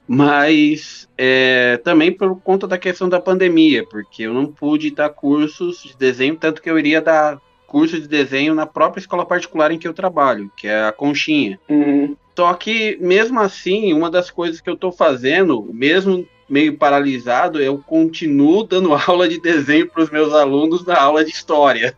[0.05, 5.82] Mas é, também por conta da questão da pandemia, porque eu não pude dar cursos
[5.84, 9.80] de desenho, tanto que eu iria dar curso de desenho na própria escola particular em
[9.80, 11.57] que eu trabalho, que é a Conchinha.
[11.69, 12.15] Uhum.
[12.38, 17.78] Só que, mesmo assim, uma das coisas que eu tô fazendo, mesmo meio paralisado, eu
[17.80, 21.98] continuo dando aula de desenho para os meus alunos na aula de história.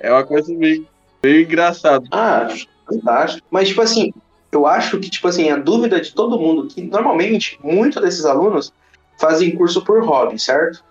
[0.00, 0.86] É uma coisa meio,
[1.22, 2.04] meio engraçada.
[2.10, 2.48] Ah,
[2.86, 3.46] fantástico.
[3.50, 4.12] Mas, tipo assim,
[4.50, 8.72] eu acho que, tipo assim, a dúvida de todo mundo, que normalmente muitos desses alunos
[9.18, 10.82] fazem curso por hobby, certo?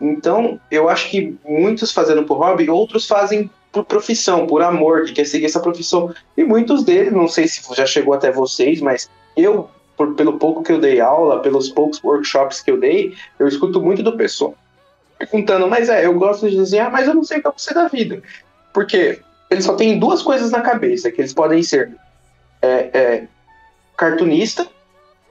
[0.00, 5.12] Então, eu acho que muitos fazendo por hobby, outros fazem por profissão, por amor, que
[5.12, 6.12] quer seguir essa profissão.
[6.36, 10.62] E muitos deles, não sei se já chegou até vocês, mas eu, por- pelo pouco
[10.62, 14.54] que eu dei aula, pelos poucos workshops que eu dei, eu escuto muito do pessoal
[15.18, 17.74] perguntando, mas é, eu gosto de desenhar, mas eu não sei o que eu ser
[17.74, 18.22] da vida.
[18.72, 19.20] Porque
[19.50, 21.94] eles só têm duas coisas na cabeça, que eles podem ser
[22.62, 23.28] é, é,
[23.98, 24.66] cartunista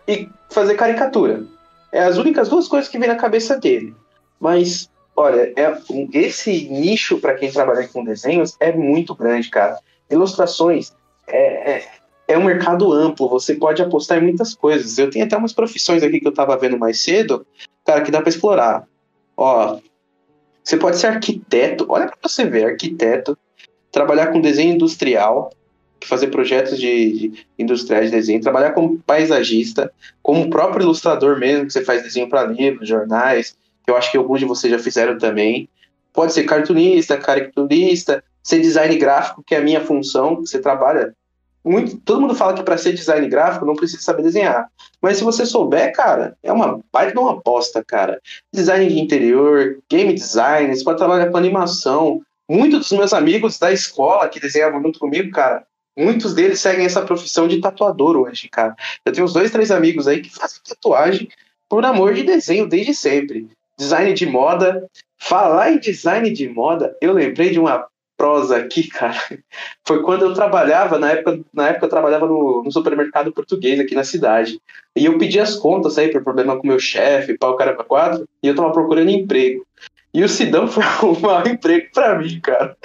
[0.07, 1.43] e fazer caricatura.
[1.91, 3.95] É as únicas duas coisas que vem na cabeça dele.
[4.39, 5.75] Mas, olha, é,
[6.13, 9.79] esse nicho para quem trabalha com desenhos é muito grande, cara.
[10.07, 10.93] Ilustrações
[11.27, 11.81] é,
[12.29, 14.99] é, um mercado amplo, você pode apostar em muitas coisas.
[14.99, 17.43] Eu tenho até umas profissões aqui que eu tava vendo mais cedo,
[17.83, 18.87] cara, que dá para explorar.
[19.35, 19.79] Ó,
[20.63, 23.35] você pode ser arquiteto, olha para você ver, arquiteto,
[23.91, 25.51] trabalhar com desenho industrial,
[26.05, 31.73] fazer projetos de, de industriais de desenho, trabalhar como paisagista, como próprio ilustrador mesmo, que
[31.73, 35.17] você faz desenho para livros, jornais, que eu acho que alguns de vocês já fizeram
[35.17, 35.67] também.
[36.13, 41.15] Pode ser cartunista, caricaturista, ser design gráfico, que é a minha função, que você trabalha.
[41.63, 44.69] Muito, todo mundo fala que para ser design gráfico não precisa saber desenhar.
[45.01, 48.21] Mas se você souber, cara, é uma baita de uma aposta, cara.
[48.53, 52.21] Design de interior, game design, você pode trabalhar com animação.
[52.47, 55.63] Muitos dos meus amigos da escola que desenhavam junto comigo, cara,
[55.97, 58.75] muitos deles seguem essa profissão de tatuador hoje, cara.
[59.05, 61.29] Eu tenho uns dois, três amigos aí que fazem tatuagem
[61.67, 63.47] por amor de desenho desde sempre.
[63.77, 64.89] Design de moda.
[65.21, 67.85] Falar em design de moda, eu lembrei de uma
[68.19, 69.15] prosa aqui, cara.
[69.87, 73.95] Foi quando eu trabalhava, na época, na época eu trabalhava no, no supermercado português aqui
[73.95, 74.61] na cidade.
[74.93, 77.85] E eu pedi as contas aí por problema com o meu chefe, pau cara pra
[77.85, 79.65] quatro, e eu tava procurando emprego.
[80.13, 82.75] E o Sidão foi arrumar um emprego pra mim, cara.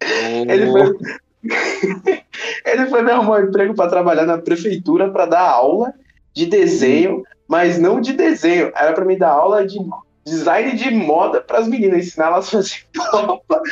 [0.00, 0.94] Ele foi,
[2.64, 5.92] ele foi me arrumar um emprego pra trabalhar na prefeitura pra dar aula
[6.32, 8.70] de desenho, mas não de desenho.
[8.76, 9.80] Era pra me dar aula de
[10.26, 13.62] design de moda pras meninas, ensinar elas a fazer roupa.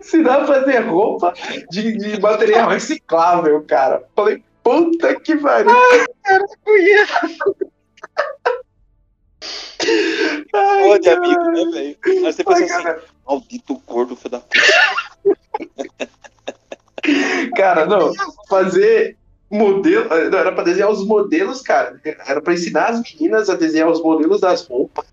[0.00, 1.32] ensinar a fazer roupa
[1.70, 4.04] de, de material reciclável, cara.
[4.14, 5.72] Falei, puta que pariu.
[10.52, 11.18] Cara, Ai, de cara.
[11.18, 11.98] amigo, né, velho?
[12.04, 13.02] Aí você pensa Ai, assim, cara.
[13.26, 14.62] maldito gordo, filho da puta.
[17.56, 18.12] Cara, não,
[18.48, 19.16] fazer
[19.52, 22.00] modelo, não, era pra desenhar os modelos, cara.
[22.26, 25.04] Era pra ensinar as meninas a desenhar os modelos das roupas.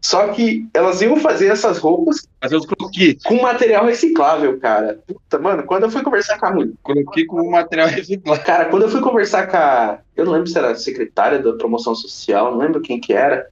[0.00, 3.20] Só que elas iam fazer essas roupas Fazer os croquis.
[3.24, 5.00] com material reciclável, cara.
[5.06, 6.72] Puta, mano, quando eu fui conversar com a mulher.
[6.84, 8.42] Croquis com material reciclado.
[8.44, 9.98] Cara, quando eu fui conversar com a.
[10.16, 13.48] Eu não lembro se era a secretária da promoção social, não lembro quem que era.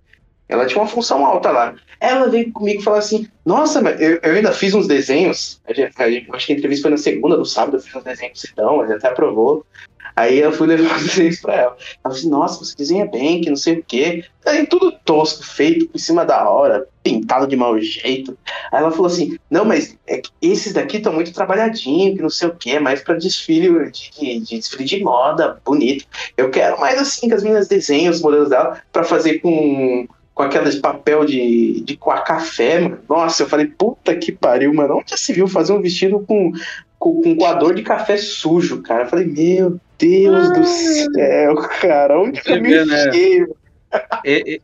[0.49, 1.75] Ela tinha uma função alta lá.
[1.99, 5.61] Ela veio comigo e falou assim: Nossa, mas eu, eu ainda fiz uns desenhos.
[5.67, 7.93] A gente- a gente- acho que a entrevista foi na segunda, no sábado, eu fiz
[7.97, 9.67] uns desenhos com o Sidão, ele até aprovou.
[10.17, 11.71] Aí eu fui levar os desenhos pra ela.
[11.71, 14.25] Ela falou assim: Nossa, você desenha bem, que não sei o quê.
[14.47, 18.37] Aí tudo tosco, feito por cima da hora, pintado de mau jeito.
[18.73, 22.49] Aí ela falou assim: Não, mas é esses daqui estão muito trabalhadinhos, que não sei
[22.49, 26.07] o quê, mais pra desfile de, de- de desfile de moda, bonito.
[26.37, 30.43] Eu quero mais assim que as minhas desenham os modelos dela pra fazer com com
[30.43, 32.99] aquelas papel de, de coar café, mano.
[33.09, 34.99] Nossa, eu falei, puta que pariu, mano.
[34.99, 36.53] Onde se viu fazer um vestido com,
[36.99, 39.05] com, com coador de café sujo, cara?
[39.05, 42.21] Eu falei, meu Deus do céu, cara.
[42.21, 43.09] Onde que eu me né?
[43.09, 43.47] enfiei?
[44.25, 44.61] É,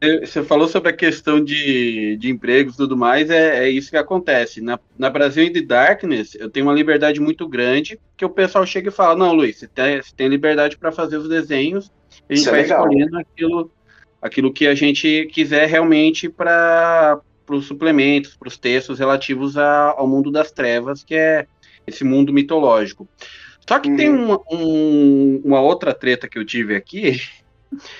[0.00, 3.90] é, você falou sobre a questão de, de empregos e tudo mais, é, é isso
[3.90, 4.60] que acontece.
[4.60, 8.66] Na, na Brasil in the Darkness, eu tenho uma liberdade muito grande, que o pessoal
[8.66, 11.90] chega e fala, não, Luiz, você tem, você tem liberdade para fazer os desenhos,
[12.28, 13.70] a gente Isso é vai escolhendo aquilo,
[14.20, 20.06] aquilo que a gente quiser realmente para os suplementos, para os textos relativos a- ao
[20.06, 21.46] mundo das trevas, que é
[21.86, 23.08] esse mundo mitológico.
[23.68, 27.18] Só que tem uma, um- uma outra treta que eu tive aqui,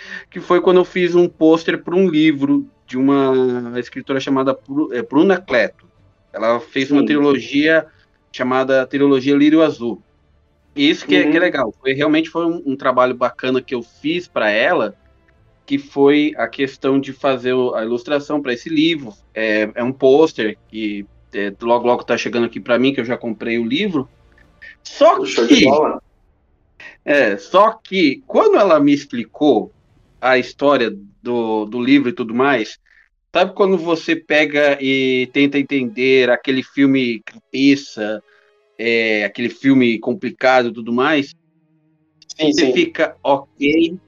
[0.30, 4.56] que foi quando eu fiz um pôster para um livro de uma escritora chamada
[4.92, 5.90] eh, Bruna Cleto.
[6.32, 7.06] Ela fez uma Sim.
[7.06, 7.86] trilogia
[8.34, 10.02] chamada Trilogia Lírio Azul.
[10.76, 11.30] E isso que, é, Uhum.
[11.30, 11.72] que é legal.
[11.80, 14.94] Foi, realmente foi um, um trabalho bacana que eu fiz para ela,
[15.66, 19.12] que foi a questão de fazer a ilustração para esse livro.
[19.34, 23.04] É, é um pôster que é, logo logo está chegando aqui para mim, que eu
[23.04, 24.08] já comprei o livro.
[24.86, 25.66] Só que
[27.04, 29.72] é, só que quando ela me explicou
[30.20, 30.90] a história
[31.22, 32.78] do, do livro e tudo mais,
[33.32, 38.22] sabe quando você pega e tenta entender aquele filme cabeça,
[38.78, 41.34] é, aquele filme complicado e tudo mais,
[42.38, 42.72] Sim, você sim.
[42.72, 43.98] fica ok,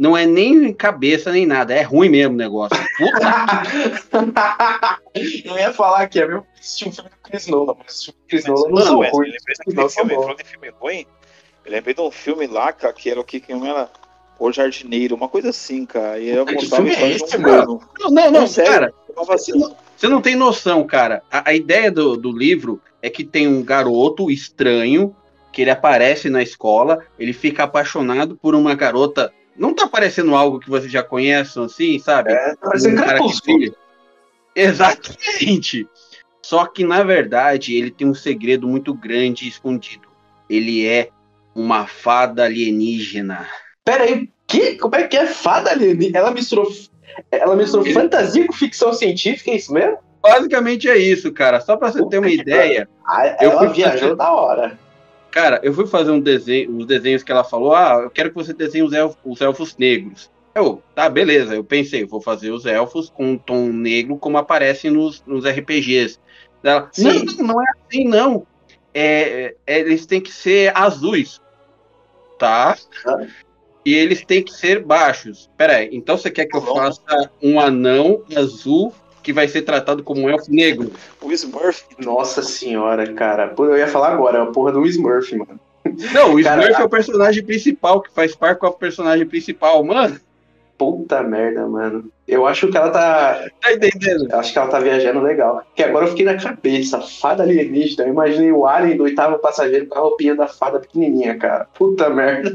[0.00, 2.74] não é nem cabeça nem nada, é ruim mesmo o negócio.
[2.96, 4.96] Puta
[5.44, 8.14] Eu ia falar que é meu assistir um filme do Chris Nolan, mas assisti o
[8.26, 9.36] Chris Nolan não são filme,
[9.74, 9.94] bons.
[9.94, 11.06] falou de filme ruim.
[11.66, 13.90] Eu lembrei de um filme lá, cara, que era o que que não era
[14.38, 16.18] O Jardineiro, uma coisa assim, cara.
[16.18, 17.82] E eu Que contava é esse, um mano?
[18.00, 19.52] Não, não, não, sério, cara, eu falava assim,
[19.94, 21.22] você não tem noção, cara.
[21.30, 25.14] A, a ideia do, do livro é que tem um garoto estranho
[25.52, 29.30] que ele aparece na escola, ele fica apaixonado por uma garota.
[29.60, 32.32] Não tá parecendo algo que vocês já conhecem, assim, sabe?
[32.32, 33.76] É, tá parecendo Um Crepúsculo.
[34.56, 35.86] Exatamente.
[36.42, 40.08] Só que, na verdade, ele tem um segredo muito grande e escondido.
[40.48, 41.10] Ele é
[41.54, 43.46] uma fada alienígena.
[43.84, 44.76] Pera aí, que?
[44.76, 46.18] Como é que é fada alienígena?
[46.18, 46.66] Ela misturou,
[47.30, 49.98] ela misturou Ele- fantasia com ficção científica, é isso mesmo?
[50.22, 51.60] Basicamente é isso, cara.
[51.60, 52.88] Só pra você ter uma ideia.
[53.06, 54.78] Ah, Eu ela viajou fazer- da hora.
[55.30, 57.74] Cara, eu fui fazer um desenho, os desenhos que ela falou.
[57.74, 60.30] Ah, eu quero que você desenhe os elfos, os elfos negros.
[60.54, 61.54] Eu, tá, beleza.
[61.54, 66.18] Eu pensei, vou fazer os elfos com um tom negro como aparece nos, nos RPGs.
[66.62, 68.46] Ela, não, não, não é assim, não.
[68.92, 71.40] É, é, eles têm que ser azuis.
[72.38, 72.76] Tá?
[73.06, 73.26] Ah.
[73.84, 75.48] E eles têm que ser baixos.
[75.56, 78.92] Pera aí, então você quer que eu Tá faça um anão azul
[79.30, 80.92] que vai ser tratado como um elfo negro?
[81.22, 81.84] o Smurf.
[82.04, 83.48] Nossa senhora, cara.
[83.48, 85.60] Pô, eu ia falar agora, é a porra do Smurf, mano.
[86.12, 89.82] Não, o Cara, Smurf é o personagem principal, que faz par com o personagem principal,
[89.84, 90.20] mano.
[90.80, 92.10] Puta merda, mano.
[92.26, 93.44] Eu acho que ela tá.
[93.60, 94.28] Tá entendendo?
[94.30, 95.62] eu Acho que ela tá viajando legal.
[95.76, 98.04] Que agora eu fiquei na cabeça, fada alienígena.
[98.04, 101.66] Eu imaginei o Alien do oitavo passageiro com a roupinha da fada pequenininha, cara.
[101.74, 102.50] Puta merda.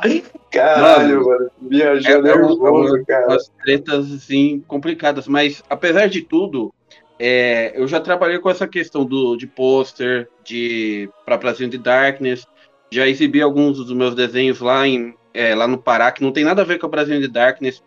[0.50, 1.50] Caralho, mano.
[1.60, 3.26] Viajou É- é um- nervoso, cara.
[3.26, 5.28] Umas tretas, assim, complicadas.
[5.28, 6.72] Mas, apesar de tudo,
[7.18, 12.46] é, eu já trabalhei com essa questão do, de pôster, de pra Brasil de Darkness.
[12.90, 16.44] Já exibi alguns dos meus desenhos lá, em, é, lá no Pará, que não tem
[16.44, 17.82] nada a ver com a Brasil de Darkness.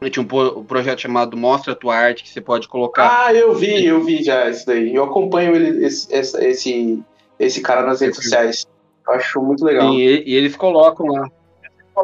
[0.00, 3.26] Eu tinha um, um projeto chamado Mostra a Tua Arte, que você pode colocar.
[3.26, 4.94] Ah, eu vi, eu vi já isso daí.
[4.94, 7.02] Eu acompanho ele, esse, esse,
[7.38, 8.66] esse, cara nas redes sociais.
[9.06, 9.92] Eu acho muito legal.
[9.92, 11.28] e, e eles colocam lá.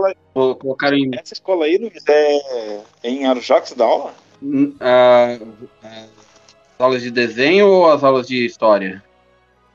[0.06, 0.14] Aí.
[0.34, 2.36] Co- Colocaram em Essa escola aí, Luiz, é,
[3.02, 4.12] é em Arujá que você dá aula?
[4.80, 5.38] A-
[5.82, 6.08] as
[6.78, 9.02] aulas de desenho ou as aulas de história?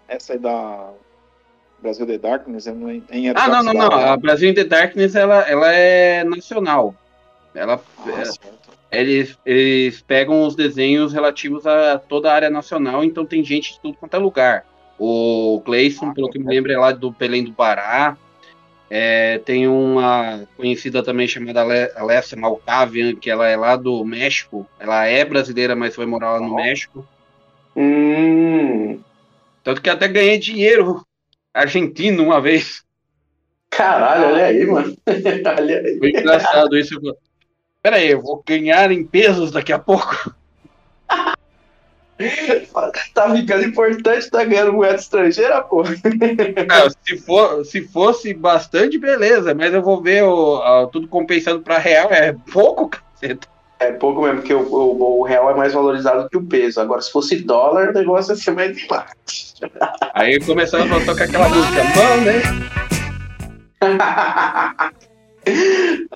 [0.08, 0.92] Essa aí da
[1.82, 3.92] Brasil The Darkness é em em Ah, não, que não, não.
[3.92, 6.96] A Brasil in the Darkness ela, ela é nacional.
[7.56, 8.24] Ela, Ah,
[8.92, 13.74] é- eles, eles pegam os desenhos relativos a toda a área nacional, então tem gente
[13.74, 14.66] de tudo quanto é lugar.
[15.00, 18.16] O Cleison, pelo que me lembro, é lá do Belém do Pará.
[18.94, 24.68] É, tem uma conhecida também chamada Ale- Alessia Malcavian, que ela é lá do México.
[24.78, 26.56] Ela é brasileira, mas foi morar lá no.
[26.56, 27.08] México.
[27.76, 29.00] Hum.
[29.64, 31.02] Tanto que até ganhei dinheiro
[31.54, 32.84] argentino uma vez.
[33.70, 34.96] Caralho, olha aí, mano.
[35.08, 35.98] olha aí.
[35.98, 37.00] Foi engraçado isso.
[37.82, 40.34] Pera aí, eu vou ganhar em pesos daqui a pouco.
[43.16, 45.82] Tá ficando importante, tá ganhando moeda estrangeira, pô.
[45.82, 51.62] Ah, se, for, se fosse bastante, beleza, mas eu vou ver o, a- tudo compensando
[51.62, 53.48] pra real, é pouco, caceta.
[53.82, 56.80] É pouco mesmo, porque o, o- o real é mais valorizado que o peso.
[56.80, 59.12] Agora, se fosse dólar, o negócio ia ser mais embaixo.
[60.14, 62.42] Aí começava a tocar aquela música, mano, né?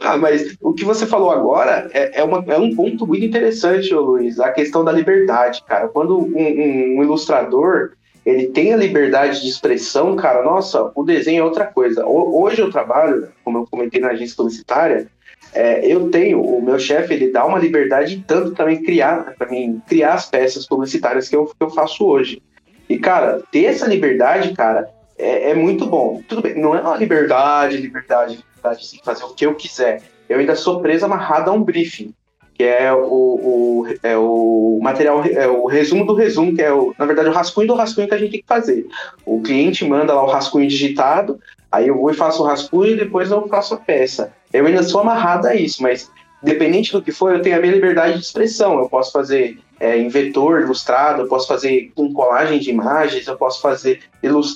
[0.01, 3.91] ah, mas o que você falou agora é, é, uma- é um ponto muito interessante,
[3.93, 5.88] Luiz, a questão da liberdade, cara.
[5.88, 7.91] Quando um, um- um ilustrador
[8.26, 12.05] ele tem a liberdade de expressão, cara, nossa, o desenho é outra coisa.
[12.05, 15.07] Ho- Hoje eu trabalho, como eu comentei na agência publicitária,
[15.55, 19.49] é, eu tenho, o meu chefe, ele dá uma liberdade de tanto também criar, para
[19.49, 22.41] mim, criar as peças publicitárias que eu, que eu faço hoje.
[22.89, 26.21] E, cara, ter essa liberdade, cara, é, é muito bom.
[26.27, 30.01] Tudo bem, não é uma liberdade, liberdade, liberdade de fazer o que eu quiser.
[30.27, 32.13] Eu ainda sou preso amarrado a um briefing,
[32.53, 36.93] que é o, o, é o material, é o resumo do resumo, que é, o,
[36.99, 38.85] na verdade, o rascunho do rascunho que a gente tem que fazer.
[39.25, 41.39] O cliente manda lá o rascunho digitado,
[41.71, 44.33] aí eu vou e faço o rascunho e depois eu faço a peça.
[44.57, 47.73] Eu ainda sou amarrado a isso, mas independente do que for, eu tenho a minha
[47.73, 48.77] liberdade de expressão.
[48.77, 53.35] Eu posso fazer é, em vetor ilustrado, eu posso fazer com colagem de imagens, eu
[53.35, 54.01] posso fazer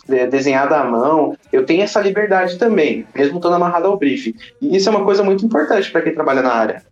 [0.09, 1.35] é, desenhado à mão.
[1.51, 4.33] Eu tenho essa liberdade também, mesmo estando amarrado ao briefing.
[4.61, 6.85] E isso é uma coisa muito importante para quem trabalha na área.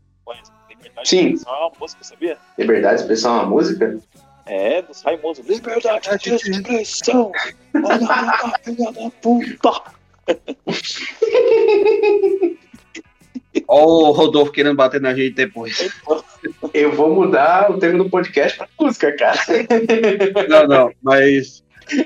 [0.69, 1.29] Liberdade Sim.
[1.29, 2.37] de expressão é uma música, sabia?
[2.57, 3.97] Liberdade de expressão é uma música?
[4.45, 5.47] É, dos Raimundos.
[5.47, 7.31] Liberdade de expressão.
[7.75, 9.97] Olha lá, filha da puta.
[13.67, 15.89] Ó o Rodolfo querendo bater na gente depois.
[16.73, 19.39] Eu vou mudar o tema do podcast para música, cara.
[20.47, 21.63] Não, não, mas,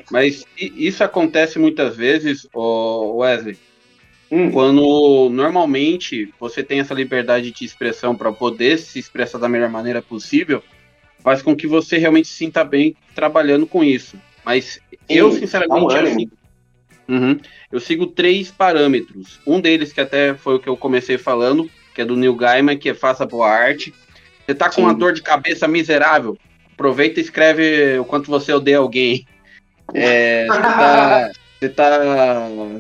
[0.10, 3.58] mas isso acontece muitas vezes, Wesley.
[4.32, 9.70] Hum, Quando normalmente você tem essa liberdade de expressão para poder se expressar da melhor
[9.70, 10.64] maneira possível,
[11.20, 14.18] faz com que você realmente se sinta bem trabalhando com isso.
[14.46, 14.80] Mas
[15.10, 16.32] eu, Sim, sinceramente, dá um eu sigo,
[17.08, 17.38] Uhum.
[17.72, 19.40] Eu sigo três parâmetros.
[19.46, 22.78] Um deles, que até foi o que eu comecei falando, que é do Neil Gaiman,
[22.78, 23.94] que é faça boa arte.
[24.46, 24.82] Você tá com Sim.
[24.82, 26.38] uma dor de cabeça miserável,
[26.74, 29.26] aproveita e escreve o quanto você odeia alguém.
[29.94, 31.32] É, você tá.
[31.62, 32.00] Você tá,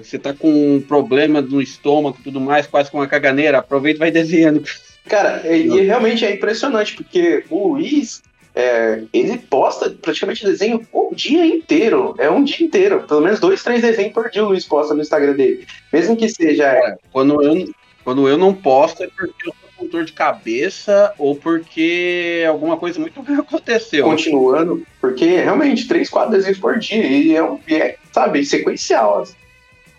[0.02, 3.98] você tá com um problema no estômago e tudo mais, quase com uma caganeira, aproveita
[3.98, 4.64] e vai desenhando.
[5.08, 8.24] Cara, e, e realmente é impressionante, porque o Luiz,
[8.54, 12.16] é, ele posta praticamente desenho o dia inteiro.
[12.18, 13.04] É um dia inteiro.
[13.08, 15.66] Pelo menos dois, três desenhos por dia o Luiz posta no Instagram dele.
[15.92, 16.66] Mesmo que seja.
[16.66, 17.74] é, Quando eu,
[18.04, 22.78] quando eu não posto é porque eu tô com dor de cabeça ou porque alguma
[22.78, 24.06] coisa muito ruim aconteceu.
[24.06, 27.06] continuando, porque realmente, três, quatro desenhos por dia.
[27.06, 29.26] E é, um, é sabe, sequencial.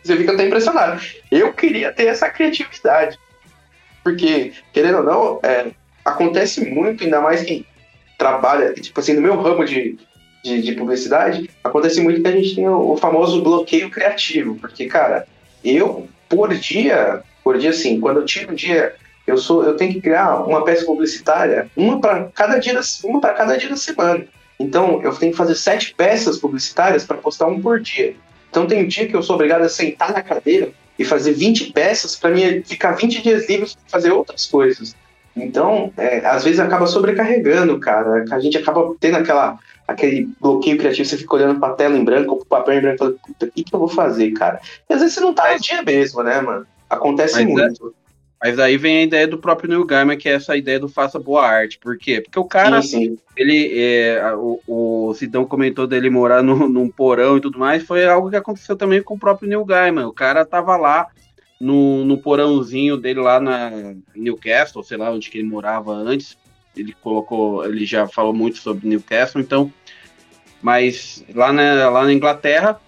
[0.03, 1.01] Você fica até impressionado.
[1.31, 3.19] Eu queria ter essa criatividade.
[4.03, 5.71] Porque, querendo ou não, é,
[6.05, 7.65] acontece muito, ainda mais quem
[8.23, 9.99] trabalha, tipo assim, no meu ramo de,
[10.45, 14.55] de, de publicidade, acontece muito que a gente tem o, o famoso bloqueio criativo.
[14.55, 15.27] Porque, cara,
[15.65, 18.95] eu, por dia, por dia assim, quando eu tiro um dia,
[19.27, 23.35] eu sou, eu tenho que criar uma peça publicitária, uma para cada dia, uma para
[23.35, 24.25] cada dia da semana.
[24.61, 28.15] Então, eu tenho que fazer sete peças publicitárias para postar um por dia.
[28.49, 31.73] Então, tem um dia que eu sou obrigado a sentar na cadeira e fazer 20
[31.73, 34.95] peças para mim ficar 20 dias livres para fazer outras coisas.
[35.37, 38.25] Então, é, às vezes acaba sobrecarregando, cara.
[38.31, 39.59] A gente acaba tendo aquela,
[39.89, 42.99] aquele bloqueio criativo, você fica olhando pra tela em branco pro papel em branco e
[42.99, 44.61] fala, puta, o que, que eu vou fazer, cara?
[44.89, 46.67] E às vezes você não tá no dia mesmo, né, mano?
[46.89, 47.95] Acontece Mas é- muito.
[48.45, 51.17] Mas aí vem a ideia do próprio Neil Gaiman, que é essa ideia do faça
[51.17, 51.79] boa arte.
[51.79, 52.21] Por quê?
[52.21, 53.19] Porque o cara, sim, sim.
[53.37, 58.05] ele, é, o, o Sidão comentou dele morar no, num porão e tudo mais, foi
[58.05, 60.09] algo que aconteceu também com o próprio Neil Gaiman.
[60.09, 61.07] O cara tava lá
[61.63, 66.37] no, no porãozinho dele lá na Newcastle, sei lá onde que ele morava antes.
[66.77, 69.73] Ele colocou, ele já falou muito sobre Newcastle, então,
[70.61, 72.81] mas lá na, lá na Inglaterra.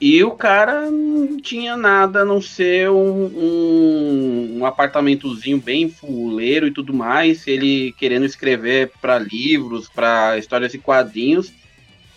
[0.00, 6.68] E o cara não tinha nada a não ser um, um, um apartamentozinho bem fuleiro
[6.68, 7.46] e tudo mais.
[7.46, 11.52] Ele querendo escrever para livros, para histórias e quadrinhos.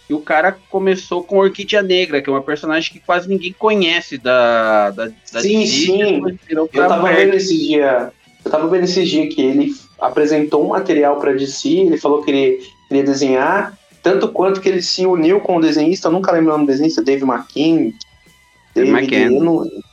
[0.10, 4.18] E o cara começou com Orquídea Negra, que é uma personagem que quase ninguém conhece
[4.18, 6.22] da, da, da Sim, DC, sim.
[6.50, 7.26] Eu tava Marvel.
[7.26, 8.12] vendo esse dia.
[8.44, 12.32] Eu tava vendo esse dia que ele apresentou um material pra DC, ele falou que
[12.32, 16.50] ele queria desenhar, tanto quanto que ele se uniu com o desenhista, eu nunca lembro
[16.50, 17.94] o nome do desenhista, Dave McKean.
[18.76, 19.30] Dave McKean.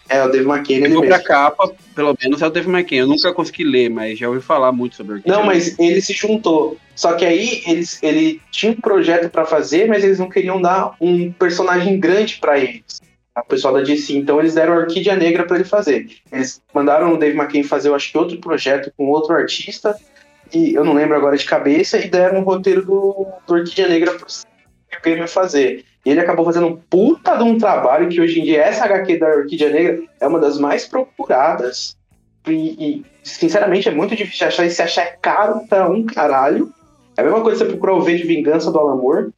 [0.08, 1.24] é, o Dave McKean, ele Ficou pra mesmo.
[1.24, 3.00] capa, pelo menos é o Dave McKean.
[3.00, 6.12] Eu nunca consegui ler, mas já ouvi falar muito sobre Orquídea Não, mas ele se
[6.12, 6.76] juntou.
[7.00, 10.94] Só que aí eles, ele tinha um projeto pra fazer, mas eles não queriam dar
[11.00, 13.00] um personagem grande pra eles.
[13.34, 14.12] A pessoal da DC.
[14.18, 16.10] Então eles deram a Orquídea Negra pra ele fazer.
[16.30, 19.96] Eles mandaram o Dave McKean fazer, eu acho que outro projeto com outro artista.
[20.52, 21.96] E eu não lembro agora de cabeça.
[21.96, 24.26] E deram o roteiro do, do Orquídea Negra pro
[25.02, 25.86] Gamer fazer.
[26.04, 29.16] E ele acabou fazendo um puta de um trabalho que hoje em dia essa HQ
[29.16, 31.96] da Orquídea Negra é uma das mais procuradas.
[32.46, 34.66] E, e, sinceramente é muito difícil achar.
[34.66, 36.70] E se achar é caro pra um caralho.
[37.20, 39.28] É a mesma coisa que você procurar o V de Vingança do Alan Moore.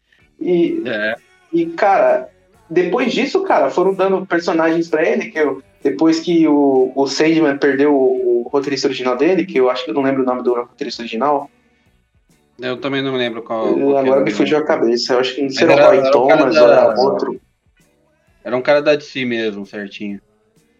[0.40, 1.14] E, É.
[1.52, 2.28] e, cara,
[2.70, 7.58] depois disso, cara, foram dando personagens pra ele, que eu, depois que o, o Sandman
[7.58, 10.42] perdeu o, o roteirista original dele, que eu acho que eu não lembro o nome
[10.42, 11.50] do roteirista original,
[12.60, 13.66] Eu também não lembro qual.
[13.78, 15.14] eu- agora me fugiu a cabeça.
[15.14, 17.00] Eu acho que não sei se era o era- Roy o cara Thomas ou era
[17.00, 17.40] outro.
[18.44, 20.20] Era um cara da DC mesmo, certinho.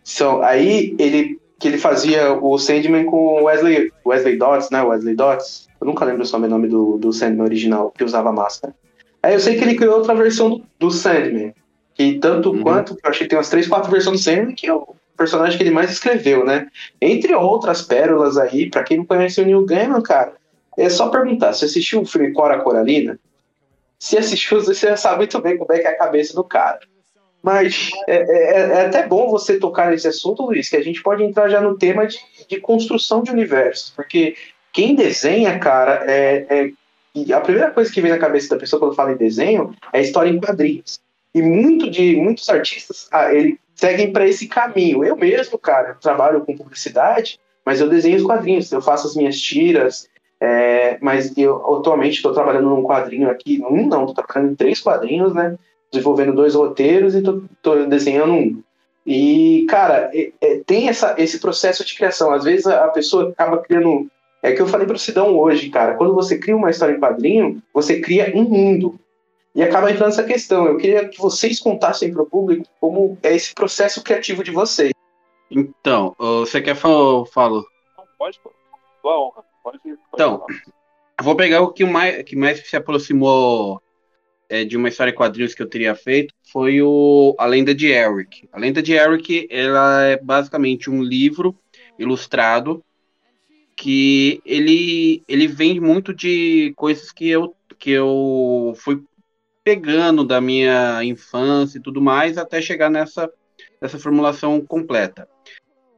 [0.05, 4.83] Então, aí ele que ele fazia o Sandman com o Wesley, Wesley Dodds, né?
[4.83, 5.69] Wesley Dodds.
[5.81, 8.75] Eu nunca lembro o sobrenome do, do Sandman original, que usava máscara.
[9.23, 11.55] Aí eu sei que ele criou outra versão do, do Sandman.
[11.95, 12.63] Que tanto Uhum.
[12.65, 15.57] quanto, eu achei que tem umas três, quatro versões do Sandman, que é o personagem
[15.57, 16.67] que ele mais escreveu, né?
[17.01, 20.33] Entre outras pérolas aí, pra quem não conhece o Neil Gaiman, cara,
[20.77, 23.21] é só perguntar, você assistiu o filme Cora Coralina?
[24.01, 26.81] Se assistiu, você já sabe muito bem como é que é a cabeça do cara.
[27.43, 31.23] Mas é, é- é até bom você tocar nesse assunto, Luiz, que a gente pode
[31.25, 32.19] entrar já no tema de,
[32.49, 33.91] de construção de universos.
[33.91, 34.37] Porque
[34.73, 38.95] quem desenha, cara, é, é- a primeira coisa que vem na cabeça da pessoa quando
[38.95, 41.01] fala em desenho é história em quadrinhos.
[41.35, 45.05] E muito de, muitos artistas ah, ele, seguem para esse caminho.
[45.05, 49.39] Eu mesmo, cara, trabalho com publicidade, mas eu desenho os quadrinhos, eu faço as minhas
[49.41, 50.09] tiras.
[50.41, 54.81] é, mas eu atualmente estou trabalhando num quadrinho aqui, num não, estou trabalhando em três
[54.81, 55.57] quadrinhos, né?
[55.93, 58.63] Desenvolvendo dois roteiros e tô, tô desenhando um.
[59.07, 62.33] E, cara, é- é, tem essa, esse processo de criação.
[62.33, 64.09] Às vezes a, a pessoa acaba criando.
[64.43, 65.95] É que eu falei pro Sidão hoje, cara.
[65.95, 68.99] Quando você cria uma história em quadrinho, você cria um mundo.
[69.55, 70.67] E acaba entrando essa questão.
[70.67, 74.93] Eu queria que vocês contassem para o público como é esse processo criativo de vocês.
[75.51, 77.27] Então, você quer falar?
[77.27, 77.65] Falo.
[77.99, 78.41] Não, pode.
[79.03, 79.45] Tua honra.
[79.63, 80.61] Pode, pode Então, falar.
[81.21, 83.81] Vou pegar o que mais, que mais se aproximou
[84.53, 87.87] é, de uma história em quadrinhos que eu teria feito foi o A Lenda de
[87.87, 88.47] Eric.
[88.53, 91.59] A Lenda de Eric ela é basicamente um livro
[91.99, 92.85] ilustrado
[93.75, 99.03] que ele, ele vem muito de coisas que eu, que eu fui
[99.65, 103.33] pegando da minha infância e tudo mais até chegar nessa,
[103.81, 105.27] nessa formulação completa.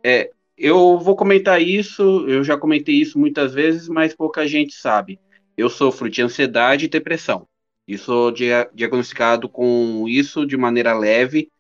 [0.01, 5.19] É, eu vou comentar isso, eu já comentei isso muitas vezes, mas pouca gente sabe.
[5.57, 7.49] Eu sofro de ansiedade e depressão.
[7.87, 11.51] E sou dia- diagnosticado com isso de maneira leve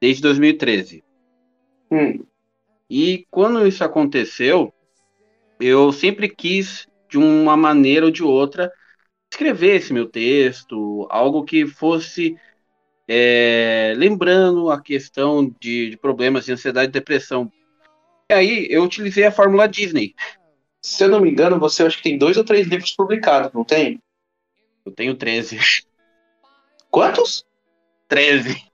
[0.00, 1.04] desde 2013.
[1.90, 2.24] Hum,
[2.90, 4.72] E quando isso aconteceu,
[5.60, 8.72] eu sempre quis, de uma maneira ou de outra,
[9.30, 12.36] escrever esse meu texto, algo que fosse
[13.08, 17.50] é, lembrando a questão de, de problemas de ansiedade e depressão.
[18.30, 20.14] E aí eu utilizei a fórmula Disney.
[20.82, 23.64] se eu não me engano, você acho que tem dois ou três livros publicados, não
[23.64, 23.98] tem?
[24.88, 25.58] Eu tenho 13.
[26.90, 27.44] Quantos?
[28.08, 28.64] 13.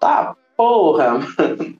[0.00, 1.76] Tá, porra, mano.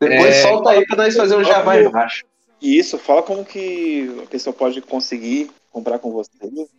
[0.00, 0.42] Depois É.
[0.42, 2.24] solta aí pra nós fazer um jabá embaixo.
[2.60, 6.30] E isso, fala como que a pessoa pode conseguir comprar com você.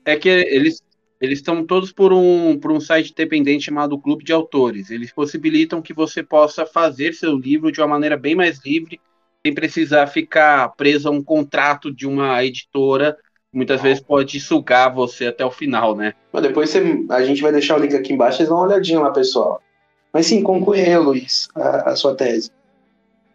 [0.03, 0.81] É que eles
[1.21, 4.89] eles estão todos por um, por um site independente chamado Clube de Autores.
[4.89, 9.01] Eles possibilitam que você possa fazer seu livro de uma maneira bem mais livre,
[9.45, 13.17] sem precisar ficar preso a um contrato de uma editora.
[13.51, 16.13] Muitas vezes pode sugar você até o final, né?
[16.31, 18.99] Mas depois você- a gente vai deixar o link aqui embaixo, vocês dão uma olhadinha
[18.99, 19.61] lá, pessoal.
[20.13, 22.51] Mas sim, aí, Luiz, a, a sua tese.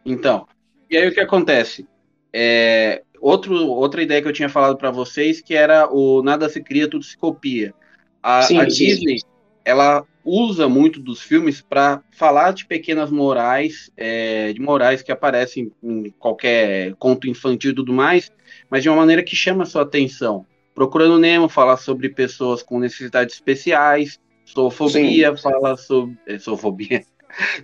[0.04, 0.46] Então,
[0.90, 1.86] e aí o que acontece?
[2.32, 6.62] É, outro, outra ideia que eu tinha falado para vocês que era o nada se
[6.62, 7.74] cria, tudo se copia.
[8.22, 8.86] A, Sim, a sim.
[8.86, 9.16] Disney,
[9.64, 15.70] ela usa muito dos filmes para falar de pequenas morais, é, de morais que aparecem
[15.82, 18.32] em qualquer conto infantil e tudo mais,
[18.70, 20.46] mas de uma maneira que chama a sua atenção.
[20.74, 24.18] Procurando Nemo fala sobre pessoas com necessidades especiais,
[24.48, 27.04] zoofobia fala sobre é, zoofobia,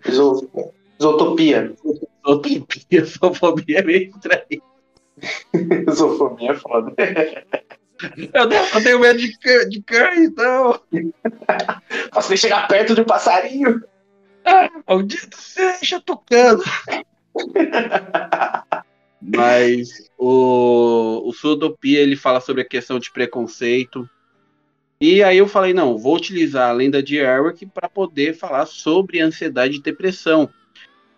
[0.06, 1.74] Isotopia.
[2.24, 4.62] zootopia, zoofobia é meio estranho.
[5.88, 6.94] Isofobia é foda.
[8.32, 10.80] Eu, não- eu tenho medo de, cã- de cães, então.
[12.14, 13.82] Você chegar perto de um passarinho.
[14.86, 16.62] Maldito seja tocando.
[19.22, 24.08] Mas o, o Zootopia, ele fala sobre a questão de preconceito.
[25.00, 29.20] E aí eu falei, não, vou utilizar a lenda de Eric para poder falar sobre
[29.20, 30.48] ansiedade e depressão.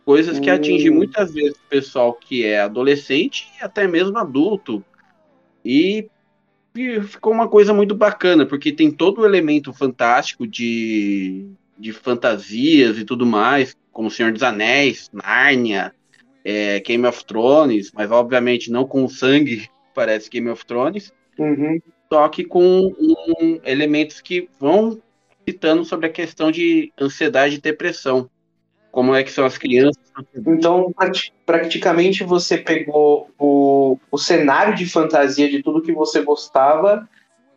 [0.04, 0.54] Coisas que Hum.
[0.54, 4.84] atingem muitas vezes o pessoal que é adolescente e até mesmo adulto.
[5.64, 6.08] E
[7.06, 11.46] ficou uma coisa muito bacana, porque tem todo o elemento fantástico de,
[11.78, 15.94] de fantasias e tudo mais, como Senhor dos Anéis, Nárnia,
[16.44, 21.80] é, Game of Thrones, mas obviamente não com sangue, parece Game of Thrones, Uhum.
[22.12, 25.00] só que com um- elementos que vão
[25.48, 28.28] citando sobre a questão de ansiedade e depressão.
[28.92, 29.96] Como é que são as crianças.
[30.46, 37.08] Então, prati- praticamente você pegou o, o cenário de fantasia de tudo que você gostava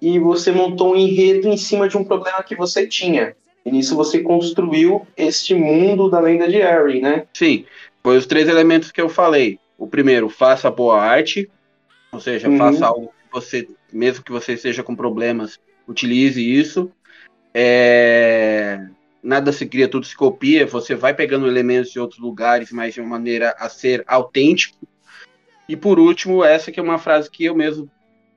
[0.02, 3.36] e você montou um enredo em cima de um problema que você tinha.
[3.66, 7.26] E nisso você construiu este mundo da lenda de Harry, né?
[7.34, 7.66] Sim,
[8.02, 9.60] foi os três elementos que eu falei.
[9.78, 11.50] O primeiro, faça boa arte,
[12.14, 12.58] ou seja, Uhum.
[12.58, 16.90] faça algo que você, mesmo que você esteja com problemas, utilize isso.
[17.54, 18.80] É,
[19.26, 20.68] Nada se cria, tudo se copia.
[20.68, 24.88] Você vai pegando elementos de outros lugares, mas de uma maneira a ser autêntico.
[25.68, 27.90] E por último, essa que é uma frase que eu mesmo,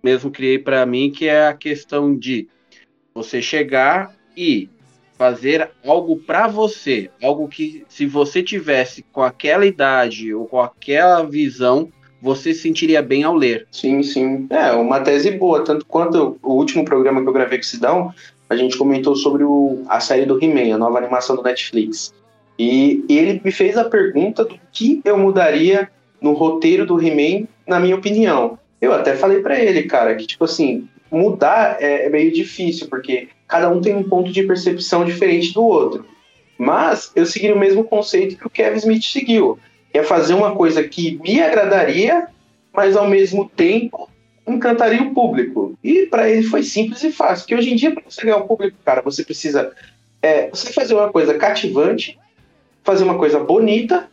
[0.03, 2.49] mesmo criei para mim, que é a questão de
[3.15, 4.71] você chegar e
[5.19, 11.23] fazer algo para você, algo que se você tivesse com aquela idade ou com aquela
[11.23, 13.67] visão, você se sentiria bem ao ler.
[13.71, 14.47] Sim, sim.
[14.49, 15.63] É, uma tese boa.
[15.63, 18.15] Tanto quanto o último programa que eu gravei com o Sidão,
[18.49, 22.15] a gente comentou sobre o, a série do He-Man, a nova animação do Netflix.
[22.59, 25.89] E, e ele me fez a pergunta do que eu mudaria
[26.21, 28.59] no roteiro do He-Man, na minha opinião.
[28.81, 33.29] Eu até falei pra ele, cara, que tipo assim, mudar é, é meio difícil, porque
[33.47, 36.05] cada um tem um ponto de percepção diferente do outro.
[36.57, 39.59] Mas eu segui o mesmo conceito que o Kevin Smith seguiu,
[39.93, 42.27] é fazer uma coisa que me agradaria,
[42.73, 44.09] mas ao mesmo tempo
[44.53, 45.77] encantaria o público.
[45.83, 48.47] E para ele foi simples e fácil, porque hoje em dia, para você ganhar o
[48.47, 49.73] público, cara, você precisa
[50.23, 52.19] é, você fazer uma coisa cativante,
[52.85, 54.09] fazer uma coisa bonita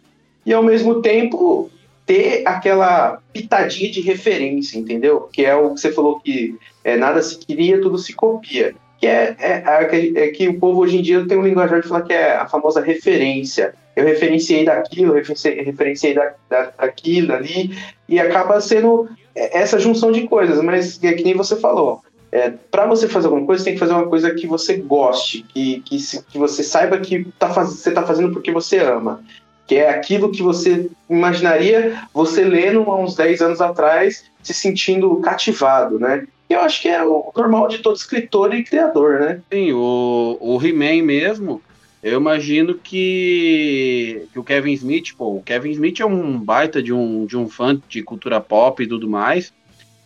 [0.45, 1.69] e ao mesmo tempo
[2.05, 5.21] ter aquela pitadinha de referência, entendeu?
[5.33, 8.75] Que é o que você falou que é, nada se queria, tudo se copia.
[8.99, 11.81] Que é, é, é, que- é que o povo hoje em dia tem um linguajar
[11.81, 13.73] de falar que é a famosa referência.
[13.95, 15.23] Eu referenciei daquilo, eu
[15.63, 17.77] referenciei, da, da, daquilo ali,
[18.09, 22.01] e acaba sendo essa junção de coisas, mas é que nem você falou.
[22.31, 25.45] É, para você fazer alguma coisa, você tem que fazer uma coisa que você goste,
[25.53, 29.23] que, que, se- que você saiba que tá faz, você está fazendo porque você ama.
[29.67, 35.15] Que é aquilo que você imaginaria você lendo há uns 10 anos atrás, se sentindo
[35.21, 36.27] cativado, né?
[36.49, 39.41] Eu acho que é o normal de todo escritor e criador, né?
[39.51, 41.61] Sim, o, o He-Man mesmo,
[42.05, 46.93] eu imagino que, que o Kevin Smith, pô, o Kevin Smith é um baita de
[46.93, 49.51] um, de um fã de cultura pop e tudo mais.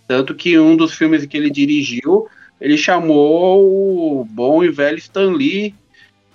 [0.08, 2.26] Tanto que um dos filmes que ele dirigiu,
[2.62, 5.76] ele chamou o bom e velho Stan Lee.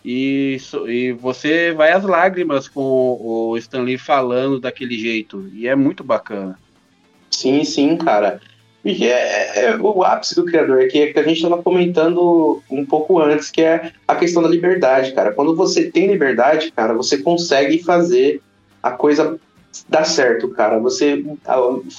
[0.04, 5.50] E, e você vai às lágrimas com o Stan Lee falando daquele jeito.
[5.54, 6.58] E é muito bacana.
[7.30, 8.38] Sim, sim, cara.
[8.84, 12.62] E é, é o ápice do criador, é que, é que a gente estava comentando
[12.70, 15.32] um pouco antes, que é a questão da liberdade, cara.
[15.32, 18.42] Quando você tem liberdade, cara, você consegue fazer
[18.82, 19.40] a coisa
[19.88, 20.78] dar certo, cara.
[20.80, 21.24] Você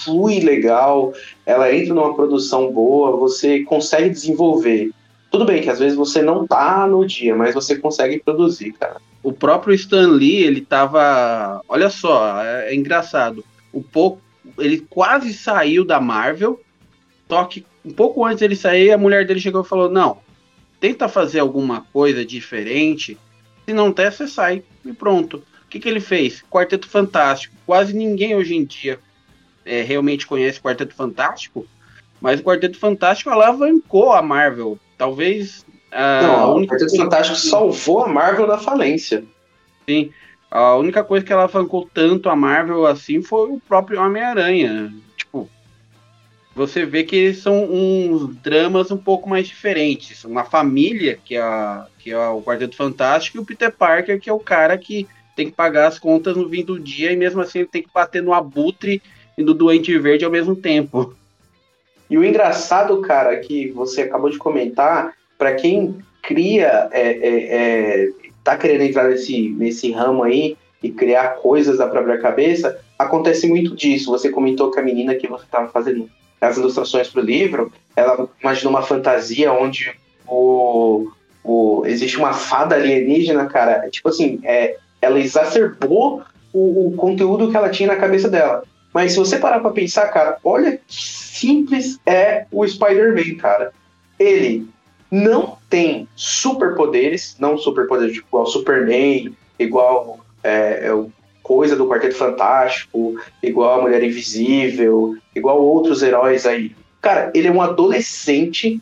[0.04, 1.12] flui legal,
[1.46, 4.92] ela entra numa produção boa, você consegue desenvolver.
[5.32, 8.98] Tudo bem que às vezes você não tá no dia, mas você consegue produzir, cara.
[9.24, 11.62] o próprio Stan Lee, ele tava.
[11.68, 13.44] Olha só, é, é engraçado.
[13.74, 14.22] O pouco,
[14.60, 16.60] ele quase saiu da Marvel,
[17.30, 20.20] só que um pouco antes dele sair, a mulher dele chegou e falou: Não,
[20.80, 23.18] tenta fazer alguma coisa diferente.
[23.66, 24.64] Se não der, você sai.
[24.84, 25.38] E pronto.
[25.66, 26.44] O que, que ele fez?
[26.50, 27.56] Quarteto Fantástico.
[27.66, 29.00] Quase ninguém hoje em dia
[29.66, 31.66] é, realmente conhece Quarteto Fantástico,
[32.22, 34.78] mas o Quarteto Fantástico alavancou a Marvel.
[34.98, 39.24] Talvez a não, o única Quarteto coisa- Fantástico salvou a Marvel da falência.
[39.90, 40.12] Sim.
[40.52, 44.94] A única coisa que ela alavancou tanto a Marvel assim foi o próprio Homem-Aranha.
[46.56, 50.24] Você vê que são uns dramas um pouco mais diferentes.
[50.24, 54.30] Uma família, que é, a, que é o Quarteto Fantástico, e o Peter Parker, que
[54.30, 55.06] é o cara que
[55.36, 57.90] tem que pagar as contas no fim do dia, e mesmo assim ele tem que
[57.94, 59.02] bater no abutre
[59.38, 61.14] e no Doente Verde ao mesmo tempo.
[62.10, 68.10] E o engraçado, cara, que você acabou de comentar, para quem cria, é, é, é,
[68.42, 73.76] tá querendo entrar nesse, nesse ramo aí e criar coisas da própria cabeça, acontece muito
[73.76, 74.12] disso.
[74.12, 76.10] Você comentou que a menina que você estava fazendo
[76.40, 79.94] as ilustrações para o livro, ela imaginou uma fantasia onde
[80.28, 81.12] o,
[81.44, 83.90] o, existe uma fada alienígena, cara.
[83.90, 88.64] Tipo assim, é, ela exacerbou o, o conteúdo que ela tinha na cabeça dela.
[88.94, 93.74] Mas se você parar pra pensar, cara, olha que simples é o Spider-Man, cara.
[94.18, 94.68] Ele
[95.12, 101.06] não tem superpoderes, não superpoderes tipo, igual Superman, igual é, é,
[101.46, 106.76] coisa do Quarteto Fantástico, igual a Mulher Invisível, igual outros heróis aí.
[107.00, 108.82] Cara, ele é um adolescente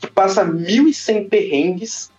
[0.00, 2.10] que passa 1.100 perrengues.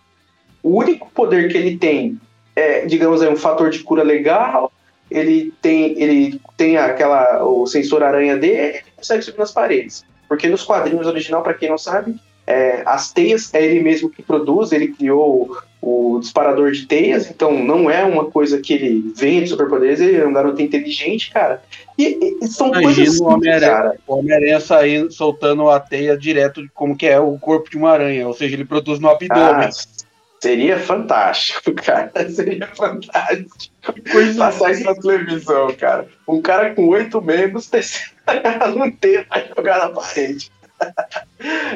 [0.64, 2.18] O único poder que ele tem
[2.55, 4.72] é, digamos aí, um fator de cura legal.
[5.11, 10.05] Ele tem, ele tem aquela o sensor aranha dele, ele consegue subir nas paredes.
[10.30, 12.15] Porque nos quadrinhos original, para quem não sabe,
[12.47, 17.61] é, as teias é ele mesmo que produz, ele criou o, disparador de teias, então
[17.61, 21.61] não é uma coisa que ele vem de superpoderes, ele é um garoto inteligente, cara.
[21.97, 23.93] E, e são Imagina coisas o Homem-Aranha.
[24.07, 28.34] Homem-Aranha saindo, soltando a teia direto como que é o corpo de uma aranha, ou
[28.34, 29.65] seja, ele produz no abdômen.
[29.65, 29.69] Ah,
[30.39, 32.11] seria fantástico, cara.
[32.30, 33.53] Seria fantástico.
[34.11, 36.07] Coisa Passar isso na televisão, cara.
[36.27, 38.14] Um cara com oito membros tecendo
[38.77, 40.51] não ter pra jogar na parede.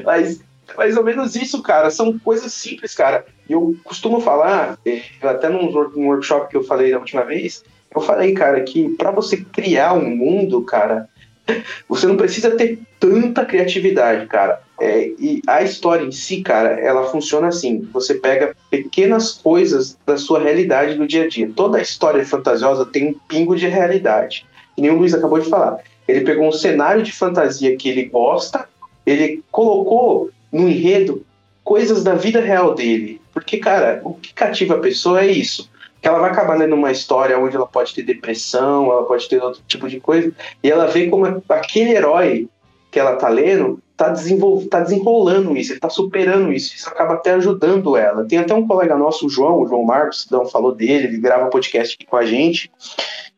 [0.03, 0.41] Mas
[0.77, 1.89] mais ou menos isso, cara.
[1.89, 3.25] São coisas simples, cara.
[3.49, 7.23] E eu costumo falar, eh, até num, wor- num workshop que eu falei da última
[7.23, 7.63] vez,
[7.93, 11.09] eu falei, cara, que para você criar um mundo, cara,
[11.89, 14.61] você não precisa ter tanta criatividade, cara.
[14.79, 17.87] É, e a história em si, cara, ela funciona assim.
[17.91, 21.49] Você pega pequenas coisas da sua realidade do dia a dia.
[21.55, 24.45] Toda história fantasiosa tem um pingo de realidade.
[24.75, 25.79] Que nem o Luiz acabou de falar.
[26.07, 28.69] Ele pegou um cenário de fantasia que ele gosta,
[29.05, 31.25] ele colocou no enredo
[31.63, 33.21] coisas da vida real dele.
[33.33, 35.69] Porque, cara, o que cativa a pessoa é isso.
[36.01, 39.41] Que ela vai acabar lendo uma história onde ela pode ter depressão, ela pode ter
[39.41, 40.31] outro tipo de coisa,
[40.63, 42.47] e ela vê como aquele herói
[42.91, 44.65] que ela tá lendo tá, desenvol...
[44.67, 48.23] tá desenrolando isso, ele tá superando isso, isso acaba até ajudando ela.
[48.25, 51.49] Tem até um colega nosso, o João, o João Marcos, Sidão falou dele, ele grava
[51.49, 52.71] podcast aqui com a gente.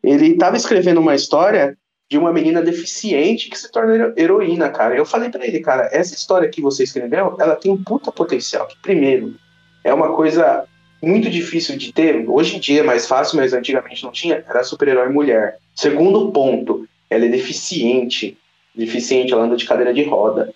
[0.03, 1.77] Ele tava escrevendo uma história
[2.09, 4.95] de uma menina deficiente que se torna hero- heroína, cara.
[4.95, 8.67] Eu falei pra ele, cara, essa história que você escreveu, ela tem um puta potencial.
[8.67, 9.35] Que, primeiro,
[9.83, 10.65] é uma coisa
[11.01, 12.27] muito difícil de ter.
[12.27, 14.43] Hoje em dia é mais fácil, mas antigamente não tinha.
[14.47, 15.59] Era super-herói mulher.
[15.75, 18.35] Segundo ponto, ela é deficiente.
[18.73, 20.51] Deficiente, ela anda de cadeira de roda.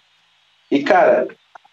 [0.72, 1.28] E, cara,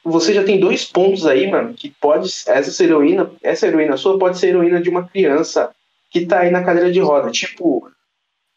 [0.05, 2.31] você já tem dois pontos aí, mano, que pode.
[2.47, 5.71] Essa heroína, essa heroína sua pode ser heroína de uma criança
[6.11, 7.31] que tá aí na cadeira de roda.
[7.31, 7.91] Tipo,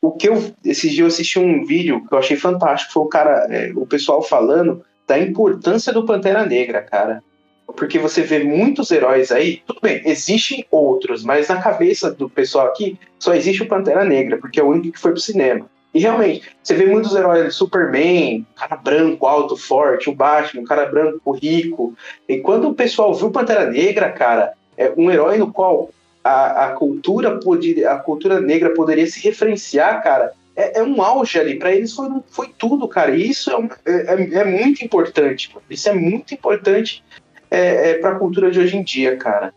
[0.04, 0.52] o que eu.
[0.66, 2.92] Esses dias eu assisti um vídeo que eu achei fantástico.
[2.92, 7.24] Foi o cara, é, o pessoal falando da importância do Pantera Negra, cara.
[7.66, 12.68] Porque você vê muitos heróis aí, tudo bem, existem outros, mas na cabeça do pessoal
[12.68, 15.66] aqui só existe o Pantera Negra, porque é o único que foi pro cinema.
[15.94, 21.32] E realmente, você vê muitos heróis, Superman, cara branco, alto, forte, o Batman, cara branco,
[21.32, 21.96] rico.
[22.28, 25.90] E quando o pessoal viu Pantera Negra, cara, é um herói no qual
[26.24, 31.40] a, a cultura poderia, a cultura negra poderia se referenciar, cara, é, é um auge
[31.40, 31.58] ali.
[31.60, 33.16] Para eles foi, foi tudo, cara.
[33.16, 35.50] E isso é, um- é, é- é muito importante.
[35.54, 35.66] mano.
[35.70, 37.04] Isso é muito importante
[37.52, 39.54] é, é, para a cultura de hoje em dia, cara.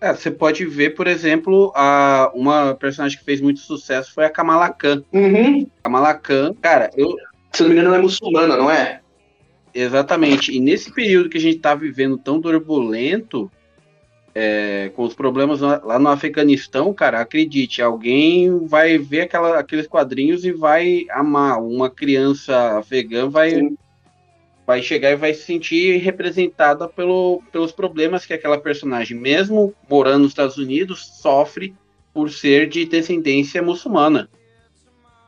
[0.00, 4.30] É, você pode ver, por exemplo, a, uma personagem que fez muito sucesso foi a
[4.30, 5.04] Kamala Khan.
[5.12, 5.64] Uhum.
[5.84, 7.14] Kamala Khan, cara, eu.
[7.52, 9.00] Se não me engano, ela é muçulmana, não é?
[9.74, 10.52] Exatamente.
[10.54, 13.50] E nesse período que a gente tá vivendo tão turbulento,
[14.34, 20.44] é, com os problemas lá no Afeganistão, cara, acredite, alguém vai ver aquela- aqueles quadrinhos
[20.44, 21.62] e vai amar.
[21.62, 23.76] Uma criança afegã vai, Sim.
[24.66, 30.22] vai chegar e vai se sentir representada pelo, pelos problemas que aquela personagem, mesmo morando
[30.22, 31.74] nos Estados Unidos, sofre
[32.14, 34.28] por ser de descendência muçulmana.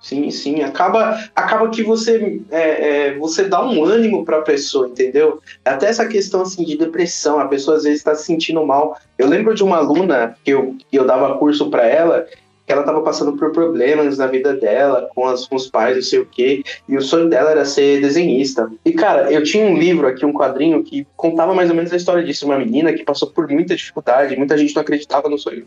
[0.05, 0.61] Sim, sim.
[0.61, 5.41] Acaba, acaba que você, é, é, você dá um ânimo para a pessoa, entendeu?
[5.65, 8.99] Até essa questão assim de depressão, a pessoa às vezes está se sentindo mal.
[9.17, 12.27] Eu lembro de uma aluna que eu, que eu dava curso para ela,
[12.67, 16.03] que ela estava passando por problemas na vida dela, com, as, com os pais, não
[16.03, 18.71] sei o quê, e o sonho dela era ser desenhista.
[18.85, 21.97] E, cara, eu tinha um livro aqui, um quadrinho, que contava mais ou menos a
[21.97, 22.45] história disso.
[22.45, 25.67] Uma menina que passou por muita dificuldade, muita gente não acreditava no sonho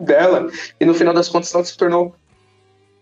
[0.00, 0.48] dela,
[0.80, 2.12] e no final das contas ela se tornou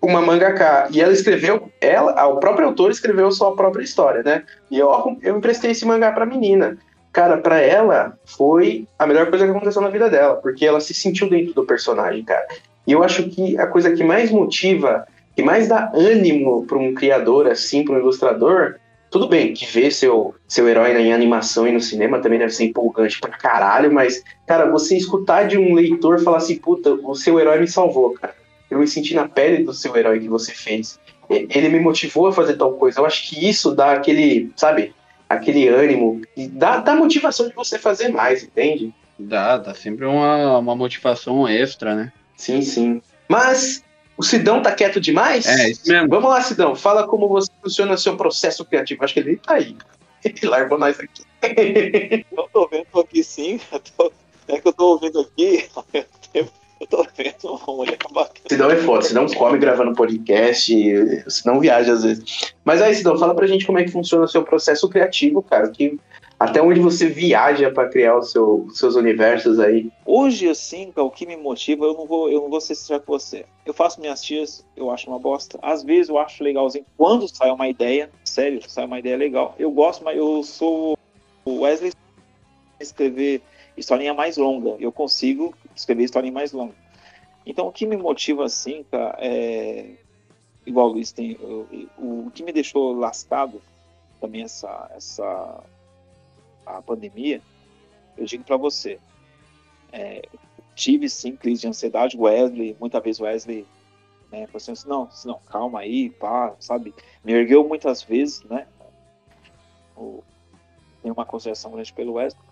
[0.01, 0.89] uma mangaka.
[0.91, 4.43] E ela escreveu, ela, o próprio autor escreveu sua própria história, né?
[4.71, 4.91] E eu,
[5.23, 6.79] eu emprestei esse mangá pra menina.
[7.13, 10.95] Cara, pra ela foi a melhor coisa que aconteceu na vida dela, porque ela se
[10.95, 12.47] sentiu dentro do personagem, cara.
[12.87, 16.95] E eu acho que a coisa que mais motiva, que mais dá ânimo pra um
[16.95, 18.77] criador assim, pra um ilustrador,
[19.11, 22.67] tudo bem que ver seu, seu herói em animação e no cinema também deve ser
[22.67, 27.41] empolgante pra caralho, mas, cara, você escutar de um leitor falar assim, puta, o seu
[27.41, 28.38] herói me salvou, cara
[28.71, 30.99] eu me senti na pele do seu herói que você fez.
[31.29, 33.01] Ele me motivou a fazer tal coisa.
[33.01, 34.95] Eu acho que isso dá aquele, sabe,
[35.29, 38.95] aquele ânimo, e dá, dá motivação de você fazer mais, entende?
[39.19, 42.13] Dá, dá sempre uma, uma motivação extra, né?
[42.37, 43.03] Sim, sim.
[43.29, 43.85] Mas
[44.17, 45.45] o Sidão tá quieto demais?
[45.47, 46.09] É, isso mesmo.
[46.09, 49.05] Vamos lá, Sidão, fala como você funciona o seu processo criativo.
[49.05, 49.77] Acho que ele tá aí.
[50.25, 51.23] Ele largou nós aqui.
[52.37, 53.61] Eu tô vendo, tô aqui sim.
[53.71, 54.13] eu tô-
[54.49, 55.69] é que eu tô ouvindo aqui.
[55.77, 58.41] ao mesmo tempo, Eu tô vendo uma mulher bacana.
[58.49, 60.73] Sidão é foda, Sidão come gravando podcast,
[61.29, 62.55] Sidão viaja às vezes.
[62.65, 65.69] Mas aí, Sidão, fala pra gente como é que funciona o seu processo criativo, cara.
[65.69, 65.99] Que,
[66.39, 69.91] até onde você viaja pra criar os seu, seus universos aí.
[70.07, 73.19] Hoje, assim, o que me motiva, eu não vou, eu não vou ser sincero com
[73.19, 73.45] você.
[73.67, 75.59] Eu faço minhas tias, eu acho uma bosta.
[75.61, 76.87] Às vezes eu acho legalzinho.
[76.97, 79.57] Quando sai uma ideia, sério, sai uma ideia legal.
[79.59, 80.97] Eu gosto, mas eu sou
[81.45, 81.93] o Wesley
[82.79, 83.43] escrever
[83.77, 84.77] historinha mais longa.
[84.79, 86.75] Eu consigo escrever historinha mais longa.
[87.47, 89.95] Então, o que me motiva, assim, cara, é.
[90.67, 91.35] Igual o Luiz tem.
[91.97, 93.63] o, que me deixou lascado
[94.21, 95.63] também essa, essa
[96.67, 97.41] a pandemia,
[98.17, 98.99] eu digo para você,
[99.93, 100.29] é,
[100.75, 103.67] tive sim crise de ansiedade, Wesley, muitas vezes Wesley,
[104.31, 106.95] né, falou assim, não, não, calma aí, pá, sabe,
[107.25, 108.67] me ergueu muitas vezes, né,
[109.97, 110.23] o,
[111.03, 112.43] tem uma consideração grande pelo Wesley,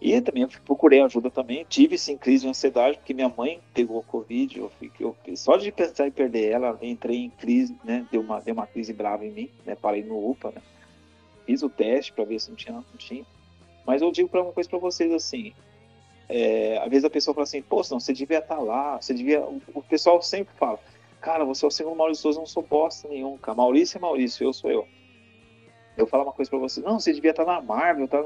[0.00, 4.02] e também eu procurei ajuda também, tive sim crise de ansiedade, porque minha mãe pegou
[4.02, 8.20] Covid, eu fiquei, eu, só de pensar em perder ela, entrei em crise, né, deu
[8.20, 10.62] uma, deu uma crise brava em mim, né, parei no UPA, né,
[11.46, 13.24] fiz o teste para ver se não tinha, não tinha,
[13.86, 15.54] mas eu digo para uma coisa para vocês assim,
[16.28, 19.40] é, às vezes a pessoa fala assim, pô, não, você devia estar lá, você devia.
[19.42, 20.78] O, o pessoal sempre fala,
[21.20, 23.56] cara, você é o segundo Maurício Souza, não sou bosta nenhum, cara.
[23.56, 24.86] Maurício é Maurício, eu sou eu.
[25.96, 28.22] Eu falo uma coisa para você, não, você devia estar na Marvel, tá?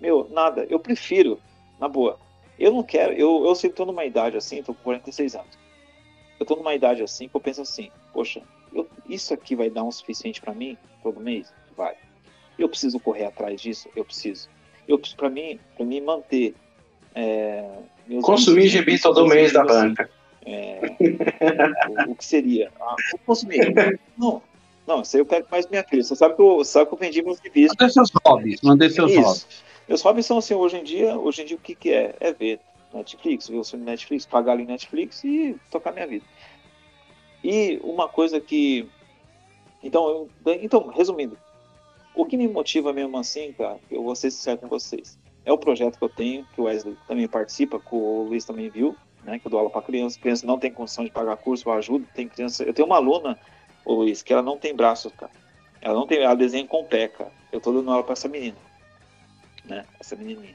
[0.00, 1.38] Meu, nada, eu prefiro,
[1.78, 2.18] na boa.
[2.58, 5.58] Eu não quero, eu, eu sei que tô numa idade assim, tô com 46 anos.
[6.38, 9.84] Eu tô numa idade assim que eu penso assim, poxa, eu- isso aqui vai dar
[9.84, 11.52] um suficiente para mim todo mês?
[11.76, 11.94] Vai.
[12.58, 13.88] Eu preciso correr atrás disso?
[13.96, 14.48] Eu preciso.
[14.86, 16.54] Eu preciso, para mim, para mim manter
[17.14, 17.64] é,
[18.06, 20.10] meus Consumir vícios, gibi todo mês da assim, banca.
[20.46, 20.80] é,
[22.06, 22.70] o, o que seria?
[22.80, 22.96] Ah,
[23.26, 23.74] consumir.
[24.16, 24.42] Não,
[24.86, 26.02] não, isso aí eu quero mais minha filha.
[26.02, 27.68] Você sabe que eu, sabe que eu vendi meus gibis.
[27.68, 29.20] Manter seus hobbies, manter seus Isso.
[29.22, 29.69] hobbies.
[29.90, 32.14] Meus hobbies são assim, hoje em dia, hoje em dia o que, que é?
[32.20, 32.60] É ver
[32.94, 36.24] Netflix, ver o filme Netflix, pagar ali Netflix e tocar minha vida.
[37.42, 38.86] E uma coisa que.
[39.82, 40.30] Então, eu-
[40.62, 41.36] então, resumindo,
[42.14, 45.58] o que me motiva mesmo assim, cara, eu vou ser sincero com vocês, é o
[45.58, 49.40] projeto que eu tenho, que o Wesley também participa, que o Luiz também viu, né?
[49.40, 52.06] Que eu dou aula para criança, criança não tem condição de pagar curso, eu ajudo.
[52.14, 53.36] Tem criança, eu tenho uma aluna,
[53.84, 55.32] ô Luiz, que ela não tem braço, cara.
[55.82, 57.32] Ela não tem, ela desenha com o pé, cara.
[57.50, 58.69] Eu tô dando aula para essa menina,
[59.70, 59.86] né?
[59.98, 60.54] Essa menininha.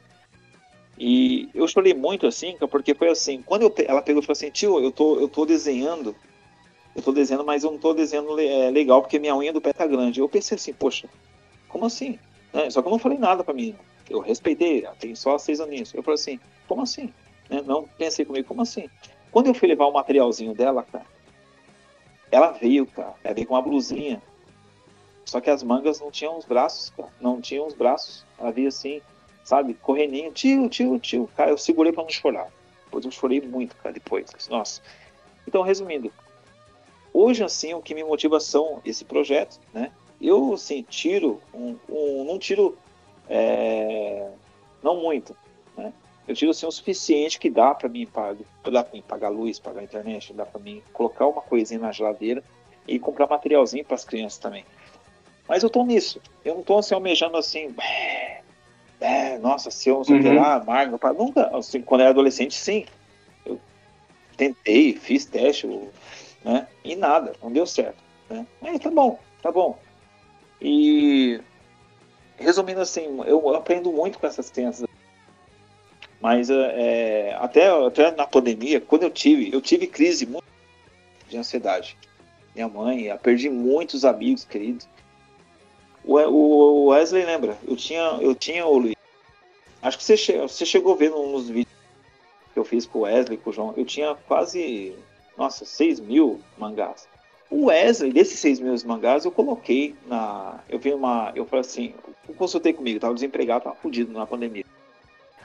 [0.98, 4.50] E eu chorei muito assim, porque foi assim, quando eu, ela pegou e falou assim,
[4.50, 6.16] tio, eu tô, eu tô desenhando,
[6.96, 9.74] eu tô desenhando, mas eu não tô desenhando é, legal porque minha unha do pé
[9.74, 10.20] tá grande.
[10.20, 11.10] Eu pensei assim, poxa,
[11.68, 12.20] como assim?
[12.54, 12.70] Né?
[12.70, 13.76] Só que eu não falei nada pra mim.
[14.10, 15.94] Eu respeitei, ela tem só seis aninhos.
[15.94, 17.14] Eu falei assim, como assim?
[17.50, 17.62] Né?
[17.66, 18.90] Não pensei comigo, como assim?
[19.32, 21.06] Quando eu fui levar o materialzinho dela, cara,
[22.32, 24.22] ela veio, cara, ela veio com uma blusinha.
[25.26, 27.10] Só que as mangas não tinham os braços, cara.
[27.20, 28.24] Não tinham os braços.
[28.54, 29.02] Veio assim,
[29.44, 31.30] sabe, correninho, tio, tio, tio.
[31.36, 32.48] Cara, eu segurei pra não chorar.
[32.86, 34.30] Depois eu chorei muito, cara, depois.
[34.50, 34.82] Nossa.
[35.48, 36.14] Então, resumindo,
[37.14, 39.92] hoje, assim, o que me motiva são esse projeto, né?
[40.22, 42.78] Eu, assim, tiro, um, um- não tiro,
[43.30, 44.30] é,
[44.82, 45.36] não muito,
[45.76, 45.92] né?
[46.28, 49.60] Eu tiro, assim, o suficiente que dá pra mim pagar, dá pra mim pagar luz,
[49.60, 52.44] pagar internet, dá pra mim colocar uma coisinha na geladeira
[52.88, 54.66] e comprar materialzinho para as crianças também.
[55.48, 56.20] Mas eu tô nisso.
[56.44, 57.74] Eu não tô, assim, almejando, assim,
[59.00, 60.36] é, nossa, se eu não sei Uhum.
[60.36, 60.64] lá,
[61.18, 62.86] nunca, assim, quando eu era adolescente, sim.
[63.46, 63.60] Eu
[64.38, 65.68] tentei, fiz teste,
[66.44, 66.68] né?
[66.84, 68.04] E nada, não deu certo.
[68.30, 68.46] Né?
[68.62, 69.78] Mas tá bom, tá bom.
[70.62, 71.40] E
[72.38, 74.88] resumindo assim, eu aprendo muito com essas crianças.
[76.20, 80.44] Mas é, até, até na pandemia, quando eu tive, eu tive crise muito
[81.30, 81.96] de ansiedade.
[82.56, 84.88] Minha mãe, eu perdi muitos amigos queridos.
[86.08, 87.58] O, Wesley lembra?
[87.68, 88.96] Eu tinha, eu tinha o Luiz.
[89.82, 91.74] Acho que você, che- você chegou a ver nos vídeos
[92.54, 93.74] que eu fiz com o Wesley, com o João.
[93.76, 94.96] Eu tinha quase,
[95.38, 97.08] nossa, 6 mil mangás.
[97.50, 100.60] O Wesley, desses 6 mil mangás, eu coloquei na.
[100.70, 101.32] Eu vi uma.
[101.36, 101.94] Eu falei assim,
[102.28, 104.66] eu consultei comigo, tava desempregado, tava fudido na pandemia.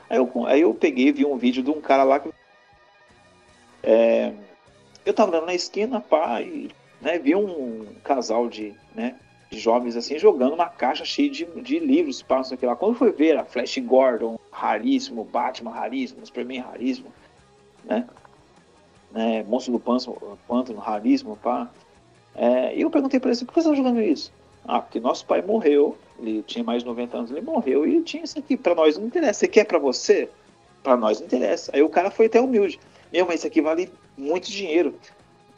[0.09, 2.31] Aí eu, aí eu peguei vi um vídeo de um cara lá que.
[3.83, 4.33] é,
[5.05, 6.71] eu tava andando na esquina, pá, e
[7.01, 9.15] né, vi um casal de, né,
[9.51, 12.77] jovens assim jogando uma caixa cheia de, de livros, pá, não lá.
[12.77, 17.13] Quando foi ver a Flash Gordon, raríssimo, Batman raríssimo, Superman raríssimo,
[17.85, 18.07] né?
[19.11, 19.81] né Monstro do
[20.47, 21.71] Pântano raríssimo, pá.
[22.35, 24.33] É, e eu perguntei para ele, por que você tá jogando isso?
[24.65, 28.23] Ah, porque nosso pai morreu, ele tinha mais de 90 anos, ele morreu e tinha
[28.23, 29.41] isso aqui, para nós não interessa.
[29.41, 30.29] Você quer para você?
[30.83, 31.73] Para nós não interessa.
[31.75, 32.79] Aí o cara foi até humilde.
[33.13, 34.95] Meu, mas isso aqui vale muito dinheiro.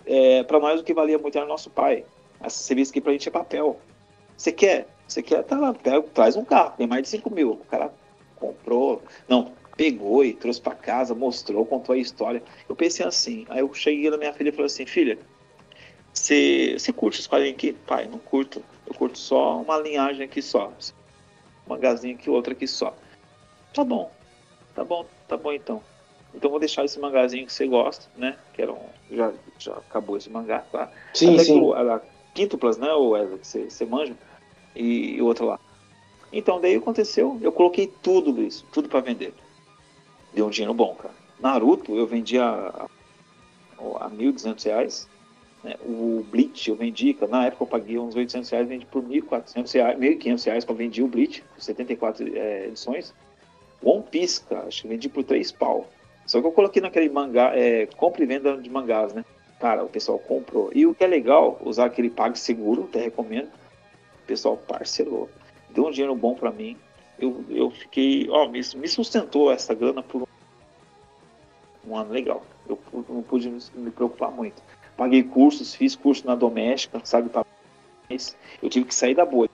[0.07, 2.05] É, para nós o que valia muito era nosso pai.
[2.43, 3.79] Essa serviço aqui pra gente é papel.
[4.37, 4.89] Você quer?
[5.07, 5.43] Você quer?
[5.45, 7.53] Tá lá, pega, traz um carro, tem mais de 5 mil.
[7.53, 7.93] O cara
[8.37, 12.43] comprou, não, pegou e trouxe para casa, mostrou, contou a história.
[12.69, 15.19] Eu pensei assim, aí eu cheguei na minha filha e falei assim, filha,
[16.13, 17.73] você, curte os quadrinhos aqui?
[17.73, 18.63] Pai, não curto.
[18.87, 20.69] Eu curto só uma linhagem aqui só.
[21.67, 22.95] Um mangazinho aqui, outra aqui só.
[23.73, 24.11] Tá bom,
[24.75, 25.83] tá bom, tá bom então.
[26.35, 28.37] Então vou deixar esse mangazinho que você gosta, né?
[28.53, 30.91] Que era um, já, já acabou esse mangá, tá?
[31.15, 31.55] Sim, Até sim.
[31.55, 31.75] que o,
[32.33, 34.17] era quíntuplas, né, o Wesley, que você, manja,
[34.75, 35.61] e, o outro lá.
[36.33, 39.35] Então, daí aconteceu, eu coloquei tudo, Luiz, tudo pra vender.
[40.33, 41.15] Deu um dinheiro bom, cara.
[41.39, 42.87] Naruto eu vendia a,
[43.79, 45.09] a 1.200 reais.
[45.63, 45.77] Né?
[45.85, 49.75] O Bleach eu vendi, cara, na época eu paguei uns 800 reais, vendi por 1.400
[49.75, 53.15] reais, 1.500 reais pra vender o Bleach, com 74 é, edições.
[53.83, 55.87] One Piece, cara, acho que vendi por 3 pau.
[56.25, 59.25] Só que eu coloquei naquele mangá, é, compra e venda de mangás, né?
[59.63, 60.73] Cara, o pessoal comprou.
[60.75, 63.47] E o que é legal, usar aquele pague seguro, até recomendo.
[63.47, 65.31] O pessoal parcelou.
[65.71, 66.77] Deu um dinheiro bom pra mim.
[67.17, 70.27] Eu, eu fiquei, ó, me, me sustentou essa grana por
[71.87, 72.43] um ano legal.
[72.69, 72.77] Eu,
[73.09, 74.61] não pude me, preocupar muito.
[74.97, 77.31] Paguei cursos, fiz curso na doméstica, sabe?
[78.61, 79.51] Eu tive que sair da bolha.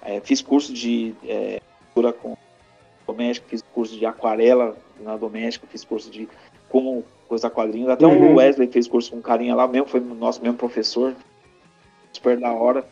[0.00, 1.60] É, fiz curso de é,
[1.94, 2.34] com
[3.06, 6.26] doméstica, fiz curso de aquarela na doméstica, fiz curso de
[6.74, 7.88] como coisa quadrinhos.
[7.88, 8.32] Até Uhum.
[8.32, 11.14] o Wesley fez curso com um carinha lá mesmo, foi nosso mesmo professor.
[12.12, 12.84] Super da hora.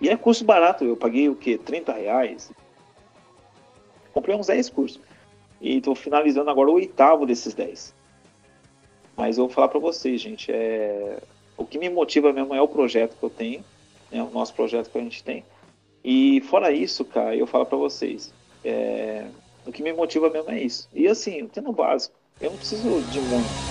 [0.00, 1.58] E é curso barato, eu paguei o quê?
[1.58, 2.50] 30 reais.
[4.14, 4.98] Comprei uns 10 cursos.
[5.60, 7.94] E estou finalizando agora o oitavo desses 10.
[9.14, 11.18] Mas eu vou falar para vocês, gente, é...
[11.58, 13.62] o que me motiva mesmo é o projeto que eu tenho,
[14.10, 15.44] né, o nosso projeto que a gente tem.
[16.02, 18.32] E fora isso, cara, eu falo para vocês,
[18.64, 19.26] é...
[19.66, 20.88] o que me motiva mesmo é isso.
[20.94, 23.69] E assim, tendo básico, eu não preciso de muito.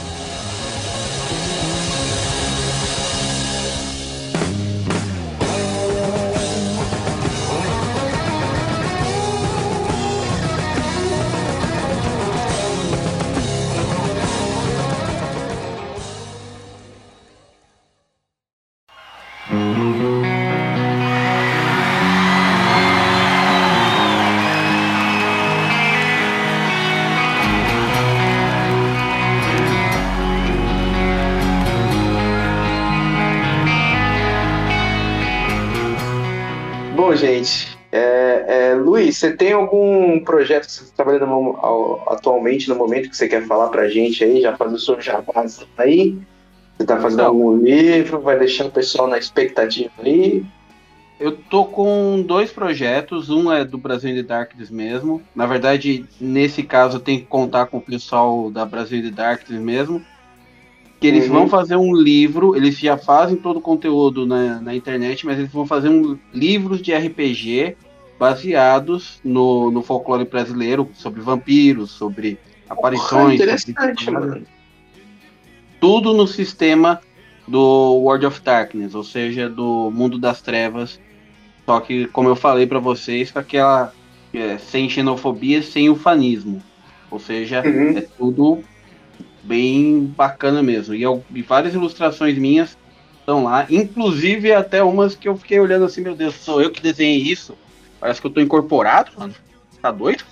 [39.20, 43.46] Você tem algum projeto que você está trabalhando no- atualmente, no momento que você quer
[43.46, 44.42] falar pra gente aí?
[44.42, 46.18] Já fazer o seu jabás aí?
[46.78, 47.26] Você tá fazendo Não.
[47.28, 48.22] algum livro?
[48.22, 50.44] Vai deixar o pessoal na expectativa aí?
[51.20, 55.22] Eu tô com dois projetos, um é do Brasil in the Darkness mesmo.
[55.36, 59.12] Na verdade, nesse caso eu tenho que contar com o pessoal da Brasil in the
[59.12, 60.02] Darkness mesmo.
[61.02, 61.34] Que eles Uhum.
[61.34, 65.52] vão fazer um livro, eles já fazem todo o conteúdo na, na internet, mas eles
[65.52, 67.76] vão fazer um livros de RPG
[68.20, 72.38] baseados no, no folclore brasileiro, sobre vampiros, sobre
[72.70, 73.36] aparições.
[73.36, 74.46] interessante, sobre- mano.
[75.80, 77.00] tudo no sistema
[77.48, 81.00] do World of Darkness, ou seja, do mundo das trevas.
[81.68, 83.92] Só que, como eu falei pra vocês, com aquela
[84.34, 86.62] é, sem xenofobia, sem ufanismo.
[87.10, 87.98] Ou seja, Uhum.
[87.98, 88.62] é tudo
[89.44, 90.94] bem bacana mesmo.
[90.94, 92.78] E, eu- e várias ilustrações minhas
[93.20, 96.82] estão lá, inclusive até umas que eu fiquei olhando assim, meu Deus, sou eu que
[96.82, 97.58] desenhei isso?
[98.00, 99.34] Parece que eu tô incorporado, mano.
[99.82, 100.24] Tá doido?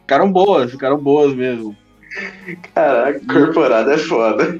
[0.00, 1.76] Ficaram boas, ficaram boas mesmo.
[2.74, 4.56] Caraca, corporado é foda.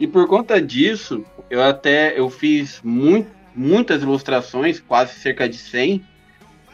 [0.00, 6.02] E por conta disso, eu até eu fiz muito, muitas ilustrações, quase cerca de 100.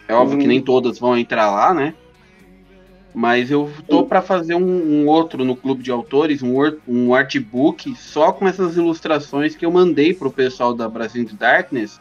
[0.07, 0.41] É óbvio Uhum.
[0.43, 1.95] que nem todas vão entrar lá, né?
[3.15, 4.61] Mas eu tô para fazer um,
[5.03, 6.55] um outro no clube de autores, um,
[6.87, 12.01] um artbook só com essas ilustrações que eu mandei pro pessoal da Brasil Darkness,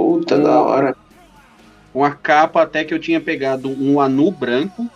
[0.00, 0.96] Puta da hora.
[1.92, 4.86] com a capa até que eu tinha pegado um anu branco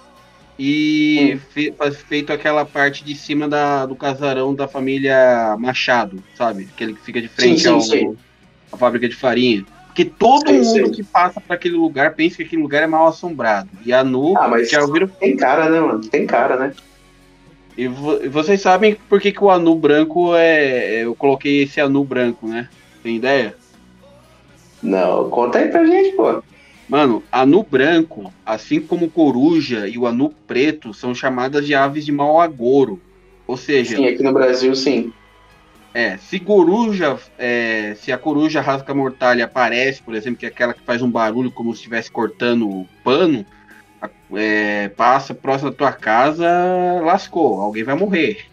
[0.59, 6.69] e fe- faz- feito aquela parte de cima da, do casarão da família Machado, sabe?
[6.75, 8.17] Aquele que fica de frente sim, ao, sim.
[8.73, 9.65] à fábrica de farinha.
[9.89, 10.91] Porque todo Sei, mundo sei.
[10.91, 13.69] que passa para aquele lugar pensa que aquele lugar é mal assombrado.
[13.85, 15.07] E a Nu, Ah, mas já ouviram?
[15.09, 16.01] tem cara, né, mano?
[16.01, 16.73] Tem cara, né?
[17.77, 21.03] E vo- e vocês sabem por que, que o anu branco é.
[21.05, 22.69] Eu coloquei esse anu branco, né?
[23.03, 23.55] Tem ideia?
[24.85, 26.43] Não, conta aí pra gente, pô.
[26.87, 32.13] Mano, anu branco, assim como coruja e o anu preto, são chamadas de aves de
[32.13, 33.01] mau agouro.
[33.47, 35.11] Ou seja, Sim, aqui no Brasil, sim.
[35.95, 40.75] é, se coruja, é, se a coruja rasga mortalha aparece, por exemplo, que é aquela
[40.75, 43.47] que faz um barulho como se estivesse cortando o pano,
[44.35, 46.47] é, passa próximo da tua casa,
[47.03, 48.47] lascou, alguém vai morrer.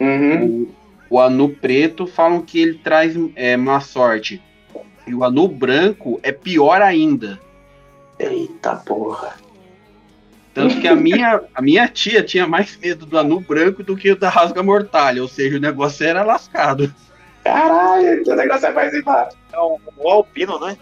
[0.00, 0.68] Uhum.
[1.10, 4.40] O, o anu preto falam que ele traz é, má sorte.
[5.08, 7.40] E o anu branco é pior ainda.
[8.18, 9.36] Eita porra.
[10.52, 14.10] Tanto que a minha, a minha tia tinha mais medo do anu branco do que
[14.10, 15.22] o da rasga mortalha.
[15.22, 16.92] Ou seja, o negócio era lascado.
[17.44, 19.36] Caralho, o negócio é mais embaixo.
[19.52, 20.76] É um, um alpino, né?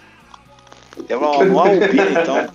[1.08, 2.48] É um, um alpino, então.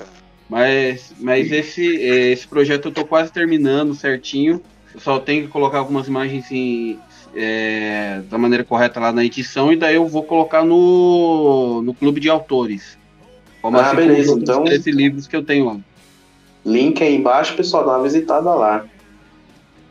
[0.50, 4.62] Mas, mas esse, esse projeto eu tô quase terminando certinho.
[4.94, 7.00] Eu só tenho que colocar algumas imagens em,
[7.36, 9.72] é, da maneira correta lá na edição.
[9.72, 12.98] E daí eu vou colocar no, no clube de autores.
[13.62, 15.78] Como Ah, assim beleza, então- 13 livros que eu tenho lá.
[16.66, 18.86] Link aí embaixo, pessoal, dá uma visitada lá.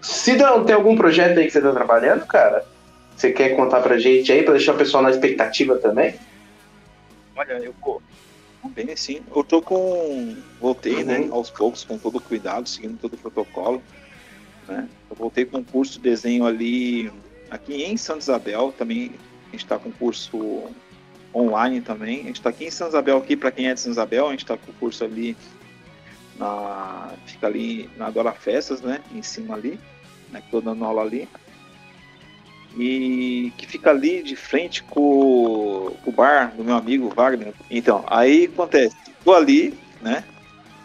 [0.00, 2.64] Sidão, tem algum projeto aí que você tá trabalhando, cara?
[3.16, 6.14] Você quer contar pra gente aí, pra deixar o pessoal na expectativa também?
[7.36, 8.00] Olha, eu pô,
[8.74, 9.20] bem assim.
[9.34, 10.36] Eu tô com.
[10.60, 11.18] Voltei, né?
[11.20, 11.34] Uhum.
[11.34, 13.82] Aos poucos, com todo cuidado, seguindo todo o protocolo.
[14.68, 14.88] Né?
[15.10, 17.10] Eu voltei com um curso de desenho ali,
[17.50, 19.12] aqui em Santa Isabel, também.
[19.48, 20.64] A gente tá com curso
[21.34, 22.20] online também.
[22.20, 24.30] A gente tá aqui em Santa Isabel, aqui, para quem é de Santa Isabel, a
[24.30, 25.36] gente tá com curso ali
[26.38, 27.12] na.
[27.26, 29.00] Fica ali na Dora Festas, né?
[29.12, 29.78] Em cima ali.
[30.30, 31.28] Né, que tô dando aula ali.
[32.78, 37.52] E que fica ali de frente com, com o bar do meu amigo Wagner.
[37.68, 40.22] Então, aí acontece, tô ali, né?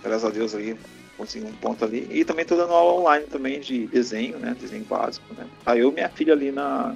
[0.03, 0.75] Graças a Deus ali,
[1.17, 2.07] consegui um ponto ali.
[2.11, 4.55] E também tô dando aula online também de desenho, né?
[4.59, 5.45] Desenho básico, né?
[5.65, 6.93] Aí eu e minha filha ali na,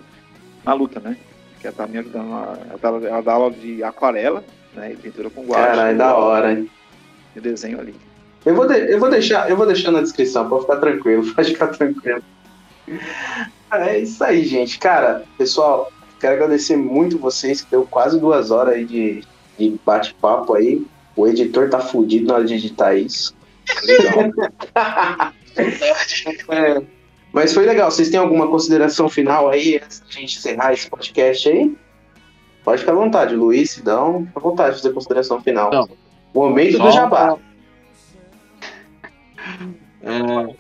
[0.66, 1.18] na luta, né?
[1.60, 4.44] Que ela tá me ajudando, a- ela, dá, ela dá aula de aquarela,
[4.76, 4.94] né?
[4.94, 5.68] E pintura com guache.
[5.68, 6.70] Caralho, da hora, hein?
[7.36, 7.96] E desenho ali.
[8.46, 11.50] Eu vou, de- eu, vou deixar, eu vou deixar na descrição, pra ficar tranquilo, pode
[11.52, 12.24] ficar tranquilo.
[13.72, 14.80] É isso aí, gente.
[14.80, 19.24] Cara, pessoal, quero agradecer muito vocês, que deu quase duas horas aí de,
[19.58, 20.86] de bate-papo aí.
[21.16, 23.36] O editor tá fudido na hora de editar isso.
[23.84, 25.34] Legal.
[26.50, 26.82] É,
[27.34, 27.92] mas foi legal.
[27.92, 31.76] Vocês têm alguma consideração final aí, antes da gente encerrar esse podcast aí?
[32.64, 35.70] Pode ficar à vontade, Luiz, Sidão, fica à vontade de fazer consideração final.
[35.72, 35.90] Não.
[36.34, 37.38] Momento Só- do jabá.
[40.02, 40.56] É,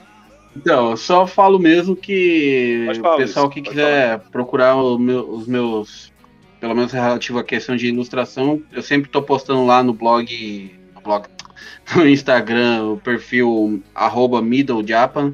[0.55, 5.29] então, eu só falo mesmo que falar, o pessoal Luiz, que quiser procurar o meu-
[5.29, 6.11] os meus,
[6.59, 11.01] pelo menos relativo à questão de ilustração, eu sempre estou postando lá no blog, no
[11.01, 11.27] blog,
[11.95, 15.33] no Instagram, o perfil arroba Middle Japan,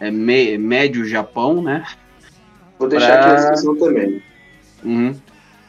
[0.00, 1.84] é me- médio Japão, né?
[2.78, 4.22] Vou deixar aqui Pra- na descrição também.
[4.84, 5.14] Uhum.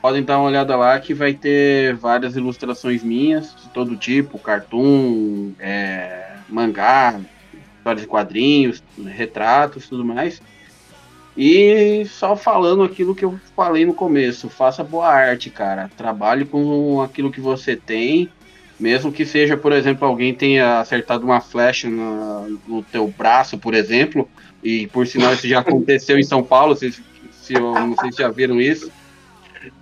[0.02, 5.52] podem dar uma olhada lá que vai ter várias ilustrações minhas, de todo tipo, cartoon,
[5.60, 7.20] é, mangá,
[7.78, 10.42] histórias de quadrinhos, retratos, tudo mais.
[11.36, 15.90] E só falando aquilo que eu falei no começo, faça boa arte, cara.
[15.98, 18.30] Trabalhe com aquilo que você tem,
[18.80, 23.74] mesmo que seja, por exemplo, alguém tenha acertado uma flecha na- no teu braço, por
[23.74, 24.30] exemplo,
[24.64, 26.92] e por sinal isso já aconteceu em São Paulo, se,
[27.32, 28.92] se eu não sei se já viram isso.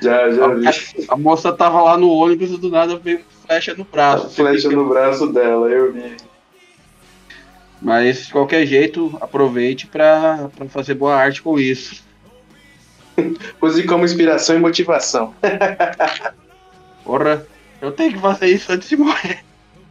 [0.02, 0.66] Já, já vi.
[1.08, 4.30] A moça tava lá no ônibus e do nada veio flecha no A braço.
[4.32, 6.18] flecha no braço dela, eu vi.
[7.80, 12.04] Mas de qualquer jeito, aproveite pra fazer boa arte com isso.
[13.62, 15.36] Use como inspiração e motivação.
[17.06, 17.46] Porra,
[17.82, 19.44] eu tenho que fazer isso antes de morrer.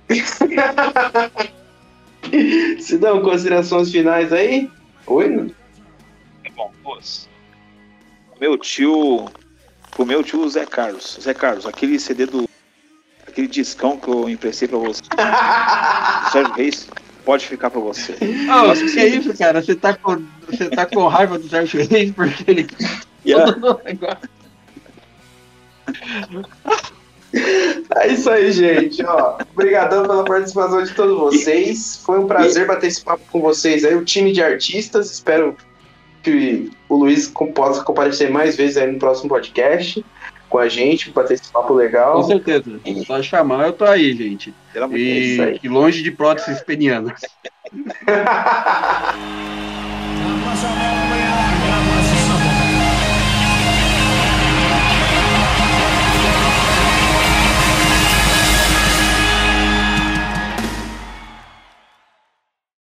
[2.80, 4.70] Se dão considerações finais aí?
[5.06, 5.28] Oi?
[5.28, 5.50] não?
[6.56, 7.28] Bom, duas.
[8.40, 9.28] Meu tio.
[9.90, 11.18] Pro meu tio Zé Carlos.
[11.20, 12.48] Zé Carlos, aquele CD do.
[13.26, 15.02] Aquele discão que eu emprestei pra você.
[16.32, 16.88] Sérgio Reis,
[17.24, 18.12] pode ficar pra você.
[18.12, 19.62] Ô, que é isso, cara?
[19.62, 22.66] Você tá com, você tá com raiva do Sérgio Reis porque ele.
[23.24, 23.54] Yeah.
[27.96, 29.04] É isso aí, gente.
[29.04, 32.00] Ó, obrigadão pela participação de todos vocês.
[32.04, 35.10] Foi um prazer bater esse papo com vocês aí, o time de artistas.
[35.10, 35.56] Espero
[36.22, 40.04] que o Luiz com- possa comparecer mais vezes aí no próximo podcast
[40.48, 42.22] com a gente, bater esse papo Com legal.
[42.22, 42.80] certeza.
[43.06, 44.54] Só chamar, eu tô aí, gente.
[44.92, 45.60] Isso aí.
[45.62, 47.20] E, e longe de próteses penianas.